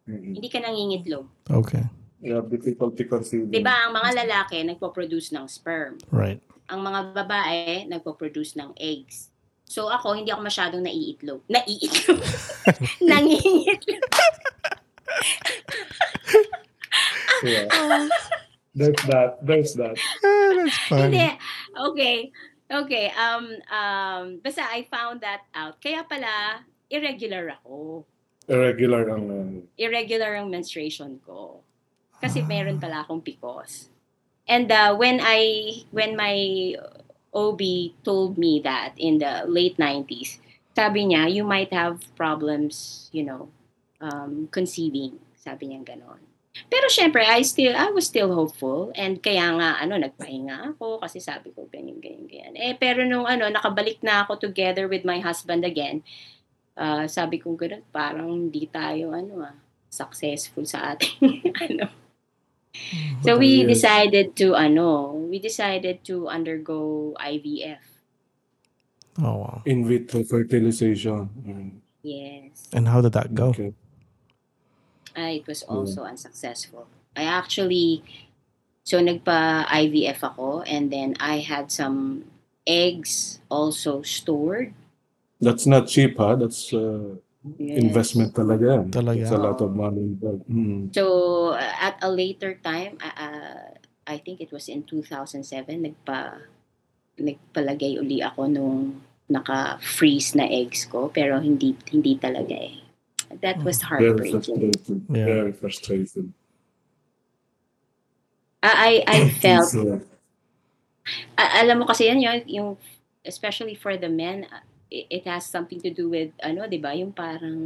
Hindi 0.09 0.47
ka 0.49 0.59
nangingitlog. 0.65 1.25
Okay. 1.45 1.85
You 2.25 2.41
have 2.41 2.49
difficulty 2.49 3.05
conceiving. 3.05 3.53
Di 3.53 3.61
ba, 3.61 3.85
ang 3.85 3.93
mga 3.93 4.25
lalaki 4.25 4.65
nagpo-produce 4.65 5.29
ng 5.37 5.45
sperm. 5.45 6.01
Right. 6.09 6.41
Ang 6.73 6.81
mga 6.81 7.13
babae 7.13 7.85
nagpo-produce 7.85 8.57
ng 8.57 8.73
eggs. 8.81 9.29
So 9.69 9.93
ako, 9.93 10.17
hindi 10.17 10.33
ako 10.33 10.41
masyadong 10.41 10.81
naiitlog. 10.81 11.45
Naiitlog. 11.45 12.21
Nangingitlog. 13.13 14.01
Yeah. 17.45 17.69
There's 18.73 19.01
that. 19.05 19.29
There's 19.45 19.73
that. 19.77 19.95
Ah, 20.25 20.49
that's 20.57 20.77
Hindi. 20.89 21.29
fine. 21.29 21.37
Okay. 21.93 22.17
Okay. 22.65 23.05
Um, 23.13 23.45
um, 23.69 24.23
basta 24.41 24.65
I 24.65 24.89
found 24.89 25.21
that 25.21 25.45
out. 25.53 25.77
Kaya 25.77 26.01
pala, 26.05 26.65
irregular 26.89 27.53
ako. 27.61 28.05
Irregular 28.45 29.09
ang 29.09 29.25
uh, 29.29 29.57
irregular 29.77 30.37
ang 30.37 30.53
menstruation 30.53 31.17
ko. 31.25 31.64
Kasi 32.25 32.41
meron 32.41 32.81
pala 32.81 33.05
akong 33.05 33.21
PCOS. 33.21 33.93
And 34.49 34.65
uh, 34.73 34.97
when 34.97 35.21
I 35.21 35.69
when 35.93 36.17
my 36.17 36.73
OB 37.29 37.61
told 38.01 38.41
me 38.41 38.65
that 38.65 38.97
in 38.97 39.21
the 39.21 39.45
late 39.45 39.77
90s, 39.77 40.41
sabi 40.73 41.05
niya, 41.05 41.29
you 41.29 41.45
might 41.45 41.69
have 41.69 42.01
problems, 42.17 43.05
you 43.13 43.21
know, 43.21 43.53
um, 44.01 44.49
conceiving. 44.49 45.21
Sabi 45.37 45.69
niya 45.69 45.85
ganon. 45.85 46.17
Pero 46.71 46.87
syempre, 46.87 47.21
I 47.27 47.43
still, 47.43 47.75
I 47.75 47.91
was 47.91 48.07
still 48.07 48.31
hopeful. 48.31 48.89
And 48.95 49.19
kaya 49.19 49.51
nga, 49.59 49.75
ano, 49.77 49.99
nagpahinga 49.99 50.73
ako 50.73 51.03
kasi 51.03 51.19
sabi 51.19 51.51
ko, 51.51 51.67
ganyan, 51.67 51.99
ganyan, 51.99 52.25
ganyan. 52.31 52.55
Eh, 52.55 52.73
pero 52.79 53.03
nung 53.03 53.27
ano, 53.27 53.51
nakabalik 53.51 53.99
na 54.01 54.23
ako 54.23 54.39
together 54.39 54.87
with 54.87 55.03
my 55.03 55.19
husband 55.19 55.67
again, 55.67 55.99
ah, 56.79 57.05
sabi 57.11 57.43
ko 57.43 57.53
gano'n, 57.59 57.83
parang 57.91 58.31
hindi 58.31 58.71
tayo, 58.71 59.11
ano 59.11 59.43
ah, 59.43 59.55
successful 59.91 60.63
sa 60.63 60.95
ating, 60.95 61.43
ano. 61.67 62.04
So 63.25 63.37
we 63.37 63.65
Yes. 63.65 63.81
decided 63.81 64.35
to, 64.37 64.53
ano, 64.55 65.13
we 65.17 65.39
decided 65.39 66.03
to 66.05 66.27
undergo 66.27 67.13
IVF. 67.17 67.81
Oh, 69.17 69.37
wow. 69.47 69.61
in 69.65 69.87
vitro 69.87 70.23
fertilization. 70.27 71.29
Mm. 71.47 71.71
Yes. 72.03 72.67
And 72.73 72.87
how 72.87 72.99
did 72.99 73.13
that 73.13 73.33
go? 73.33 73.55
Okay. 73.55 73.73
Ah, 75.15 75.31
it 75.31 75.47
was 75.47 75.63
also 75.63 76.03
unsuccessful. 76.03 76.87
I 77.15 77.23
actually, 77.23 78.03
so 78.83 78.99
nagpa-IVF 78.99 80.19
ako 80.21 80.61
and 80.67 80.91
then 80.91 81.15
I 81.19 81.39
had 81.39 81.71
some 81.71 82.27
eggs 82.67 83.39
also 83.47 84.03
stored. 84.03 84.75
That's 85.39 85.65
not 85.65 85.87
cheap, 85.87 86.17
huh? 86.19 86.35
That's 86.35 86.73
uh, 86.75 87.15
Yes. 87.61 87.77
investment 87.77 88.33
talaga. 88.33 88.81
Talaga. 88.89 89.21
It's 89.21 89.29
a 89.29 89.37
lot 89.37 89.61
of 89.61 89.69
money 89.77 90.01
involved. 90.01 90.49
Mm. 90.49 90.89
So 90.89 91.53
uh, 91.53 91.73
at 91.77 92.01
a 92.01 92.09
later 92.09 92.57
time, 92.57 92.97
uh, 92.97 93.13
uh, 93.13 93.69
I 94.09 94.17
think 94.17 94.41
it 94.41 94.49
was 94.49 94.65
in 94.65 94.81
2007, 94.81 95.45
nagpa 95.77 96.41
nagpalagay 97.21 98.01
uli 98.01 98.25
ako 98.25 98.49
nung 98.49 98.99
naka-freeze 99.29 100.37
na 100.37 100.45
eggs 100.45 100.85
ko 100.85 101.09
pero 101.09 101.37
hindi 101.41 101.73
hindi 101.93 102.17
talaga 102.17 102.57
eh. 102.57 102.81
That 103.41 103.61
was 103.61 103.81
Very 103.81 104.09
heartbreaking. 104.09 104.41
frustrating. 104.41 104.99
Yeah. 105.09 105.25
Very 105.25 105.53
frustrating. 105.53 106.27
I 108.65 109.05
I, 109.05 109.05
I 109.05 109.17
felt 109.29 109.69
A- 111.37 111.53
alam 111.61 111.81
mo 111.81 111.85
kasi 111.85 112.09
yan 112.09 112.17
yun, 112.17 112.41
yung 112.49 112.69
especially 113.21 113.77
for 113.77 113.93
the 113.97 114.09
men, 114.09 114.49
uh, 114.49 114.65
it, 114.91 115.05
it 115.09 115.23
has 115.27 115.45
something 115.45 115.81
to 115.81 115.91
do 115.91 116.09
with 116.09 116.31
ano, 116.41 116.65
'di 116.69 116.79
ba? 116.81 116.93
Yung 116.93 117.11
parang 117.11 117.57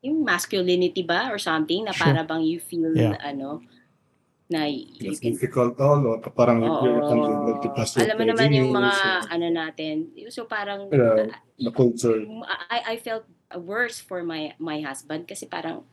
yung 0.00 0.24
masculinity 0.24 1.04
ba 1.04 1.28
or 1.28 1.36
something 1.36 1.84
na 1.84 1.92
para 1.92 2.24
bang 2.24 2.40
you 2.44 2.56
feel 2.56 2.88
Yeah. 2.96 3.20
ano 3.20 3.60
na 4.50 4.66
you 4.66 5.12
it's 5.12 5.20
can 5.20 5.36
difficult 5.36 5.76
all. 5.78 6.00
No? 6.00 6.18
Parang 6.32 6.64
Oo. 6.64 6.82
you're 6.82 7.04
under 7.04 7.36
the 7.52 7.54
capacity 7.60 8.02
alam 8.08 8.16
mo 8.16 8.24
naman 8.26 8.48
yung 8.50 8.72
mga 8.72 8.92
uh, 8.96 9.22
ano 9.30 9.46
natin. 9.52 10.10
So 10.32 10.48
parang 10.48 10.88
Yeah. 10.90 11.36
the 11.60 11.70
culture. 11.70 12.24
I, 12.72 12.96
I 12.96 13.00
felt 13.00 13.28
worse 13.54 14.00
for 14.00 14.24
my 14.24 14.56
my 14.56 14.80
husband 14.80 15.28
kasi 15.28 15.44
parang 15.46 15.84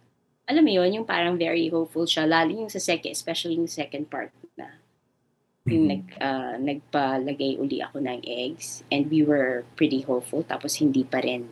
alam 0.47 0.63
mo 0.63 0.71
yun, 0.71 1.03
yung 1.03 1.03
parang 1.03 1.35
very 1.35 1.67
hopeful 1.67 2.07
siya 2.07 2.23
lalo 2.23 2.55
yung 2.55 2.71
sa 2.71 2.79
second, 2.79 3.11
especially 3.11 3.59
yung 3.59 3.67
second 3.67 4.07
part 4.07 4.31
na 4.55 4.79
yung 5.67 5.83
Mhm. 5.85 5.91
nag 5.91 6.03
ah, 6.19 6.55
nagpalagay 6.57 7.59
uli 7.59 7.83
ako 7.83 7.99
ng 7.99 8.23
eggs 8.23 8.83
and 8.91 9.11
we 9.11 9.21
were 9.21 9.67
pretty 9.75 10.01
hopeful 10.01 10.41
tapos 10.43 10.79
hindi 10.79 11.03
pa 11.03 11.19
rin 11.19 11.47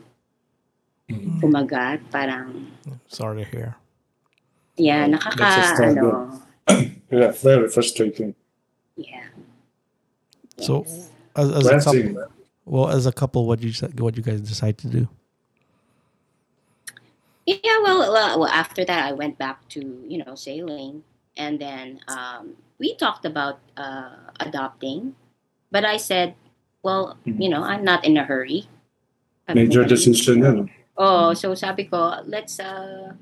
Mhm. 1.12 1.40
kumagat 1.40 2.00
parang 2.10 2.72
Sorry 3.12 3.44
to 3.44 3.50
hear. 3.52 3.70
yeah 4.76 5.06
nakaka 5.06 5.92
ano 5.94 6.32
Yeah, 7.14 7.30
very 7.32 7.70
frustrating. 7.70 8.34
yeah 8.98 9.30
So, 10.58 10.82
Yes. 10.88 11.12
as, 11.36 11.48
as 11.52 11.66
a 11.68 11.70
Blessing. 11.78 12.16
couple, 12.16 12.32
well, 12.66 12.88
as 12.90 13.06
a 13.06 13.12
couple, 13.12 13.44
what 13.46 13.60
you 13.62 13.70
what 14.00 14.16
you 14.16 14.24
guys 14.24 14.40
decide 14.42 14.80
to 14.82 14.88
do? 14.88 15.04
Yeah, 17.46 17.78
well, 17.84 18.00
well, 18.10 18.40
well, 18.40 18.50
after 18.50 18.82
that, 18.86 19.06
I 19.06 19.12
went 19.14 19.38
back 19.38 19.62
to 19.78 19.84
you 20.08 20.24
know 20.24 20.34
sailing, 20.34 21.04
and 21.38 21.60
then 21.62 22.00
um, 22.08 22.56
we 22.80 22.96
talked 22.96 23.26
about 23.26 23.60
uh, 23.78 24.32
adopting, 24.40 25.16
but 25.72 25.86
I 25.86 25.98
said, 25.98 26.36
well, 26.84 27.18
you 27.26 27.50
know, 27.50 27.64
I'm 27.64 27.84
not 27.84 28.06
in 28.06 28.18
a 28.18 28.24
hurry. 28.24 28.68
Sabi 29.48 29.66
Major 29.66 29.86
decision 29.86 30.42
yan. 30.42 30.70
Oh, 30.98 31.34
so 31.34 31.54
sabi 31.56 31.86
ko, 31.86 32.22
let's 32.26 32.60
uh, 32.60 33.14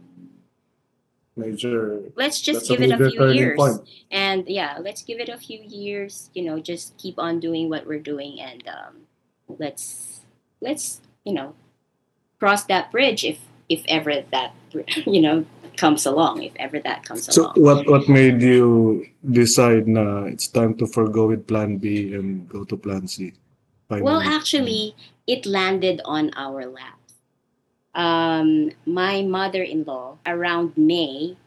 Major. 1.36 2.04
let's 2.16 2.40
just 2.40 2.68
give 2.70 2.82
it 2.82 2.92
a 2.92 3.10
few 3.10 3.32
years, 3.32 3.58
point. 3.58 3.82
and 4.12 4.46
yeah, 4.48 4.78
let's 4.80 5.02
give 5.02 5.20
it 5.20 5.30
a 5.30 5.38
few 5.38 5.60
years. 5.64 6.30
You 6.34 6.46
know, 6.46 6.60
just 6.60 6.96
keep 6.98 7.18
on 7.18 7.40
doing 7.40 7.70
what 7.70 7.88
we're 7.88 8.04
doing, 8.04 8.40
and 8.40 8.62
um, 8.68 8.94
let's 9.48 10.22
let's 10.62 11.02
you 11.26 11.34
know 11.34 11.56
cross 12.40 12.66
that 12.66 12.92
bridge 12.92 13.26
if 13.26 13.40
if 13.70 13.82
ever 13.88 14.22
that 14.32 14.54
you 15.08 15.22
know 15.22 15.46
comes 15.78 16.06
along, 16.06 16.44
if 16.44 16.54
ever 16.58 16.80
that 16.82 17.04
comes 17.06 17.26
So 17.26 17.52
along. 17.52 17.56
So 17.56 17.62
what 17.62 17.80
what 17.90 18.10
made 18.10 18.42
you 18.42 19.06
decide 19.32 19.88
na 19.88 20.26
it's 20.26 20.48
time 20.48 20.76
to 20.78 20.88
forgo 20.88 21.28
with 21.28 21.48
plan 21.48 21.78
B 21.78 22.14
and 22.14 22.48
go 22.50 22.64
to 22.64 22.78
plan 22.78 23.08
C? 23.08 23.34
Well, 23.90 24.22
actually, 24.26 24.96
it 25.28 25.46
landed 25.46 26.02
on 26.06 26.32
our 26.34 26.66
lap. 26.66 26.98
Um, 27.94 28.72
my 28.90 29.22
mother-in-law, 29.22 30.18
around 30.26 30.74
May, 30.74 31.38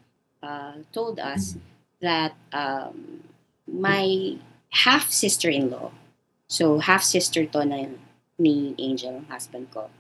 uh, 0.43 0.79
told 0.93 1.19
us, 1.19 1.59
that 2.01 2.37
um, 2.53 3.25
my 3.67 4.37
half 4.71 5.11
sister-in-law, 5.11 5.91
so 6.47 6.79
half 6.79 7.03
sister 7.03 7.47
to 7.51 7.65
na 7.65 7.91
ni 8.39 8.75
Angel, 8.79 9.25
husband 9.27 9.67
ko. 9.75 9.91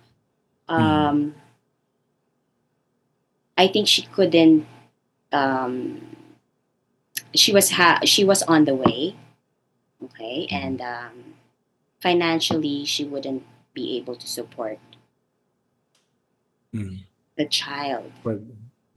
Um, 0.68 1.35
I 3.57 3.69
think 3.69 3.89
she 3.89 4.03
couldn't. 4.03 4.67
Um, 5.33 6.17
she 7.35 7.53
was 7.53 7.71
ha- 7.73 8.01
she 8.05 8.25
was 8.25 8.43
on 8.45 8.65
the 8.65 8.75
way, 8.75 9.17
okay, 10.05 10.47
and 10.51 10.81
um, 10.81 11.35
financially 12.01 12.85
she 12.85 13.05
wouldn't 13.05 13.45
be 13.75 13.97
able 13.97 14.17
to 14.17 14.27
support 14.29 14.79
Mm. 16.75 17.05
the 17.37 17.47
child. 17.47 18.13
Well, 18.25 18.41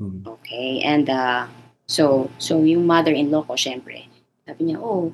mm. 0.01 0.26
Okay, 0.28 0.82
and 0.84 1.07
uh, 1.10 1.47
so 1.88 2.30
so 2.38 2.64
yung 2.64 2.84
mother-in-law 2.86 3.47
ko, 3.47 3.55
syempre, 3.55 4.03
sabi 4.43 4.68
niya, 4.68 4.84
oh, 4.84 5.14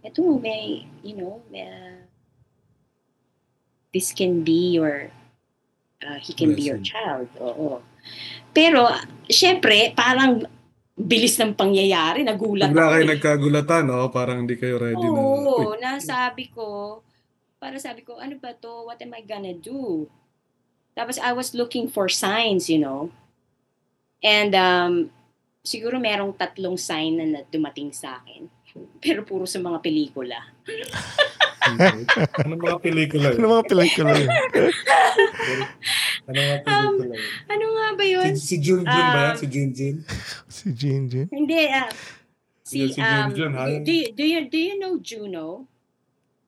eto 0.00 0.40
may, 0.40 0.88
you 1.04 1.16
know, 1.20 1.42
may, 1.52 1.68
uh, 1.68 2.00
this 3.92 4.12
can 4.16 4.40
be 4.40 4.72
your, 4.72 5.10
uh, 6.00 6.16
he 6.16 6.32
can 6.32 6.54
be 6.56 6.62
your 6.64 6.80
child. 6.80 7.28
Oo. 7.36 7.84
Pero, 8.52 8.88
syempre, 9.26 9.96
parang 9.96 10.44
bilis 10.92 11.40
ng 11.40 11.56
pangyayari, 11.56 12.22
nagulat 12.22 12.68
Bigla 12.68 12.84
ako 12.84 12.92
kayo 12.92 13.04
eh. 13.04 13.12
nagkagulatan, 13.16 13.82
no? 13.88 14.00
Parang 14.12 14.44
hindi 14.44 14.54
kayo 14.60 14.76
ready 14.76 15.02
na. 15.02 15.18
Oo, 15.18 15.74
nasabi 15.80 16.52
ko, 16.52 17.00
para 17.56 17.80
sabi 17.80 18.04
ko, 18.04 18.20
ano 18.20 18.36
ba 18.36 18.52
to? 18.52 18.86
What 18.86 19.00
am 19.00 19.16
I 19.16 19.24
gonna 19.24 19.56
do? 19.56 20.06
Tapos 20.92 21.16
I 21.16 21.32
was 21.32 21.56
looking 21.56 21.88
for 21.88 22.12
signs, 22.12 22.68
you 22.68 22.76
know. 22.76 23.08
And 24.20 24.52
um, 24.54 24.92
siguro 25.64 25.96
merong 25.96 26.36
tatlong 26.36 26.76
sign 26.76 27.18
na 27.22 27.40
dumating 27.48 27.90
sa 27.96 28.20
akin. 28.20 28.46
Pero 29.00 29.24
puro 29.24 29.48
sa 29.48 29.58
mga 29.60 29.80
pelikula. 29.80 30.38
ano 32.42 32.58
mga 32.58 32.78
pelikula 32.82 33.38
Ano 33.38 33.60
mga 33.60 33.66
pelikula? 33.70 34.12
Ano 36.22 36.38
mga 36.38 36.58
Um? 36.66 36.94
Ano 37.50 37.64
nga 37.74 37.86
ba 37.98 38.04
yun? 38.06 38.32
Si, 38.38 38.46
si 38.46 38.56
Junjun 38.62 38.86
ba 38.86 39.34
um, 39.34 39.36
Si 39.36 39.46
Junjun? 39.50 39.96
si 40.48 40.66
Jin 40.72 41.02
Jin. 41.10 41.26
Hindi, 41.28 41.60
ah. 41.66 41.90
si, 42.62 42.86
si 42.94 43.00
um, 43.02 43.30
Junjun, 43.34 43.52
ha? 43.58 43.66
do, 43.82 43.90
you, 43.90 44.06
do, 44.14 44.22
you, 44.22 44.40
do 44.46 44.58
you 44.58 44.74
know 44.78 44.98
Juno? 45.02 45.66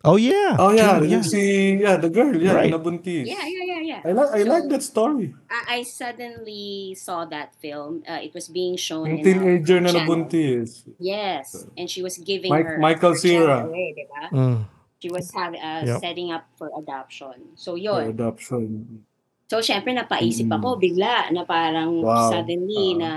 Oh 0.05 0.21
yeah. 0.21 0.53
Oh 0.61 0.69
yeah, 0.71 1.01
Jin, 1.01 1.11
yung 1.17 1.25
si, 1.25 1.41
yeah, 1.81 1.97
the 1.97 2.13
girl, 2.13 2.29
yeah, 2.37 2.53
Right. 2.53 2.69
nabuntis. 2.71 3.25
Yeah, 3.25 3.41
yeah, 3.49 3.65
yeah, 3.65 3.81
yeah. 3.81 4.01
I 4.05 4.13
like, 4.13 4.31
I 4.37 4.41
So- 4.45 4.51
like 4.53 4.67
that 4.69 4.83
story. 4.85 5.33
I, 5.49 5.81
I 5.81 5.83
suddenly 5.83 6.93
saw 6.95 7.25
that 7.33 7.57
film. 7.57 8.05
Uh, 8.05 8.21
it 8.21 8.37
was 8.37 8.53
being 8.53 8.77
shown 8.77 9.09
Yung 9.09 9.19
in 9.19 9.25
teenager 9.25 9.81
na 9.81 9.91
nabuntis. 9.97 10.85
Yes, 11.01 11.65
and 11.75 11.89
she 11.89 12.05
was 12.05 12.21
giving 12.21 12.53
Mike- 12.53 12.69
her 12.69 12.79
Michael 12.79 13.17
Cera. 13.17 13.65
away, 13.65 13.97
diba? 13.97 14.25
Mm. 14.31 14.59
She 15.01 15.09
was 15.09 15.29
having 15.33 15.61
uh, 15.61 15.85
Yep. 15.85 16.01
setting 16.01 16.33
up 16.33 16.49
for 16.57 16.69
adoption. 16.77 17.57
So 17.57 17.73
For 17.73 17.81
yun. 17.81 18.09
adoption. 18.13 19.05
So 19.47 19.61
syempre 19.61 19.93
napaisip 19.93 20.49
Mm. 20.49 20.57
ako 20.57 20.81
bigla 20.81 21.31
na 21.31 21.45
parang 21.45 22.01
Wow. 22.01 22.31
suddenly 22.33 22.97
Ah. 22.97 22.99
na 22.99 23.11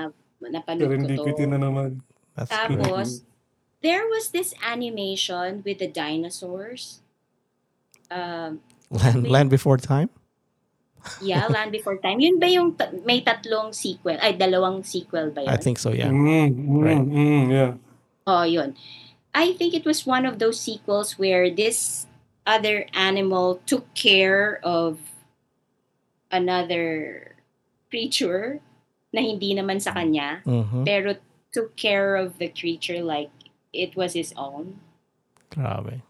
napanood 0.51 1.07
ko 1.17 1.31
to. 1.31 1.47
na 1.47 1.57
naman. 1.57 2.03
That's. 2.35 2.51
Tapos 2.51 3.23
there 3.81 4.05
was 4.09 4.29
this 4.29 4.53
animation 4.61 5.63
with 5.65 5.79
the 5.79 5.87
dinosaurs. 5.87 6.99
Um, 8.07 8.59
Land, 8.89 9.27
Land 9.27 9.49
Before 9.49 9.75
Time? 9.77 10.07
yeah, 11.19 11.47
Land 11.47 11.71
Before 11.71 11.97
Time. 11.99 12.19
Yun 12.19 12.39
ba 12.39 12.47
yung 12.47 12.75
may 13.03 13.19
tatlong 13.19 13.71
sequel? 13.75 14.15
Ay, 14.19 14.35
dalawang 14.35 14.83
sequel 14.83 15.31
ba 15.31 15.43
yun? 15.43 15.51
I 15.51 15.57
think 15.59 15.79
so, 15.79 15.91
yeah. 15.91 16.07
Mm, 16.07 16.55
mm, 16.55 16.83
Right. 16.83 17.03
mm, 17.03 17.43
yeah. 17.51 17.71
Oh, 18.27 18.43
yun. 18.43 18.75
I 19.35 19.53
think 19.53 19.73
it 19.73 19.85
was 19.85 20.07
one 20.07 20.25
of 20.25 20.39
those 20.39 20.59
sequels 20.59 21.19
where 21.19 21.51
this 21.51 22.07
other 22.47 22.87
animal 22.95 23.59
took 23.67 23.87
care 23.93 24.59
of 24.63 24.99
another 26.37 26.85
creature 27.89 28.61
na 29.09 29.25
hindi 29.25 29.57
naman 29.57 29.81
sa 29.81 29.91
kanya, 29.91 30.45
Mhm. 30.45 30.85
pero 30.85 31.17
took 31.49 31.73
care 31.73 32.13
of 32.13 32.37
the 32.37 32.51
creature 32.51 33.01
like 33.01 33.33
it 33.73 33.97
was 33.97 34.13
his 34.13 34.29
own. 34.37 34.77
Grabe. 35.49 36.05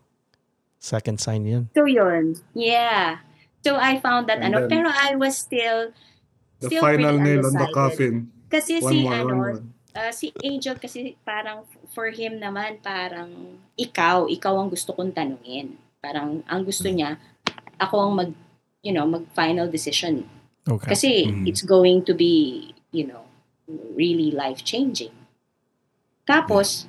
Second 0.77 1.17
sign 1.17 1.45
yun. 1.47 1.63
So 1.71 1.87
yun. 1.87 2.35
Yeah. 2.51 3.23
So 3.63 3.77
I 3.77 3.97
found 3.99 4.27
that 4.27 4.43
And 4.43 4.51
ano, 4.53 4.65
then- 4.65 4.69
pero 4.69 4.87
I 4.89 5.15
was 5.15 5.37
still 5.37 5.93
The 6.59 6.67
still 6.73 6.81
final 6.81 7.15
nail 7.17 7.45
on 7.45 7.53
the 7.53 7.69
coffin. 7.71 8.33
Kasi 8.49 8.81
One 8.81 8.91
si 8.91 8.97
more, 9.03 9.13
ano, 9.13 9.25
one 9.25 9.37
more. 9.37 9.55
Ah, 9.97 10.13
si 10.13 10.29
Angel 10.45 10.77
kasi 10.77 11.17
parang 11.25 11.65
for 11.89 12.13
him 12.13 12.37
naman 12.37 12.77
parang 12.85 13.57
ikaw, 13.73 14.29
ikaw 14.29 14.53
ang 14.61 14.69
gusto 14.69 14.93
kong 14.93 15.09
tanungin. 15.13 15.77
Parang 16.01 16.45
ang 16.45 16.61
gusto 16.61 16.85
niya 16.85 17.17
ako 17.77 17.95
ang 18.09 18.13
mag 18.13 18.31
you 18.87 18.95
know, 18.95 19.03
mag 19.03 19.27
final 19.35 19.67
decision. 19.67 20.23
Okay. 20.63 20.87
Kasi 20.95 21.09
Mhm. 21.27 21.43
it's 21.43 21.63
going 21.67 22.07
to 22.07 22.15
be, 22.15 22.71
you 22.95 23.03
know, 23.03 23.27
really 23.99 24.31
life 24.31 24.63
changing. 24.63 25.11
Tapos 26.23 26.87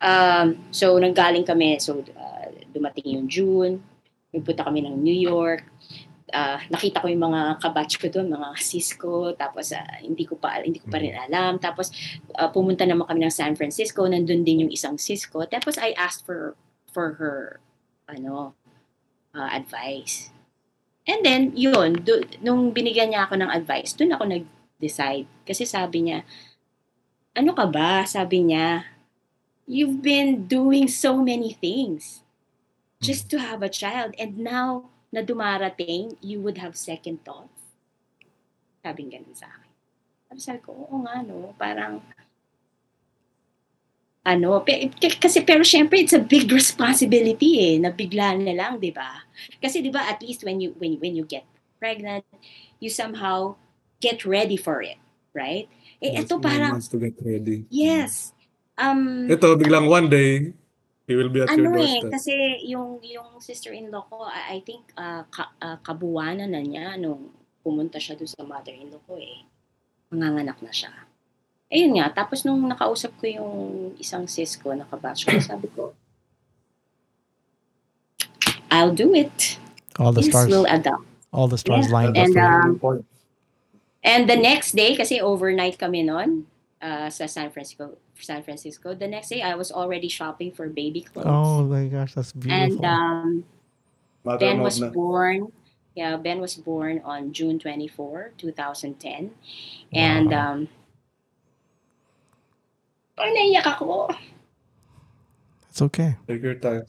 um 0.00 0.56
so 0.72 0.96
nanggaling 1.00 1.44
kami 1.44 1.76
so 1.80 2.04
ah, 2.16 2.48
dumating 2.72 3.16
yung 3.16 3.26
June, 3.28 3.80
nagpunta 4.32 4.68
kami 4.68 4.84
ng 4.84 4.96
New 5.00 5.16
York. 5.16 5.64
Ah, 6.30 6.62
nakita 6.70 7.02
ko 7.02 7.10
yung 7.10 7.26
mga 7.26 7.58
kabatch 7.58 7.98
ko 7.98 8.06
doon, 8.06 8.30
mga 8.30 8.54
Cisco, 8.62 9.34
tapos 9.34 9.74
ah, 9.74 9.98
hindi 9.98 10.22
ko 10.28 10.38
pa 10.38 10.60
hindi 10.62 10.78
ko 10.78 10.86
pa 10.92 11.00
rin 11.02 11.16
alam. 11.16 11.56
Tapos 11.56 11.90
ah, 12.36 12.48
pumunta 12.52 12.84
naman 12.84 13.08
kami 13.08 13.26
ng 13.26 13.34
San 13.34 13.56
Francisco, 13.56 14.04
nandun 14.06 14.44
din 14.44 14.68
yung 14.68 14.72
isang 14.72 14.96
Cisco. 15.00 15.40
Tapos 15.48 15.76
I 15.80 15.96
asked 15.96 16.24
for 16.24 16.54
for 16.88 17.16
her 17.20 17.60
ano 18.08 18.54
ah, 19.34 19.50
advice. 19.52 20.30
And 21.10 21.26
then 21.26 21.42
yun, 21.58 22.06
do, 22.06 22.22
nung 22.38 22.70
binigyan 22.70 23.10
niya 23.10 23.26
ako 23.26 23.42
ng 23.42 23.50
advice, 23.50 23.98
doon 23.98 24.14
ako 24.14 24.24
nag-decide 24.30 25.26
kasi 25.42 25.66
sabi 25.66 26.06
niya, 26.06 26.22
ano 27.34 27.50
ka 27.50 27.66
ba? 27.66 28.06
Sabi 28.06 28.46
niya, 28.46 28.86
you've 29.66 29.98
been 29.98 30.46
doing 30.46 30.86
so 30.86 31.18
many 31.18 31.50
things 31.50 32.22
just 33.02 33.26
to 33.34 33.42
have 33.42 33.66
a 33.66 33.72
child 33.72 34.14
and 34.22 34.38
now 34.38 34.86
na 35.10 35.26
dumarating, 35.26 36.14
you 36.22 36.38
would 36.38 36.62
have 36.62 36.78
second 36.78 37.26
thoughts. 37.26 37.74
Sabi 38.78 39.10
ganun 39.10 39.34
sa 39.34 39.50
akin. 39.50 40.38
Sabi 40.38 40.62
ko, 40.62 40.86
oo 40.86 41.02
nga 41.02 41.26
no, 41.26 41.50
parang 41.58 41.98
ano, 44.30 44.62
pe, 44.62 44.94
kasi 45.18 45.42
pero 45.42 45.66
syempre 45.66 45.98
it's 45.98 46.14
a 46.14 46.22
big 46.22 46.46
responsibility 46.54 47.74
eh, 47.74 47.74
na 47.82 47.90
bigla 47.90 48.38
na 48.38 48.54
lang, 48.54 48.78
'di 48.78 48.94
ba? 48.94 49.26
Kasi 49.58 49.82
'di 49.82 49.90
ba 49.90 50.06
at 50.06 50.22
least 50.22 50.46
when 50.46 50.62
you 50.62 50.70
when 50.78 50.94
when 51.02 51.18
you 51.18 51.26
get 51.26 51.42
pregnant, 51.82 52.22
you 52.78 52.86
somehow 52.86 53.58
get 53.98 54.22
ready 54.22 54.54
for 54.54 54.80
it, 54.80 55.02
right? 55.34 55.66
Eh 55.98 56.16
Yes, 56.16 56.30
ito 56.30 56.38
parang 56.38 56.78
months 56.78 56.88
to 56.88 57.02
get 57.02 57.18
ready. 57.20 57.66
yes. 57.68 58.32
Um 58.80 59.28
Ito, 59.28 59.58
biglang 59.60 59.90
one 59.90 60.08
day, 60.08 60.56
he 61.04 61.12
will 61.18 61.28
be 61.28 61.44
at 61.44 61.52
ano 61.52 61.74
your 61.74 61.84
eh, 61.84 62.00
doorstep. 62.00 62.12
kasi 62.14 62.34
yung 62.70 63.02
yung 63.04 63.42
sister-in-law 63.42 64.08
ko, 64.08 64.24
I, 64.24 64.56
I 64.56 64.58
think 64.64 64.88
uh, 64.96 65.26
ka, 65.28 65.52
uh, 65.60 65.76
kabuwanan 65.84 66.54
na 66.54 66.62
niya 66.64 66.96
nung 66.96 67.34
pumunta 67.60 68.00
siya 68.00 68.16
doon 68.16 68.30
sa 68.30 68.40
mother-in-law 68.46 69.02
ko 69.04 69.20
eh. 69.20 69.44
Manganganak 70.08 70.62
na 70.64 70.72
siya. 70.72 70.88
Ayun 71.70 72.02
nga, 72.02 72.10
tapos 72.10 72.42
nung 72.42 72.58
nakausap 72.66 73.14
ko 73.22 73.24
yung 73.30 73.52
isang 73.94 74.26
sis 74.26 74.58
ko, 74.58 74.74
nakabatch 74.74 75.22
ko, 75.22 75.38
sabi 75.38 75.70
ko, 75.70 75.94
I'll 78.70 78.94
do 78.94 79.14
it. 79.14 79.58
All 79.98 80.12
the 80.12 80.22
stars, 80.22 80.48
will 80.50 80.66
adopt. 80.66 81.06
all 81.32 81.46
the 81.46 81.58
stars 81.58 81.86
Yeah. 81.86 81.94
lined 81.94 82.18
up. 82.18 82.26
And, 82.26 82.34
you. 82.34 82.42
um. 82.42 83.04
And 84.02 84.22
the 84.30 84.36
next 84.36 84.72
day, 84.74 84.96
kasi 84.96 85.20
overnight 85.20 85.78
kami 85.78 86.02
noon 86.02 86.46
uh, 86.82 87.10
sa 87.10 87.26
San 87.26 87.50
Francisco, 87.52 87.98
San 88.18 88.42
Francisco. 88.42 88.94
The 88.94 89.06
next 89.06 89.28
day, 89.28 89.42
I 89.42 89.54
was 89.54 89.70
already 89.70 90.08
shopping 90.08 90.50
for 90.50 90.66
baby 90.72 91.02
clothes. 91.04 91.28
oh 91.28 91.62
my 91.68 91.86
gosh, 91.86 92.14
that's 92.14 92.32
and 92.32 92.80
beautiful. 92.80 92.86
um, 92.86 93.44
Mother 94.24 94.46
Ben 94.50 94.58
was 94.60 94.80
na. 94.80 94.88
born. 94.88 95.52
Yeah, 95.94 96.16
Ben 96.16 96.40
was 96.40 96.54
born 96.56 97.02
on 97.04 97.32
June 97.34 97.58
24, 97.58 98.32
2010. 98.38 99.30
And 99.92 100.30
Wow. 100.30 100.52
um 100.54 100.58
Oh, 103.20 103.28
naiyak 103.28 103.68
ako. 103.68 104.08
it's 105.68 105.84
okay. 105.84 106.16
Take 106.24 106.40
your 106.40 106.56
time. 106.56 106.88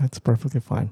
That's 0.00 0.16
perfectly 0.16 0.64
fine. 0.64 0.88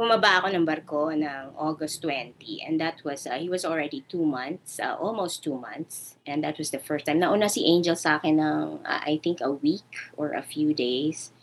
Bumaba 0.00 0.40
ako 0.40 0.48
ng 0.48 0.64
barko 0.64 1.12
ng 1.12 1.52
August 1.60 2.00
20 2.08 2.64
and 2.64 2.80
that 2.80 3.04
was 3.04 3.28
uh, 3.28 3.36
he 3.36 3.52
was 3.52 3.68
already 3.68 4.00
two 4.08 4.24
months, 4.24 4.80
uh, 4.80 4.96
almost 4.96 5.44
two 5.44 5.60
months. 5.60 6.16
And 6.24 6.40
that 6.40 6.56
was 6.56 6.72
the 6.72 6.80
first 6.80 7.04
time. 7.04 7.20
Nauna 7.20 7.52
si 7.52 7.68
Angel 7.68 7.92
sa 7.92 8.16
akin 8.16 8.40
ng 8.40 8.80
uh, 8.80 9.00
I 9.04 9.20
think 9.20 9.44
a 9.44 9.52
week 9.52 10.08
or 10.16 10.32
a 10.32 10.40
few 10.40 10.72
days. 10.72 11.36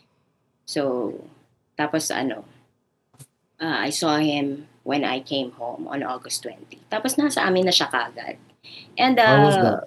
So 0.66 1.14
tapos 1.78 2.10
ano 2.10 2.42
uh, 3.62 3.78
I 3.86 3.94
saw 3.94 4.18
him 4.18 4.66
when 4.82 5.06
I 5.06 5.22
came 5.22 5.54
home 5.54 5.86
on 5.86 6.02
August 6.02 6.42
20. 6.42 6.82
Tapos 6.90 7.14
nasa 7.14 7.46
amin 7.46 7.62
na 7.62 7.70
siya 7.70 7.86
kagad. 7.86 8.42
And 8.98 9.14
How 9.18 9.44
was 9.44 9.56
uh, 9.56 9.62
that? 9.62 9.80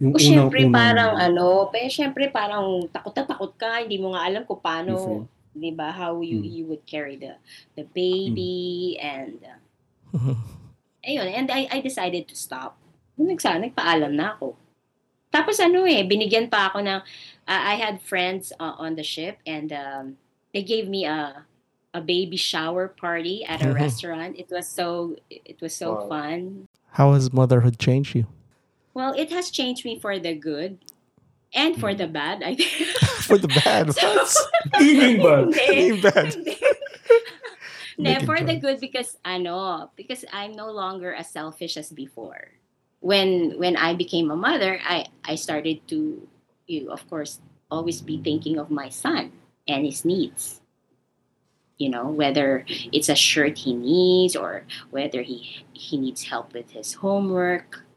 Yung 0.00 0.16
o 0.16 0.18
syempre 0.18 0.64
unang-unang- 0.64 0.72
parang 0.72 1.12
ano, 1.20 1.68
pero 1.68 1.86
syempre 1.92 2.24
parang 2.32 2.88
takot 2.88 3.12
na 3.12 3.24
takot 3.28 3.52
ka, 3.60 3.84
hindi 3.84 4.00
mo 4.00 4.16
nga 4.16 4.24
alam 4.24 4.42
kung 4.48 4.60
paano. 4.60 5.28
'di 5.50 5.70
ba, 5.74 5.90
how 5.90 6.22
you 6.22 6.40
Mm. 6.40 6.46
you 6.46 6.64
would 6.70 6.84
carry 6.86 7.18
the 7.18 7.34
the 7.74 7.82
baby 7.90 8.94
and 9.02 9.42
uh, 9.42 9.58
ayun, 11.06 11.26
and 11.26 11.50
I 11.50 11.66
I 11.68 11.78
decided 11.82 12.30
to 12.30 12.36
stop. 12.38 12.78
Nagsa 13.20 13.60
nagpaalam 13.60 14.16
na 14.16 14.38
ako. 14.38 14.56
Tapos 15.30 15.60
ano 15.60 15.84
eh, 15.86 16.02
binigyan 16.02 16.48
pa 16.50 16.72
ako 16.72 16.82
ng 16.82 17.00
uh, 17.46 17.62
I 17.62 17.76
had 17.78 18.02
friends 18.02 18.50
uh, 18.58 18.74
on 18.80 18.96
the 18.96 19.06
ship 19.06 19.38
and 19.46 19.70
um, 19.70 20.04
they 20.50 20.64
gave 20.64 20.88
me 20.90 21.06
a 21.06 21.44
a 21.94 22.00
baby 22.00 22.36
shower 22.36 22.88
party 22.88 23.44
at 23.44 23.62
a 23.62 23.66
Mhm. 23.66 23.74
restaurant. 23.74 24.38
It 24.38 24.50
was 24.50 24.68
so 24.68 25.16
it 25.30 25.60
was 25.60 25.74
so 25.74 25.94
Wow. 25.94 26.08
fun. 26.08 26.68
How 26.98 27.12
has 27.14 27.32
motherhood 27.32 27.78
changed 27.78 28.14
you? 28.14 28.26
Well, 28.94 29.14
it 29.14 29.30
has 29.30 29.50
changed 29.50 29.84
me 29.84 29.98
for 29.98 30.18
the 30.18 30.34
good 30.34 30.78
and 31.54 31.78
for 31.78 31.94
the 31.94 32.06
bad. 32.06 32.42
I 32.42 32.54
think. 32.54 32.70
For 33.30 33.38
the 33.38 33.48
bad. 33.62 33.94
So- 33.98 34.14
What? 34.14 34.34
Feeling 34.78 35.22
bad. 35.22 35.54
Hindi. 35.54 35.58
Feeling 35.66 36.00
bad. 36.02 36.34
Hindi. 36.34 36.56
Make 37.98 38.24
Hindi, 38.24 38.26
for 38.26 38.38
the 38.40 38.56
good 38.56 38.80
because 38.80 39.18
ano, 39.24 39.90
because 39.94 40.24
I'm 40.32 40.52
no 40.52 40.70
longer 40.72 41.12
as 41.12 41.28
selfish 41.30 41.76
as 41.76 41.92
before. 41.92 42.48
When 43.00 43.58
when 43.58 43.76
I 43.76 43.94
became 43.94 44.30
a 44.30 44.36
mother, 44.36 44.80
I 44.82 45.06
I 45.24 45.34
started 45.36 45.84
to 45.88 46.26
you 46.66 46.90
of 46.90 47.04
course 47.10 47.40
always 47.70 48.00
be 48.00 48.18
thinking 48.18 48.58
of 48.58 48.70
my 48.70 48.88
son 48.88 49.32
and 49.68 49.84
his 49.84 50.04
needs. 50.04 50.60
You 51.80 51.88
know, 51.88 52.12
whether 52.12 52.68
it's 52.92 53.08
a 53.08 53.16
shirt 53.16 53.64
he 53.64 53.72
needs 53.72 54.36
or 54.36 54.68
whether 54.92 55.24
he 55.24 55.64
he 55.72 55.96
needs 55.96 56.28
help 56.28 56.52
with 56.52 56.76
his 56.76 57.00
homework. 57.00 57.88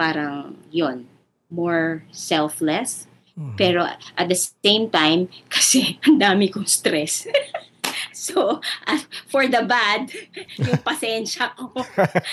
Parang 0.00 0.56
yon 0.72 1.12
more 1.52 2.08
selfless 2.08 3.04
Mhm. 3.40 3.56
pero 3.56 3.86
at 4.16 4.28
the 4.28 4.36
same 4.36 4.90
time, 4.92 5.32
kasi 5.54 5.96
ang 6.04 6.20
dami 6.20 6.52
kong 6.52 6.68
stress. 6.68 7.24
so, 8.12 8.60
ah, 8.84 9.00
for 9.32 9.48
the 9.48 9.64
bad, 9.64 10.12
yung 10.60 10.80
pasensya 10.84 11.48
ko, 11.56 11.72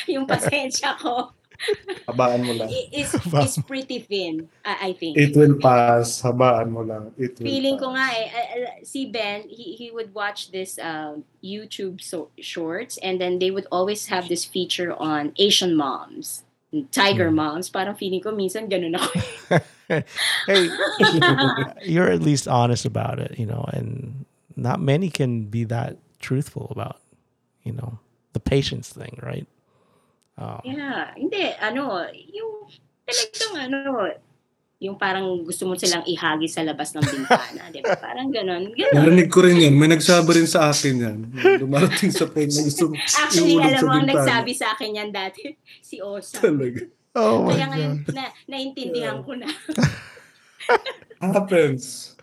yung 0.09 0.27
pasensya 0.27 0.99
ko 0.99 1.31
Habaan 2.07 2.45
mo 2.45 2.53
lang. 2.55 2.69
i- 2.71 2.89
is, 3.03 3.11
Wow. 3.27 3.43
is 3.43 3.57
pretty 3.67 3.99
thin, 3.99 4.47
I, 4.63 4.89
I 4.89 4.93
think. 4.93 5.17
It 5.17 5.35
will 5.35 5.59
pass. 5.59 6.21
Habaan 6.21 6.71
mo 6.71 6.81
lang. 6.81 7.11
It 7.17 7.35
will 7.39 7.47
Feeling 7.51 7.77
ko 7.77 7.91
nga 7.91 8.07
eh, 8.15 8.27
ah, 8.31 8.79
si 8.83 9.05
Ben, 9.11 9.43
he, 9.49 9.75
he 9.75 9.91
would 9.91 10.13
watch 10.13 10.51
this 10.51 10.79
um, 10.79 11.23
YouTube 11.43 11.99
so, 11.99 12.29
shorts 12.39 12.97
and 13.03 13.19
then 13.19 13.39
they 13.39 13.51
would 13.51 13.67
always 13.71 14.07
have 14.07 14.29
this 14.29 14.45
feature 14.45 14.95
on 14.95 15.33
Asian 15.37 15.75
moms, 15.75 16.43
tiger 16.91 17.31
moms. 17.31 17.69
Parang 17.69 17.95
feeling 17.95 18.21
ko 18.21 18.31
minsan 18.31 18.71
ganun 18.71 18.95
ako. 18.95 19.11
hey, 20.47 20.69
you're 21.83 22.11
at 22.11 22.21
least 22.21 22.47
honest 22.47 22.85
about 22.85 23.19
it, 23.19 23.39
you 23.39 23.45
know, 23.45 23.65
and 23.73 24.25
not 24.55 24.79
many 24.79 25.09
can 25.09 25.45
be 25.45 25.63
that 25.65 25.97
truthful 26.19 26.67
about, 26.71 26.99
you 27.63 27.71
know, 27.71 27.99
the 28.33 28.39
patience 28.39 28.89
thing, 28.89 29.19
right? 29.21 29.47
Um, 30.38 30.61
Yeah, 30.63 31.17
hindi, 31.17 31.49
ano, 31.57 32.05
yung 32.29 32.69
talagang 33.03 33.53
ano, 33.57 33.77
yung 34.77 34.93
parang 34.93 35.41
gusto 35.41 35.65
mo 35.65 35.73
silang 35.73 36.05
ihagi 36.05 36.45
sa 36.45 36.61
labas 36.61 36.93
ng 36.93 37.01
bintana, 37.01 37.73
di 37.73 37.81
ba? 37.81 37.97
Parang 37.97 38.29
ganon. 38.29 38.69
ganon. 38.69 38.93
Narinig 38.93 39.25
ko 39.27 39.41
rin 39.41 39.57
yan. 39.57 39.73
May 39.73 39.89
nagsabi 39.89 40.38
rin 40.38 40.45
sa 40.45 40.69
akin 40.69 40.95
yan. 41.01 41.17
Dumarating 41.57 42.13
sa 42.13 42.29
point 42.29 42.45
na 42.45 42.61
gusto 42.61 42.93
Actually, 42.93 43.57
alam 43.57 43.81
mo, 43.81 43.91
ang 43.91 44.05
nagsabi 44.05 44.53
sa 44.53 44.77
akin 44.77 44.93
yan 44.93 45.09
dati, 45.09 45.57
si 45.81 45.97
Osa. 45.97 46.38
Talaga. 46.39 46.85
oh 47.17 47.49
my 47.49 47.57
Kaya 47.57 47.65
ngayon, 47.73 47.93
god. 48.05 48.13
na, 48.13 48.23
naintindihan 48.45 49.25
ko 49.25 49.33
na. 49.33 49.49
Happens. 51.21 52.13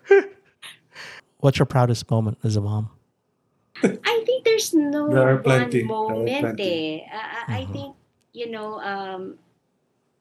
What's 1.39 1.59
your 1.59 1.67
proudest 1.67 2.09
moment 2.09 2.39
as 2.45 2.55
a 2.55 2.61
mom? 2.63 2.91
I 3.83 4.23
think 4.25 4.45
there's 4.45 4.73
no 4.73 5.11
There 5.11 5.29
are 5.29 5.43
plenty. 5.43 5.83
one 5.85 5.91
There 5.91 5.99
are 5.99 6.15
moment 6.15 6.41
plenty. 6.55 7.03
eh. 7.03 7.11
I- 7.11 7.29
I, 7.35 7.59
I 7.59 7.63
think, 7.67 7.94
you 8.35 8.51
know, 8.51 8.83
um, 8.83 9.39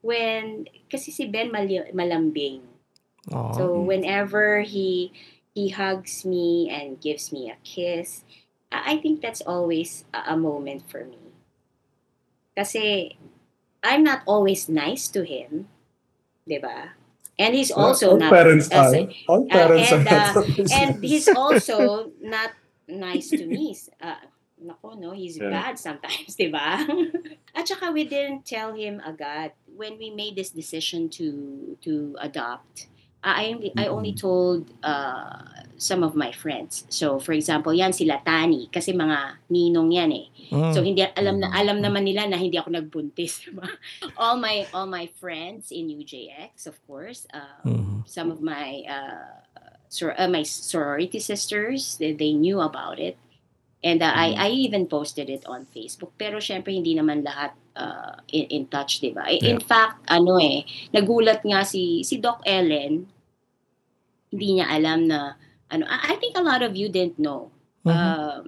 when, 0.05 0.69
kasi 0.89 1.11
si 1.11 1.27
Ben 1.27 1.51
mali- 1.51 1.91
malambing. 1.91 2.61
Oh, 3.33 3.51
So 3.57 3.65
whenever 3.81 4.61
he 4.61 5.11
he 5.53 5.69
hugs 5.69 6.25
me 6.25 6.69
and 6.69 6.99
gives 6.99 7.31
me 7.31 7.49
a 7.49 7.57
kiss, 7.63 8.23
I 8.71 8.97
think 8.97 9.21
that's 9.21 9.41
always 9.41 10.05
a, 10.13 10.33
a 10.33 10.37
moment 10.37 10.89
for 10.89 11.05
me. 11.05 11.19
Kasi 12.57 13.17
I'm 13.83 14.03
not 14.03 14.21
always 14.25 14.67
nice 14.67 15.07
to 15.15 15.23
him, 15.23 15.67
'di 16.45 16.59
ba? 16.59 16.97
And 17.39 17.55
he's 17.55 17.71
also 17.71 18.13
all 18.13 18.21
not 18.21 18.31
parents 18.31 18.69
as 18.69 18.93
are. 18.93 19.09
All 19.27 19.45
parents 19.49 19.89
and, 19.89 20.07
are. 20.07 20.37
uh, 20.37 20.41
always 20.41 20.71
and 20.71 20.89
he's 21.01 21.27
also 21.31 22.11
not 22.21 22.53
nice 22.85 23.33
to 23.39 23.45
me. 23.47 23.73
Uh, 23.97 24.21
nako, 24.63 24.95
no, 24.97 25.11
he's 25.11 25.37
Yeah. 25.37 25.51
bad 25.51 25.75
sometimes, 25.77 26.35
di 26.39 26.47
ba? 26.47 26.81
At 27.53 27.67
saka 27.67 27.91
we 27.91 28.07
didn't 28.07 28.47
tell 28.47 28.73
him 28.73 29.03
agad 29.03 29.53
when 29.75 29.97
we 29.99 30.09
made 30.09 30.35
this 30.35 30.49
decision 30.49 31.09
to 31.19 31.75
to 31.83 32.15
adopt. 32.19 32.87
I 33.23 33.55
only, 33.55 33.71
I 33.79 33.87
only 33.87 34.11
told 34.11 34.67
uh, 34.83 35.63
some 35.79 36.03
of 36.03 36.11
my 36.11 36.35
friends. 36.35 36.83
So, 36.91 37.23
for 37.23 37.31
example, 37.31 37.71
yan 37.71 37.95
sila 37.95 38.19
Tani 38.19 38.67
kasi 38.67 38.91
mga 38.91 39.39
ninong 39.47 39.95
yan 39.95 40.11
eh. 40.11 40.27
mm, 40.51 40.75
So 40.75 40.83
hindi 40.83 41.07
alam 41.07 41.39
na 41.39 41.47
alam 41.55 41.79
naman 41.79 42.03
nila 42.03 42.27
na 42.27 42.35
hindi 42.35 42.59
ako 42.59 42.75
nagbuntis, 42.75 43.47
all 44.19 44.35
my 44.35 44.67
all 44.75 44.91
my 44.91 45.07
friends 45.23 45.71
in 45.71 45.87
UJX, 45.87 46.67
of 46.67 46.75
course. 46.83 47.23
Uh, 47.31 47.63
mhm. 47.63 48.03
some 48.03 48.27
of 48.27 48.43
my 48.43 48.83
uh, 48.91 49.39
sor- 49.87 50.19
uh, 50.19 50.27
my 50.27 50.43
sorority 50.43 51.23
sisters 51.23 51.95
they, 52.03 52.11
they 52.11 52.35
knew 52.35 52.59
about 52.59 52.99
it 52.99 53.15
and 53.83 53.99
uh, 53.99 54.09
I 54.15 54.33
I 54.39 54.49
even 54.55 54.87
posted 54.87 55.27
it 55.27 55.43
on 55.45 55.67
Facebook. 55.69 56.15
Pero 56.15 56.39
syempre 56.39 56.71
hindi 56.71 56.95
naman 56.95 57.21
lahat 57.21 57.51
uh, 57.75 58.15
in, 58.31 58.47
in 58.49 58.63
touch 58.71 59.03
'di 59.03 59.11
ba? 59.11 59.27
In 59.27 59.59
fact 59.59 60.07
ano 60.07 60.39
eh 60.39 60.63
nagulat 60.95 61.43
nga 61.43 61.67
si 61.67 62.01
si 62.07 62.17
Doc 62.23 62.39
Ellen. 62.47 63.05
Hindi 64.31 64.47
niya 64.57 64.71
alam 64.71 65.05
na 65.05 65.35
ano 65.67 65.83
I, 65.85 66.15
I 66.15 66.21
think 66.23 66.39
a 66.39 66.43
lot 66.43 66.63
of 66.63 66.73
you 66.79 66.87
didn't 66.87 67.19
know. 67.19 67.51
Mhm. 67.83 67.91
um 67.91 68.45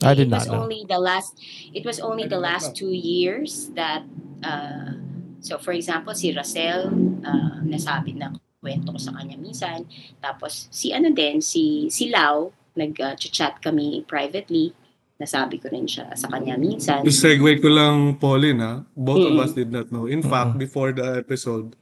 I 0.00 0.14
did 0.14 0.30
it 0.30 0.32
was 0.32 0.46
not 0.46 0.54
know. 0.54 0.62
only 0.64 0.86
the 0.88 0.98
last 0.98 1.36
it 1.74 1.84
was 1.84 2.00
only 2.00 2.24
I 2.24 2.30
the 2.32 2.40
last 2.40 2.72
know. 2.72 2.86
two 2.86 2.94
years 2.96 3.68
that 3.74 4.06
uh, 4.40 4.96
so 5.42 5.58
for 5.60 5.76
example 5.76 6.14
si 6.16 6.32
Rosel 6.32 6.88
uh, 7.26 7.60
nasabi 7.66 8.16
na 8.16 8.32
kwento 8.58 8.90
ko 8.90 8.98
sa 8.98 9.14
kanya 9.14 9.38
minsan. 9.38 9.86
Tapos 10.18 10.66
si 10.74 10.90
ano 10.90 11.14
din 11.14 11.38
si 11.38 11.86
si 11.90 12.10
Lau 12.10 12.50
nag-chat 12.78 13.58
kami 13.58 14.06
privately 14.06 14.70
nasabi 15.18 15.58
ko 15.58 15.66
rin 15.66 15.82
siya 15.84 16.14
sa 16.14 16.30
kanya 16.30 16.54
minsan 16.54 17.02
Yung 17.02 17.10
segue 17.10 17.58
ko 17.58 17.66
lang, 17.66 18.14
Pauline, 18.16 18.60
ha? 18.62 18.74
Both 18.94 19.18
Mm-mm. 19.18 19.34
of 19.34 19.42
us 19.42 19.52
did 19.52 19.66
not 19.68 19.90
know. 19.90 20.06
In 20.06 20.22
fact, 20.22 20.54
Mm-mm. 20.54 20.62
before 20.62 20.94
the 20.94 21.18
episode, 21.18 21.74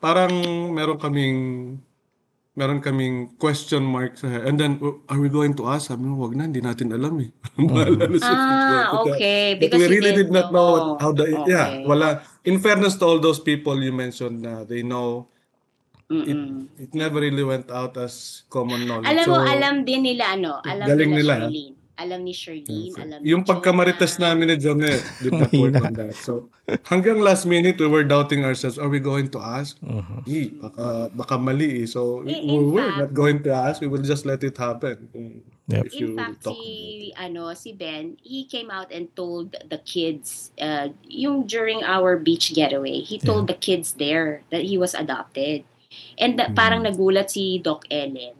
parang 0.00 0.32
meron 0.72 0.96
kaming 0.96 1.38
meron 2.56 2.80
kaming 2.80 3.38
question 3.38 3.84
mark 3.84 4.18
sa 4.18 4.26
and 4.42 4.58
then 4.58 4.80
are 5.06 5.20
we 5.20 5.28
going 5.28 5.52
to 5.52 5.68
ask? 5.68 5.92
Sabi 5.92 6.02
mo, 6.02 6.18
wag 6.18 6.34
na, 6.34 6.48
hindi 6.48 6.58
natin 6.58 6.90
alam 6.90 7.14
eh. 7.22 7.30
Bahala 7.60 8.08
na 8.08 8.18
siya. 8.18 8.34
ah 8.34 8.84
okay 9.04 9.54
But 9.54 9.60
because 9.68 9.78
we 9.78 9.86
he 9.86 9.92
really 9.94 10.14
did 10.16 10.32
not 10.32 10.48
know 10.50 10.66
what- 10.72 10.98
how 10.98 11.12
the 11.12 11.44
yeah, 11.46 11.68
Okay. 11.70 11.86
wala. 11.86 12.24
In 12.42 12.58
fairness 12.58 12.96
to 12.98 13.04
all 13.04 13.20
those 13.20 13.38
people 13.38 13.76
you 13.78 13.92
mentioned 13.92 14.42
na 14.42 14.64
they 14.64 14.80
know 14.80 15.28
Mm-mm. 16.08 16.72
it 16.80 16.88
never 16.96 17.20
really 17.20 17.44
went 17.44 17.68
out 17.70 17.92
as 18.00 18.42
common 18.48 18.88
knowledge. 18.88 19.12
alam 19.12 19.24
mo 19.28 19.36
So, 19.36 19.44
alam 19.44 19.74
din 19.84 20.08
nila 20.08 20.24
ano 20.32 20.56
alam 20.64 20.88
Galing 20.88 21.12
nila, 21.12 21.20
nila. 21.20 21.34
Charlene 21.52 21.74
alam 21.98 22.20
ni 22.22 22.30
Charlene 22.32 22.94
alam 22.96 23.18
ni 23.20 23.26
yung 23.28 23.42
pagkamarites 23.44 24.16
Jonah. 24.16 24.32
namin 24.32 24.44
ni 24.48 24.56
John 24.56 24.78
eh, 24.80 25.02
did 25.18 25.34
not 25.34 25.50
work 25.52 25.82
on 25.82 25.92
that. 25.98 26.14
So, 26.14 26.46
hanggang 26.86 27.18
last 27.18 27.42
minute, 27.42 27.74
we 27.76 27.90
were 27.90 28.06
doubting 28.06 28.46
ourselves, 28.46 28.78
are 28.78 28.86
we 28.86 29.02
going 29.02 29.26
to 29.34 29.42
ask? 29.42 29.74
Mhm. 29.82 30.22
Eh, 30.24 30.48
baka, 30.62 31.10
baka 31.10 31.34
mali 31.36 31.82
eh. 31.82 31.86
So, 31.90 32.22
we, 32.22 32.38
In- 32.38 32.44
in 32.46 32.58
we 32.62 32.78
were 32.78 32.86
fact- 32.86 32.98
not 33.02 33.12
going 33.12 33.38
to 33.42 33.50
ask. 33.50 33.82
We 33.82 33.90
will 33.90 34.06
just 34.06 34.22
let 34.24 34.46
it 34.46 34.54
happen. 34.54 35.10
Yep. 35.68 35.84
If 35.84 35.98
you 35.98 36.14
In 36.14 36.16
fact, 36.16 36.46
talk 36.46 36.54
si, 36.54 37.10
ano, 37.18 37.52
si 37.52 37.74
Ben, 37.74 38.14
he 38.22 38.46
came 38.46 38.70
out 38.70 38.88
and 38.88 39.10
told 39.12 39.58
the 39.66 39.82
kids, 39.82 40.54
uh, 40.56 40.94
yung 41.04 41.44
during 41.44 41.82
our 41.82 42.14
beach 42.16 42.54
getaway, 42.54 43.02
he 43.02 43.18
told 43.18 43.50
the 43.50 43.58
kids 43.58 43.98
there 43.98 44.46
that 44.48 44.62
he 44.64 44.78
was 44.78 44.94
adopted. 44.94 45.66
And 46.18 46.36
that, 46.36 46.52
parang 46.52 46.84
Mm. 46.84 46.92
nagulat 46.92 47.30
si 47.30 47.58
Doc 47.58 47.88
Ellen. 47.88 48.36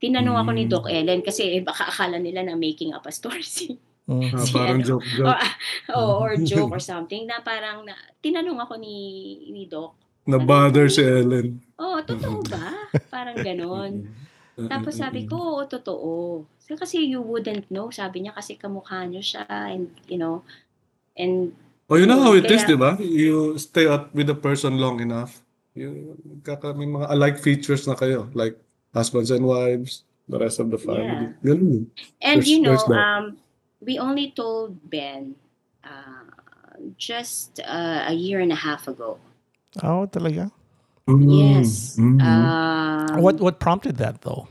Tinanong 0.00 0.36
ako 0.38 0.50
ni 0.54 0.64
Mm. 0.64 0.72
Doc 0.72 0.84
Ellen 0.88 1.20
kasi 1.20 1.58
eh, 1.58 1.60
baka 1.60 1.84
akala 1.86 2.16
nila 2.16 2.40
na 2.40 2.56
making 2.56 2.94
up 2.94 3.04
a 3.04 3.12
story 3.12 3.42
si. 3.42 3.74
Ah, 4.10 4.42
Si 4.42 4.50
parang 4.50 4.82
ano? 4.82 4.86
joke, 4.90 5.06
joke. 5.06 5.22
or, 5.22 5.38
oh, 5.94 6.18
or 6.18 6.30
joke 6.36 6.74
or 6.74 6.82
something 6.92 7.30
na 7.30 7.38
parang 7.40 7.86
na, 7.86 7.94
tinanong 8.18 8.58
ako 8.58 8.74
ni 8.74 8.96
ni 9.48 9.70
Doc. 9.70 9.94
Na-bother 10.26 10.90
si 10.90 10.98
Ellen. 11.00 11.62
Oh, 11.78 12.02
totoo 12.02 12.42
ba? 12.44 12.74
Parang 13.08 13.38
ganon. 13.38 13.92
Mm. 14.60 14.68
Tapos 14.68 14.92
sabi 14.92 15.24
ko, 15.24 15.40
oo, 15.56 15.64
totoo. 15.64 16.44
So, 16.60 16.76
kasi 16.76 17.00
you 17.00 17.24
wouldn't 17.24 17.64
know. 17.72 17.88
Sabi 17.88 18.20
niya 18.20 18.36
kasi 18.36 18.60
kamukha 18.60 19.08
niyo 19.08 19.24
siya 19.24 19.48
and, 19.48 19.88
you 20.04 20.20
know, 20.20 20.44
and 21.16 21.56
Oh, 21.88 21.96
you 21.96 22.04
know 22.04 22.20
how 22.20 22.36
it 22.36 22.44
is, 22.44 22.68
Kaya- 22.68 22.68
di 22.68 22.76
ba? 22.76 22.90
You 23.00 23.56
stay 23.56 23.88
out 23.88 24.12
with 24.12 24.28
the 24.28 24.36
person 24.36 24.76
long 24.76 25.00
enough. 25.00 25.40
You, 25.80 26.12
kaka, 26.44 26.76
may 26.76 26.84
mga 26.84 27.08
alike 27.08 27.38
features 27.40 27.88
na 27.88 27.96
kayo. 27.96 28.28
Like 28.36 28.60
husbands 28.92 29.32
and 29.32 29.48
wives, 29.48 30.04
the 30.28 30.36
rest 30.36 30.60
of 30.60 30.68
the 30.68 30.76
family. 30.76 31.32
Ganun. 31.40 31.88
And 32.20 32.44
There's- 32.44 32.48
you 32.52 32.60
know, 32.60 32.76
um, 32.92 33.40
we 33.80 33.96
only 33.96 34.36
told 34.36 34.76
Ben 34.84 35.40
uh, 35.80 36.28
just 37.00 37.64
uh, 37.64 38.04
a 38.06 38.12
year 38.12 38.44
and 38.44 38.52
a 38.52 38.60
half 38.60 38.92
ago. 38.92 39.16
Oh, 39.80 40.04
talaga? 40.04 40.52
Yes. 41.08 41.96
Mm. 41.96 42.20
Um, 42.20 43.22
What 43.24 43.40
what 43.40 43.56
prompted 43.58 43.96
that 43.98 44.20
though? 44.20 44.46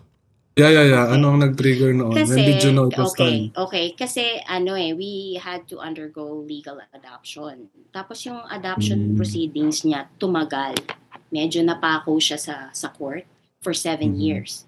Yeah, 0.60 0.76
yeah, 0.76 0.92
yeah. 0.92 1.06
Ano 1.16 1.32
ang 1.32 1.40
nag-trigger 1.40 1.96
noon? 1.96 2.12
When 2.12 2.28
Kasi, 2.28 2.44
did 2.44 2.60
you 2.60 2.76
know 2.76 2.92
it 2.92 3.00
was 3.00 3.16
okay, 3.16 3.48
time? 3.48 3.64
okay. 3.64 3.86
Kasi, 3.96 4.44
ano 4.44 4.76
eh, 4.76 4.92
we 4.92 5.40
had 5.40 5.64
to 5.72 5.80
undergo 5.80 6.44
legal 6.44 6.84
adoption. 6.92 7.72
Tapos 7.96 8.28
yung 8.28 8.44
adoption 8.52 9.14
Mm. 9.14 9.16
proceedings 9.16 9.88
niya, 9.88 10.12
tumagal. 10.20 10.76
Medyo 11.30 11.62
napako 11.66 12.18
siya 12.18 12.38
sa, 12.40 12.56
sa 12.74 12.90
court 12.90 13.26
for 13.62 13.74
seven 13.74 14.16
Mhm. 14.16 14.22
years. 14.22 14.66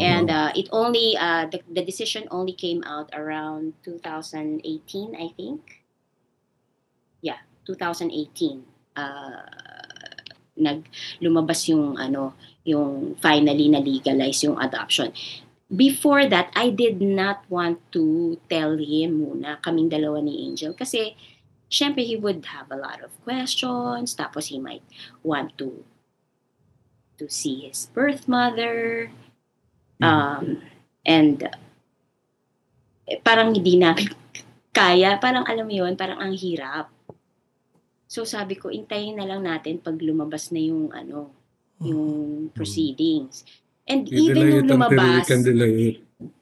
And 0.00 0.32
uh, 0.32 0.50
it 0.56 0.66
only, 0.72 1.14
uh, 1.14 1.46
the, 1.46 1.60
the 1.68 1.84
decision 1.84 2.26
only 2.32 2.56
came 2.56 2.82
out 2.82 3.12
around 3.12 3.74
2018, 3.84 5.14
I 5.14 5.30
think. 5.36 5.84
Yeah, 7.20 7.38
2018. 7.68 8.64
Uh, 8.96 9.46
nag 10.58 10.84
lumabas 11.22 11.64
yung 11.70 11.96
ano 11.96 12.36
yung 12.66 13.16
finally 13.24 13.72
na 13.72 13.80
legalize 13.80 14.44
yung 14.44 14.60
adoption 14.60 15.08
before 15.72 16.28
that, 16.28 16.52
I 16.54 16.68
did 16.68 17.00
not 17.00 17.48
want 17.48 17.80
to 17.96 18.36
tell 18.52 18.76
him 18.76 19.24
muna, 19.24 19.56
kaming 19.64 19.88
dalawa 19.88 20.20
ni 20.20 20.44
Angel. 20.44 20.76
Kasi, 20.76 21.16
syempre, 21.72 22.04
he 22.04 22.20
would 22.20 22.44
have 22.52 22.68
a 22.68 22.76
lot 22.76 23.00
of 23.00 23.08
questions. 23.24 24.12
Tapos, 24.12 24.52
he 24.52 24.60
might 24.60 24.84
want 25.24 25.56
to 25.56 25.88
to 27.16 27.32
see 27.32 27.64
his 27.64 27.88
birth 27.96 28.28
mother. 28.28 29.08
Um, 30.02 30.60
and, 31.06 31.48
eh, 33.08 33.16
parang 33.24 33.56
hindi 33.56 33.80
namin 33.80 34.12
kaya. 34.76 35.16
Parang, 35.16 35.48
alam 35.48 35.64
mo 35.64 35.72
yun, 35.72 35.96
parang 35.96 36.20
ang 36.20 36.36
hirap. 36.36 36.92
So, 38.10 38.28
sabi 38.28 38.60
ko, 38.60 38.68
intayin 38.68 39.16
na 39.16 39.24
lang 39.24 39.40
natin 39.40 39.80
pag 39.80 39.96
lumabas 39.96 40.52
na 40.52 40.60
yung, 40.60 40.92
ano, 40.92 41.32
yung 41.80 42.04
proceedings. 42.52 43.48
And 43.88 44.04
You 44.04 44.30
even 44.30 44.68
nung 44.68 44.78
lumabas, 44.78 45.26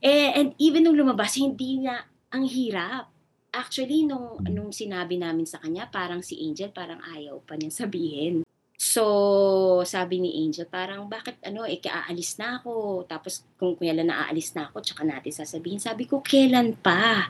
eh, 0.02 0.28
and 0.34 0.52
even 0.58 0.84
nung 0.84 0.98
lumabas, 0.98 1.38
hindi 1.38 1.78
na, 1.80 2.04
ang 2.30 2.44
hirap. 2.44 3.08
Actually, 3.50 4.06
nung, 4.06 4.38
nung 4.46 4.70
sinabi 4.70 5.18
namin 5.18 5.42
sa 5.42 5.58
kanya, 5.58 5.90
parang 5.90 6.22
si 6.22 6.38
Angel, 6.46 6.70
parang 6.70 7.02
ayaw 7.02 7.42
pa 7.42 7.58
niya 7.58 7.70
sabihin. 7.86 8.46
So, 8.80 9.82
sabi 9.84 10.22
ni 10.22 10.46
Angel, 10.46 10.64
parang 10.64 11.04
bakit 11.10 11.36
ano, 11.44 11.68
eh, 11.68 11.76
aalis 11.84 12.38
na 12.40 12.62
ako. 12.62 13.04
Tapos 13.04 13.44
kung 13.60 13.76
kailan 13.76 14.08
na 14.08 14.24
aalis 14.24 14.56
na 14.56 14.70
ako, 14.70 14.80
tsaka 14.80 15.02
natin 15.04 15.34
sasabihin. 15.34 15.82
Sabi 15.82 16.08
ko, 16.08 16.24
kailan 16.24 16.78
pa? 16.80 17.28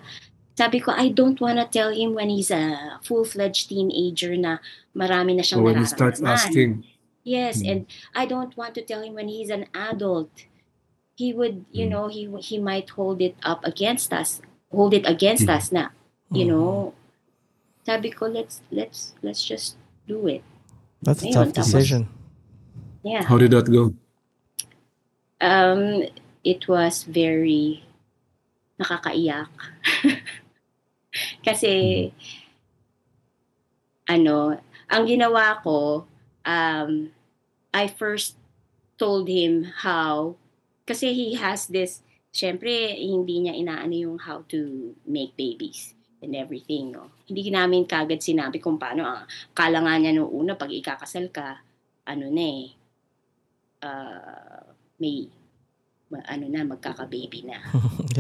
Sabi 0.55 0.79
ko, 0.79 0.93
I 0.95 1.09
don't 1.11 1.41
wanna 1.41 1.65
tell 1.67 1.91
him 1.91 2.15
when 2.15 2.29
he's 2.29 2.53
a 2.53 3.01
full-fledged 3.03 3.73
teenager 3.73 4.37
na 4.37 4.61
marami 4.95 5.35
na 5.35 5.43
siyang 5.43 5.65
So 5.65 5.67
when 5.67 5.81
he 5.81 5.89
starts 5.89 6.21
asking, 6.23 6.85
Yes, 7.21 7.61
Mm. 7.61 7.69
and 7.69 7.81
I 8.17 8.25
don't 8.25 8.57
want 8.57 8.73
to 8.77 8.83
tell 8.85 9.05
him 9.05 9.13
when 9.13 9.29
he's 9.29 9.53
an 9.53 9.69
adult. 9.77 10.33
He 11.21 11.37
would, 11.37 11.69
you 11.69 11.85
Mm. 11.85 11.93
know, 11.93 12.05
he 12.09 12.25
he 12.41 12.57
might 12.57 12.89
hold 12.97 13.21
it 13.21 13.37
up 13.45 13.61
against 13.61 14.09
us, 14.17 14.41
hold 14.73 14.97
it 14.97 15.05
against 15.05 15.45
Mm. 15.45 15.53
us 15.53 15.69
na, 15.69 15.93
you 16.31 16.47
know. 16.47 16.95
Sabi 17.85 18.11
ko, 18.11 18.27
let's 18.27 18.63
let's 18.71 19.15
let's 19.23 19.43
just 19.43 19.77
do 20.07 20.27
it. 20.29 20.45
That's 21.03 21.23
a 21.23 21.27
Ayun, 21.27 21.35
tough 21.35 21.53
tapos- 21.53 21.73
decision. 21.73 22.03
Yeah. 23.03 23.25
how 23.25 23.39
did 23.41 23.51
that 23.57 23.65
go? 23.65 23.97
Um, 25.41 26.05
it 26.45 26.69
was 26.69 27.09
very 27.09 27.81
nakakaiyak. 28.77 29.49
Kasi 31.47 32.13
ano, 34.05 34.61
ang 34.93 35.03
ginawa 35.09 35.65
ko, 35.65 36.05
um, 36.45 37.09
I 37.73 37.89
first 37.89 38.37
told 39.01 39.33
him 39.33 39.65
how, 39.81 40.37
kasi 40.85 41.15
he 41.15 41.41
has 41.41 41.71
this, 41.71 42.03
syempre, 42.35 42.93
hindi 43.01 43.47
niya 43.47 43.57
inaano 43.57 43.95
yung 43.97 44.19
how 44.19 44.45
to 44.53 44.93
make 45.07 45.33
babies 45.39 45.95
and 46.21 46.37
everything, 46.37 46.93
no? 46.93 47.11
Hindi 47.25 47.49
namin 47.49 47.89
kagad 47.89 48.21
sinabi 48.21 48.61
kung 48.61 48.77
paano, 48.77 49.05
ah, 49.05 49.25
kala 49.57 49.81
nga 49.81 49.97
niya 49.97 50.13
nung 50.13 50.29
una, 50.29 50.57
pag 50.57 50.73
ikakasal 50.73 51.33
ka, 51.33 51.65
ano 52.05 52.29
na 52.29 52.45
eh, 52.45 52.67
uh, 53.85 54.65
may, 55.01 55.29
ma- 56.13 56.29
ano 56.29 56.47
na, 56.49 56.61
magkaka-baby 56.65 57.49
na. 57.49 57.59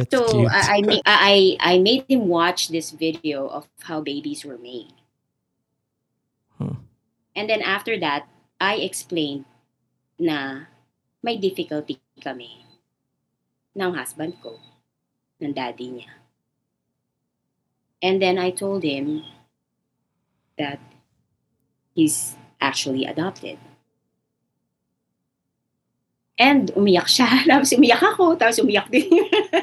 So 0.08 0.22
cute. 0.22 0.46
I, 0.48 0.62
I 0.62 0.78
ma- 0.86 1.04
I 1.04 1.36
I 1.58 1.74
made 1.82 2.06
him 2.06 2.30
watch 2.30 2.70
this 2.70 2.94
video 2.94 3.50
of 3.50 3.66
how 3.82 3.98
babies 3.98 4.46
were 4.46 4.56
made. 4.56 4.94
Hmm. 6.56 6.86
And 7.34 7.50
then 7.50 7.60
after 7.60 7.98
that, 7.98 8.30
I 8.62 8.78
explained 8.86 9.50
na 10.14 10.70
may 11.26 11.36
difficulty 11.42 11.98
kami 12.22 12.62
ng 13.74 13.92
husband 13.98 14.38
ko, 14.38 14.62
ng 15.42 15.50
daddy 15.50 16.00
niya. 16.00 16.19
And 18.00 18.20
then 18.20 18.38
I 18.38 18.50
told 18.50 18.82
him 18.82 19.24
that 20.56 20.80
he's 21.94 22.36
actually 22.60 23.04
adopted. 23.04 23.58
And 26.40 26.72
umiyak 26.72 27.04
siya. 27.12 27.28
Tapos 27.50 27.76
umiyak 27.76 28.00
ako. 28.00 28.40
Tapos 28.40 28.64
umiyak 28.64 28.88
din. 28.88 29.12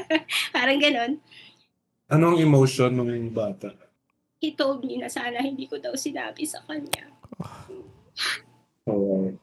Parang 0.55 0.77
ganun. 0.77 1.11
Anong 2.07 2.37
emotion 2.39 2.93
ng 2.93 3.33
bata? 3.33 3.73
He 4.37 4.53
told 4.53 4.85
me 4.85 5.01
na 5.01 5.09
sana 5.09 5.41
hindi 5.41 5.65
ko 5.65 5.81
daw 5.81 5.97
sinabi 5.97 6.45
sa 6.45 6.61
kanya. 6.61 7.09
Oh, 8.87 9.33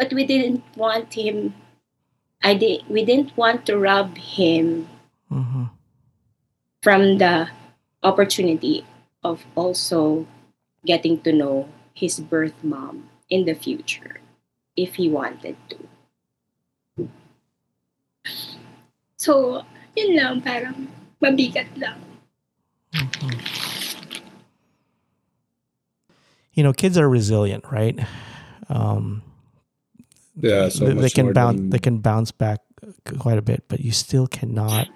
But 0.00 0.14
we 0.14 0.24
didn't 0.24 0.64
want 0.80 1.12
him, 1.12 1.52
I 2.42 2.54
did, 2.54 2.88
we 2.88 3.04
didn't 3.04 3.36
want 3.36 3.66
to 3.66 3.78
rob 3.78 4.16
him 4.16 4.88
Mhm. 5.30 5.70
from 6.82 7.18
the 7.18 7.48
opportunity 8.02 8.84
of 9.22 9.44
also 9.54 10.26
getting 10.86 11.20
to 11.20 11.32
know 11.32 11.68
his 11.92 12.18
birth 12.20 12.56
mom 12.64 13.10
in 13.28 13.44
the 13.44 13.54
future 13.54 14.20
if 14.76 14.96
he 14.96 15.08
wanted 15.08 15.56
to. 15.68 17.08
So, 19.20 19.62
yun 19.94 20.16
lang, 20.16 20.40
parang 20.40 20.88
mabigat 21.20 21.68
lang. 21.76 22.00
Mhm. 22.96 23.36
You 26.56 26.62
know, 26.64 26.72
kids 26.72 26.96
are 26.96 27.08
resilient, 27.08 27.64
right? 27.70 27.98
Um, 28.68 29.22
Yeah, 30.42 30.68
so 30.68 30.84
they, 30.86 30.94
they 30.94 31.10
can 31.10 31.26
bounce. 31.32 31.56
than- 31.58 31.70
They 31.70 31.78
can 31.78 31.98
bounce 31.98 32.30
back 32.32 32.60
quite 33.18 33.38
a 33.38 33.42
bit, 33.42 33.64
but 33.68 33.80
you 33.80 33.92
still 33.92 34.26
cannot 34.26 34.88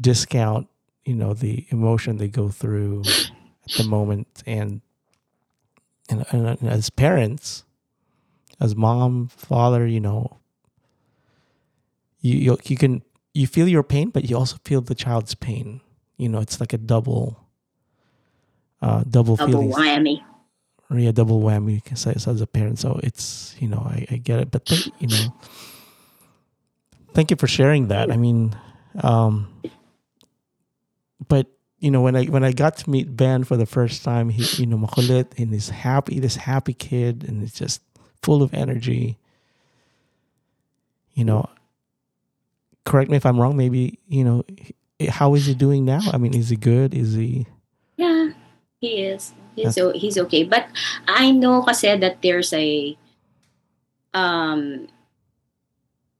discount, 0.00 0.68
you 1.04 1.14
know, 1.14 1.34
the 1.34 1.66
emotion 1.70 2.16
they 2.16 2.28
go 2.28 2.48
through 2.48 3.02
at 3.04 3.76
the 3.76 3.84
moment, 3.84 4.42
and 4.46 4.80
and, 6.10 6.24
and 6.32 6.62
as 6.68 6.90
parents, 6.90 7.64
as 8.60 8.74
mom, 8.76 9.28
father, 9.28 9.86
you 9.86 10.00
know, 10.00 10.38
you 12.20 12.34
you 12.38 12.58
you 12.64 12.76
can 12.76 13.02
you 13.32 13.46
feel 13.46 13.68
your 13.68 13.82
pain, 13.82 14.10
but 14.10 14.28
you 14.28 14.36
also 14.36 14.56
feel 14.64 14.80
the 14.80 14.94
child's 14.94 15.34
pain. 15.34 15.80
You 16.16 16.28
know, 16.28 16.38
it's 16.40 16.60
like 16.60 16.72
a 16.72 16.78
double, 16.78 17.40
uh, 18.80 19.02
double, 19.08 19.36
Double 19.36 19.52
feelings 19.52 19.74
whammy. 19.74 20.22
Or 20.90 20.98
yeah, 20.98 21.12
double 21.12 21.40
whammy 21.40 21.80
as, 21.92 22.06
as 22.06 22.26
as 22.28 22.40
a 22.40 22.46
parent. 22.46 22.78
So 22.78 23.00
it's 23.02 23.54
you 23.58 23.68
know 23.68 23.78
I, 23.78 24.06
I 24.10 24.16
get 24.16 24.40
it, 24.40 24.50
but 24.50 24.66
thank 24.66 24.86
you 25.00 25.08
know, 25.08 25.34
thank 27.14 27.30
you 27.30 27.36
for 27.36 27.46
sharing 27.46 27.88
that. 27.88 28.10
I 28.10 28.16
mean, 28.16 28.56
um, 29.02 29.48
but 31.28 31.46
you 31.78 31.90
know 31.90 32.02
when 32.02 32.16
I 32.16 32.24
when 32.26 32.44
I 32.44 32.52
got 32.52 32.76
to 32.78 32.90
meet 32.90 33.16
Ben 33.16 33.44
for 33.44 33.56
the 33.56 33.66
first 33.66 34.04
time, 34.04 34.28
he 34.28 34.62
you 34.62 34.66
know 34.66 34.76
makulit 34.78 35.38
and 35.38 35.52
he's 35.52 35.70
happy, 35.70 36.20
this 36.20 36.36
happy 36.36 36.74
kid, 36.74 37.24
and 37.26 37.42
it's 37.42 37.58
just 37.58 37.82
full 38.22 38.42
of 38.42 38.52
energy. 38.54 39.18
You 41.14 41.24
know, 41.24 41.48
correct 42.84 43.10
me 43.10 43.16
if 43.16 43.24
I'm 43.24 43.40
wrong. 43.40 43.56
Maybe 43.56 43.98
you 44.08 44.24
know, 44.24 44.44
how 45.08 45.34
is 45.34 45.46
he 45.46 45.54
doing 45.54 45.84
now? 45.84 46.00
I 46.12 46.18
mean, 46.18 46.34
is 46.34 46.50
he 46.50 46.56
good? 46.56 46.94
Is 46.94 47.14
he? 47.14 47.46
He 48.84 49.00
is. 49.08 49.32
He's 49.56 49.78
o- 49.80 49.96
he's 49.96 50.18
okay. 50.28 50.44
But 50.44 50.68
I 51.08 51.30
know 51.32 51.62
kasi 51.64 51.96
that 51.96 52.20
there's 52.20 52.52
a 52.52 52.98
um 54.12 54.88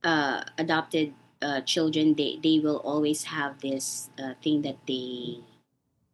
uh 0.03 0.43
adopted 0.59 1.13
uh, 1.43 1.61
children 1.63 2.15
they 2.15 2.39
they 2.43 2.59
will 2.59 2.81
always 2.85 3.25
have 3.25 3.61
this 3.61 4.09
uh, 4.19 4.33
thing 4.43 4.63
that 4.63 4.77
they 4.87 5.41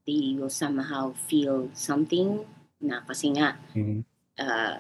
they 0.06 0.34
will 0.38 0.50
somehow 0.50 1.12
feel 1.28 1.70
something 1.74 2.46
na 2.80 3.00
kasi 3.06 3.30
nga 3.36 3.54
Mhm. 3.76 4.02
uh, 4.40 4.78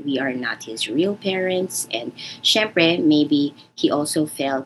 we 0.00 0.16
are 0.16 0.32
not 0.32 0.64
his 0.64 0.88
real 0.88 1.16
parents 1.18 1.88
and 1.92 2.14
syempre 2.40 2.96
maybe 3.02 3.52
he 3.76 3.90
also 3.90 4.24
felt 4.24 4.64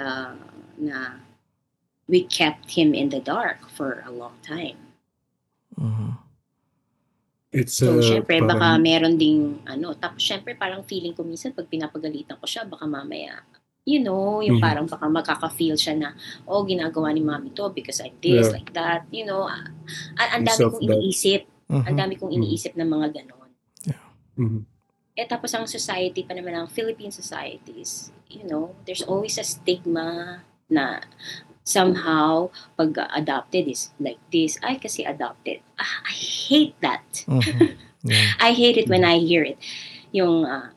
uh, 0.00 0.34
na 0.76 1.22
we 2.08 2.24
kept 2.26 2.72
him 2.76 2.92
in 2.94 3.08
the 3.08 3.20
dark 3.20 3.68
for 3.70 4.02
a 4.04 4.10
long 4.10 4.36
time 4.42 4.76
Mhm. 5.76 6.10
It's 7.52 7.76
So, 7.76 8.00
uh, 8.00 8.00
syempre, 8.00 8.40
baka 8.40 8.56
parang- 8.56 8.80
meron 8.80 9.14
ding, 9.20 9.60
ano, 9.68 9.92
tapos 9.92 10.24
syempre, 10.24 10.56
parang 10.56 10.80
feeling 10.88 11.12
ko 11.12 11.20
minsan, 11.20 11.52
pag 11.52 11.68
pinapagalitan 11.68 12.40
ko 12.40 12.48
siya, 12.48 12.64
baka 12.64 12.88
mamaya, 12.88 13.44
you 13.84 14.00
know, 14.00 14.40
yung 14.40 14.56
Mhm. 14.56 14.64
parang 14.64 14.86
baka 14.88 15.04
makaka-feel 15.04 15.76
siya 15.76 15.92
na, 15.92 16.08
oh, 16.48 16.64
ginagawa 16.64 17.12
ni 17.12 17.20
mami 17.20 17.52
to 17.52 17.68
because 17.68 18.00
I'm 18.00 18.16
this, 18.24 18.48
Yeah. 18.48 18.56
like 18.56 18.72
that, 18.72 19.04
you 19.12 19.28
know. 19.28 19.44
ah, 19.44 19.68
ang 20.32 20.48
dami 20.48 20.64
kong 20.64 20.80
iniisip, 20.80 21.40
ang 21.68 21.92
Mhm. 21.92 22.00
dami 22.00 22.14
kong 22.16 22.32
Mhm. 22.32 22.38
iniisip 22.40 22.72
ng 22.72 22.88
mga 22.88 23.06
ganon. 23.20 23.50
Mhm. 24.32 24.60
Eh, 25.12 25.28
tapos 25.28 25.52
ang 25.52 25.68
society 25.68 26.24
pa 26.24 26.32
naman, 26.32 26.56
ang 26.56 26.72
Philippine 26.72 27.12
societies, 27.12 28.16
you 28.32 28.48
know, 28.48 28.72
there's 28.88 29.04
always 29.04 29.36
a 29.36 29.44
stigma 29.44 30.40
na 30.72 31.04
somehow, 31.64 32.50
pag 32.76 32.94
adopted 33.14 33.68
is 33.68 33.90
like 33.98 34.18
this, 34.30 34.58
ay, 34.62 34.78
kasi 34.78 35.06
adopted. 35.06 35.62
Ah, 35.78 36.02
I 36.06 36.14
hate 36.14 36.74
that. 36.80 37.04
Mhm. 37.26 37.78
Yeah. 38.02 38.34
I 38.42 38.50
hate 38.50 38.82
it 38.82 38.90
when 38.90 39.06
I 39.06 39.22
hear 39.22 39.46
it. 39.46 39.62
Yung 40.10 40.42
ah, 40.42 40.74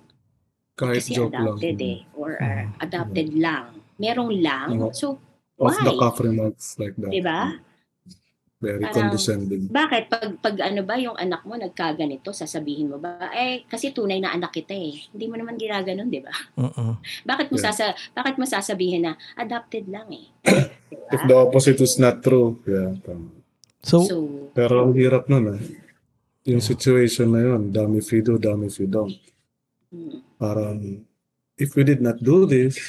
Kahit 0.77 1.01
kasi 1.01 1.17
joke 1.17 1.33
lang. 1.33 1.57
adopted 1.57 1.81
eh. 1.81 2.05
Or 2.13 2.37
ah, 2.37 2.69
Mhm. 2.69 2.85
adopted 2.85 3.27
lang. 3.33 3.65
Merong 3.97 4.31
lang. 4.45 4.69
Oo. 4.77 4.93
So, 4.93 5.17
Off 5.57 5.73
the 5.81 5.89
Why? 5.89 5.97
cuff 5.97 6.19
remarks 6.21 6.75
like 6.77 6.93
that. 6.99 7.09
di 7.09 7.23
ba? 7.23 7.55
Very 8.55 8.79
Parang- 8.81 9.11
condescending. 9.11 9.67
Bakit? 9.67 10.03
Pag, 10.07 10.29
pag 10.39 10.55
ano 10.63 10.81
ba 10.81 10.95
yung 10.95 11.19
anak 11.19 11.43
mo 11.43 11.59
nagkaganito, 11.59 12.31
sasabihin 12.31 12.87
mo 12.87 12.97
ba? 12.97 13.27
Eh, 13.35 13.67
kasi 13.67 13.91
tunay 13.91 14.17
na 14.17 14.31
anak 14.31 14.55
kita 14.55 14.71
eh. 14.71 14.95
Hindi 15.11 15.25
mo 15.27 15.35
naman 15.35 15.59
ginaganon, 15.59 16.07
di 16.07 16.23
ba? 16.23 16.31
Mhm. 16.55 16.93
Bakit 17.29 17.51
mo, 17.51 17.57
Yeah. 17.59 17.65
sasa, 17.67 17.85
bakit 18.11 18.39
mo 18.39 18.47
sasabihin 18.47 19.03
na 19.03 19.13
adopted 19.35 19.85
lang 19.85 20.07
eh? 20.07 20.31
If 21.13 21.21
the 21.27 21.35
opposite 21.35 21.77
is 21.77 21.99
not 21.99 22.23
true, 22.23 22.55
yeah. 22.63 22.95
tama. 23.03 23.29
So, 23.83 24.01
So, 24.01 24.15
Pero 24.55 24.81
ang 24.81 24.95
hirap 24.95 25.27
nun 25.27 25.51
ah. 25.51 25.61
Yung 26.47 26.63
situation 26.63 27.35
na 27.35 27.41
yun, 27.43 27.69
dami 27.69 27.99
if 27.99 28.09
you 28.09 28.23
do, 28.23 28.39
dami 28.39 28.71
if 28.71 28.79
you 28.79 28.87
don't. 28.87 29.13
mm, 29.91 30.23
Parang, 30.39 31.03
if 31.53 31.75
we 31.75 31.83
did 31.83 31.99
not 31.99 32.17
do 32.17 32.45
this, 32.45 32.79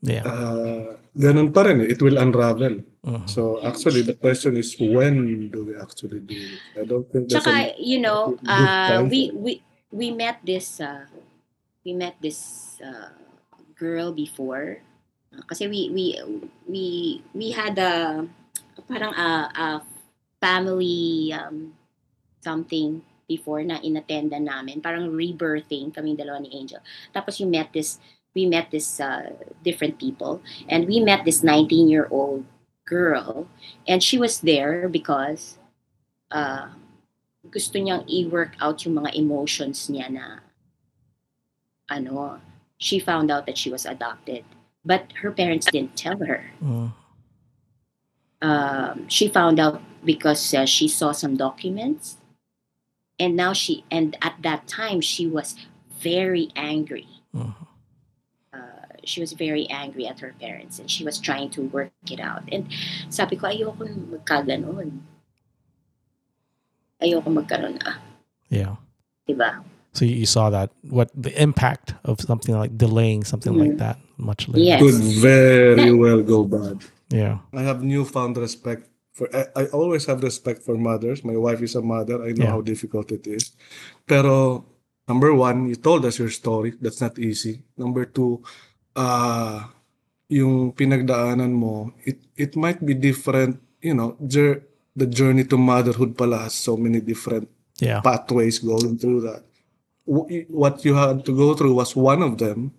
yeah. 0.00 0.22
uh, 0.22 0.94
ganun 1.16 1.48
pa 1.48 1.64
rin 1.64 1.80
eh. 1.80 1.90
It 1.90 1.98
will 1.98 2.18
unravel. 2.18 2.84
Mhm. 3.04 3.28
So 3.28 3.60
actually, 3.60 4.00
the 4.00 4.16
question 4.16 4.56
is 4.56 4.72
when 4.80 5.52
do 5.52 5.68
we 5.68 5.74
actually 5.76 6.24
do 6.24 6.32
it? 6.32 6.60
I 6.72 6.84
don't 6.88 7.04
think 7.12 7.28
Tsaka, 7.28 7.52
a 7.52 7.76
you 7.76 8.00
know, 8.00 8.40
good 8.40 8.48
uh, 8.48 8.88
time 8.88 9.12
we, 9.12 9.28
we, 9.36 9.52
we 9.92 10.08
met 10.10 10.40
this, 10.40 10.80
uh, 10.80 11.04
we 11.84 11.92
met 11.92 12.16
this 12.24 12.80
uh, 12.80 13.12
girl 13.76 14.16
before. 14.16 14.80
Uh, 15.28 15.44
kasi 15.44 15.68
we, 15.68 15.92
we, 15.92 16.04
we, 16.64 16.84
we 17.36 17.52
had 17.52 17.76
a, 17.76 18.24
parang 18.88 19.12
a, 19.12 19.28
a 19.52 19.66
family 20.40 21.28
um, 21.36 21.76
something 22.40 23.04
before 23.28 23.60
na 23.64 23.84
inattendan 23.84 24.48
namin. 24.48 24.80
Parang 24.80 25.12
rebirthing 25.12 25.92
kaming 25.92 26.16
dalawa 26.16 26.40
ni 26.40 26.56
Angel. 26.56 26.80
Tapos 27.12 27.36
you 27.36 27.44
met 27.44 27.68
this, 27.76 28.00
we 28.32 28.48
met 28.48 28.72
this 28.72 28.96
uh, 28.96 29.28
different 29.60 30.00
people. 30.00 30.40
And 30.72 30.88
we 30.88 31.04
met 31.04 31.28
this 31.28 31.44
19-year-old 31.44 32.48
girl. 32.84 33.48
And 33.88 34.02
she 34.02 34.18
was 34.18 34.40
there 34.40 34.88
because 34.88 35.58
uh, 36.30 36.68
gusto 37.50 37.78
niyang 37.78 38.04
i-work 38.08 38.56
out 38.60 38.84
yung 38.84 38.94
mga 39.00 39.16
emotions 39.16 39.88
niya 39.88 40.10
na 40.10 40.26
ano, 41.88 42.40
she 42.78 42.98
found 42.98 43.30
out 43.30 43.46
that 43.46 43.58
she 43.58 43.70
was 43.70 43.84
adopted. 43.84 44.44
But 44.84 45.12
her 45.20 45.32
parents 45.32 45.66
didn't 45.70 45.96
tell 45.96 46.18
her. 46.24 46.52
Mhm. 46.60 46.92
Um, 48.44 49.08
she 49.08 49.28
found 49.28 49.56
out 49.58 49.80
because 50.04 50.52
uh, 50.52 50.66
she 50.66 50.88
saw 50.88 51.12
some 51.12 51.36
documents. 51.36 52.20
And 53.16 53.36
now 53.36 53.54
she, 53.54 53.84
and 53.90 54.18
at 54.20 54.36
that 54.42 54.66
time, 54.66 55.00
she 55.00 55.24
was 55.24 55.56
very 55.88 56.50
angry. 56.56 57.08
Mhm. 57.32 57.63
She 59.08 59.20
was 59.20 59.32
very 59.32 59.68
angry 59.70 60.06
at 60.06 60.20
her 60.20 60.34
parents 60.40 60.78
and 60.78 60.90
she 60.90 61.04
was 61.04 61.18
trying 61.18 61.50
to 61.50 61.62
work 61.62 61.92
it 62.10 62.20
out. 62.20 62.42
And 62.50 62.68
sabi 63.08 63.36
ko, 63.36 63.48
ayoko 63.48 63.84
magkaganon. 64.10 65.00
Ayoko 67.02 67.28
magkaroon 67.28 67.82
na. 67.84 67.98
Yeah. 68.48 68.76
Diba? 69.28 69.64
So 69.94 70.04
you 70.04 70.26
you 70.26 70.26
saw 70.26 70.50
that 70.50 70.74
what 70.90 71.10
the 71.14 71.30
impact 71.40 71.94
of 72.04 72.20
something 72.20 72.54
like 72.58 72.76
delaying 72.76 73.22
something 73.22 73.54
like 73.54 73.78
mm-hmm. 73.78 73.84
that 73.84 73.98
much 74.18 74.48
later. 74.48 74.66
Yes. 74.66 74.80
could 74.82 74.98
very 75.22 75.94
well 75.94 76.22
go 76.22 76.44
bad. 76.44 76.82
Yeah. 77.14 77.38
I 77.54 77.62
have 77.62 77.82
newfound 77.82 78.36
respect 78.36 78.90
for. 79.14 79.30
I, 79.30 79.46
I 79.54 79.64
always 79.70 80.06
have 80.06 80.22
respect 80.22 80.66
for 80.66 80.74
mothers. 80.74 81.22
My 81.22 81.38
wife 81.38 81.62
is 81.62 81.78
a 81.78 81.82
mother. 81.82 82.18
I 82.26 82.34
know 82.34 82.50
Yeah. 82.50 82.54
how 82.58 82.60
difficult 82.60 83.14
it 83.14 83.26
is. 83.30 83.54
Pero 84.06 84.66
number 85.06 85.30
one, 85.30 85.70
you 85.70 85.78
told 85.78 86.04
us 86.04 86.18
your 86.18 86.30
story. 86.30 86.74
That's 86.82 87.00
not 87.00 87.18
easy. 87.18 87.62
Number 87.78 88.04
two, 88.04 88.42
uh, 88.96 89.64
yung 90.28 90.72
pinagdaanan 90.72 91.52
mo, 91.52 91.92
it 92.04 92.18
it 92.36 92.56
might 92.56 92.80
be 92.84 92.94
different. 92.94 93.60
You 93.82 93.94
know, 93.94 94.16
jour- 94.24 94.64
the 94.96 95.06
journey 95.06 95.44
to 95.44 95.58
motherhood 95.58 96.16
pala 96.16 96.46
has 96.48 96.54
so 96.54 96.76
many 96.78 97.00
different 97.02 97.50
Yeah. 97.82 98.00
pathways 98.00 98.62
going 98.62 98.96
through 98.98 99.26
that. 99.26 99.42
Wh- 100.06 100.46
What 100.48 100.84
you 100.86 100.94
had 100.94 101.26
to 101.26 101.32
go 101.34 101.54
through 101.58 101.74
was 101.74 101.96
one 101.98 102.22
of 102.22 102.38
them, 102.38 102.70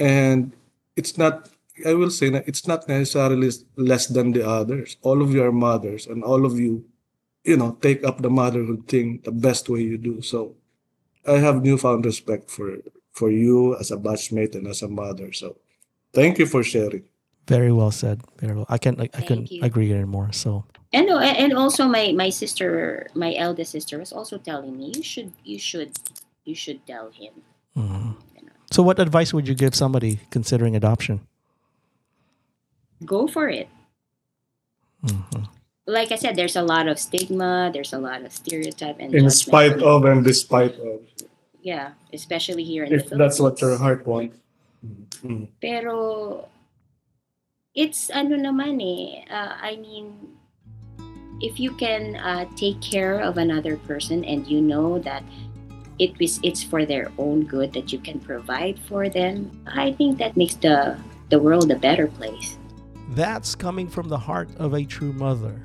and 0.00 0.52
it's 0.96 1.16
not. 1.16 1.48
I 1.84 1.96
will 1.96 2.12
say 2.12 2.28
that 2.32 2.44
it's 2.48 2.66
not 2.68 2.84
necessarily 2.88 3.48
less 3.76 4.04
than 4.08 4.32
the 4.36 4.44
others. 4.44 4.96
All 5.00 5.20
of 5.24 5.32
you 5.32 5.40
are 5.44 5.52
mothers, 5.52 6.04
and 6.04 6.20
all 6.24 6.44
of 6.44 6.60
you, 6.60 6.84
you 7.44 7.56
know, 7.56 7.76
take 7.80 8.04
up 8.04 8.20
the 8.20 8.28
motherhood 8.28 8.84
thing 8.84 9.20
the 9.24 9.32
best 9.32 9.68
way 9.68 9.80
you 9.80 9.96
do. 9.96 10.20
So, 10.20 10.56
I 11.24 11.40
have 11.40 11.64
newfound 11.64 12.04
respect 12.04 12.50
for 12.52 12.68
for 13.12 13.30
you 13.30 13.76
as 13.78 13.90
a 13.90 13.96
batchmate 13.96 14.54
and 14.54 14.66
as 14.66 14.82
a 14.82 14.88
mother. 14.88 15.32
So, 15.32 15.56
thank 16.12 16.38
you 16.38 16.46
for 16.46 16.62
sharing. 16.62 17.04
Very 17.48 17.72
well 17.72 17.90
said. 17.90 18.22
Very 18.38 18.54
well. 18.54 18.66
I 18.68 18.78
can 18.78 19.00
I, 19.00 19.04
I 19.04 19.06
Thank 19.08 19.26
couldn't 19.26 19.50
agree 19.62 19.92
anymore. 19.92 20.30
So 20.32 20.64
And 20.92 21.10
and 21.10 21.52
also 21.54 21.86
my 21.88 22.12
my 22.14 22.30
sister, 22.30 23.08
my 23.14 23.34
eldest 23.34 23.72
sister, 23.72 23.98
was 23.98 24.12
also 24.12 24.38
telling 24.38 24.78
me 24.78 24.92
you 24.94 25.02
should 25.02 25.32
you 25.44 25.58
should 25.58 25.90
you 26.44 26.54
should 26.54 26.86
tell 26.86 27.10
him. 27.10 27.34
mhm. 27.76 28.14
So 28.70 28.82
what 28.86 29.00
advice 29.02 29.34
would 29.34 29.48
you 29.50 29.54
give 29.58 29.74
somebody 29.74 30.20
considering 30.30 30.76
adoption? 30.76 31.26
Go 33.04 33.26
for 33.26 33.48
it. 33.50 33.66
Mhm. 35.02 35.48
Like 35.90 36.12
I 36.12 36.16
said, 36.22 36.36
there's 36.36 36.54
a 36.54 36.62
lot 36.62 36.86
of 36.86 36.98
stigma, 37.02 37.70
there's 37.74 37.92
a 37.92 37.98
lot 37.98 38.22
of 38.22 38.30
stereotype 38.30 39.00
and 39.02 39.10
In 39.10 39.26
judgment. 39.26 39.32
spite 39.34 39.82
of 39.82 40.04
and 40.04 40.22
despite 40.22 40.78
of. 40.78 41.02
Yeah, 41.62 41.92
especially 42.12 42.64
here 42.64 42.84
in 42.84 42.92
If 42.92 43.08
the 43.10 43.16
that's 43.16 43.40
what 43.40 43.60
your 43.60 43.76
Philippines. 43.76 43.80
heart 43.80 44.06
wants. 44.06 44.36
Mm. 45.24 45.48
Pero 45.60 46.48
it's 47.74 48.10
ano 48.10 48.36
naman 48.36 48.80
eh, 48.80 49.22
uh, 49.28 49.54
I 49.60 49.76
mean 49.76 50.36
if 51.40 51.60
you 51.60 51.72
can 51.76 52.16
uh, 52.16 52.44
take 52.56 52.80
care 52.80 53.20
of 53.20 53.36
another 53.36 53.76
person 53.88 54.24
and 54.24 54.46
you 54.48 54.60
know 54.60 54.98
that 55.00 55.22
it 55.98 56.16
is 56.20 56.40
it's 56.42 56.64
for 56.64 56.84
their 56.88 57.12
own 57.18 57.44
good 57.44 57.72
that 57.76 57.92
you 57.92 58.00
can 58.00 58.18
provide 58.20 58.80
for 58.88 59.08
them, 59.08 59.52
I 59.68 59.92
think 59.92 60.16
that 60.18 60.36
makes 60.36 60.56
the 60.56 60.96
the 61.28 61.38
world 61.38 61.70
a 61.70 61.76
better 61.76 62.08
place. 62.08 62.56
That's 63.12 63.54
coming 63.54 63.88
from 63.88 64.08
the 64.08 64.18
heart 64.18 64.48
of 64.56 64.72
a 64.72 64.84
true 64.84 65.12
mother. 65.12 65.60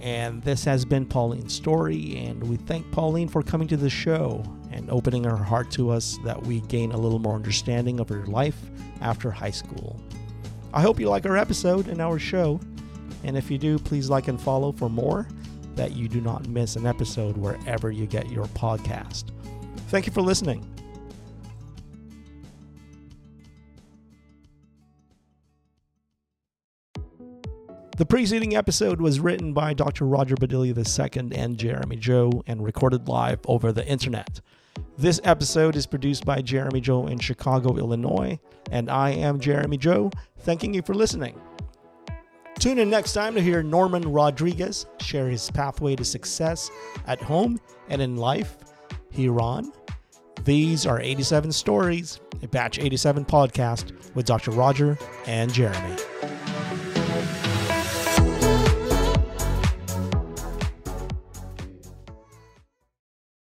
And 0.00 0.42
this 0.42 0.64
has 0.64 0.84
been 0.84 1.04
Pauline's 1.04 1.52
story, 1.52 2.16
and 2.16 2.42
we 2.48 2.56
thank 2.56 2.90
Pauline 2.90 3.28
for 3.28 3.42
coming 3.42 3.68
to 3.68 3.76
the 3.76 3.90
show 3.90 4.42
and 4.70 4.90
opening 4.90 5.24
her 5.24 5.36
heart 5.36 5.70
to 5.72 5.90
us 5.90 6.18
that 6.24 6.40
we 6.42 6.60
gain 6.62 6.92
a 6.92 6.96
little 6.96 7.18
more 7.18 7.34
understanding 7.34 8.00
of 8.00 8.08
her 8.08 8.26
life 8.26 8.58
after 9.00 9.30
high 9.30 9.50
school. 9.50 10.00
I 10.72 10.82
hope 10.82 11.00
you 11.00 11.08
like 11.08 11.26
our 11.26 11.36
episode 11.36 11.88
and 11.88 12.00
our 12.00 12.18
show. 12.18 12.60
And 13.24 13.36
if 13.36 13.50
you 13.50 13.58
do, 13.58 13.78
please 13.78 14.08
like 14.08 14.28
and 14.28 14.40
follow 14.40 14.72
for 14.72 14.88
more 14.88 15.26
that 15.74 15.92
you 15.92 16.08
do 16.08 16.20
not 16.20 16.48
miss 16.48 16.76
an 16.76 16.86
episode 16.86 17.36
wherever 17.36 17.90
you 17.90 18.06
get 18.06 18.30
your 18.30 18.46
podcast. 18.46 19.24
Thank 19.88 20.06
you 20.06 20.12
for 20.12 20.22
listening. 20.22 20.66
The 27.96 28.06
preceding 28.06 28.56
episode 28.56 28.98
was 28.98 29.20
written 29.20 29.52
by 29.52 29.74
Dr. 29.74 30.06
Roger 30.06 30.34
Badilli 30.34 30.74
II 30.74 31.36
and 31.36 31.58
Jeremy 31.58 31.96
Joe 31.96 32.42
and 32.46 32.64
recorded 32.64 33.08
live 33.08 33.40
over 33.44 33.72
the 33.72 33.86
internet. 33.86 34.40
This 35.00 35.18
episode 35.24 35.76
is 35.76 35.86
produced 35.86 36.26
by 36.26 36.42
Jeremy 36.42 36.82
Joe 36.82 37.06
in 37.06 37.18
Chicago, 37.18 37.78
Illinois, 37.78 38.38
and 38.70 38.90
I 38.90 39.12
am 39.12 39.40
Jeremy 39.40 39.78
Joe, 39.78 40.10
thanking 40.40 40.74
you 40.74 40.82
for 40.82 40.92
listening. 40.92 41.40
Tune 42.58 42.78
in 42.78 42.90
next 42.90 43.14
time 43.14 43.34
to 43.34 43.40
hear 43.40 43.62
Norman 43.62 44.02
Rodriguez 44.02 44.84
share 45.00 45.30
his 45.30 45.50
pathway 45.52 45.96
to 45.96 46.04
success 46.04 46.70
at 47.06 47.18
home 47.18 47.58
and 47.88 48.02
in 48.02 48.18
life 48.18 48.58
here 49.10 49.40
on 49.40 49.72
These 50.44 50.84
Are 50.84 51.00
87 51.00 51.50
Stories, 51.50 52.20
a 52.42 52.48
Batch 52.48 52.78
87 52.78 53.24
podcast 53.24 54.14
with 54.14 54.26
Dr. 54.26 54.50
Roger 54.50 54.98
and 55.26 55.50
Jeremy. 55.50 55.96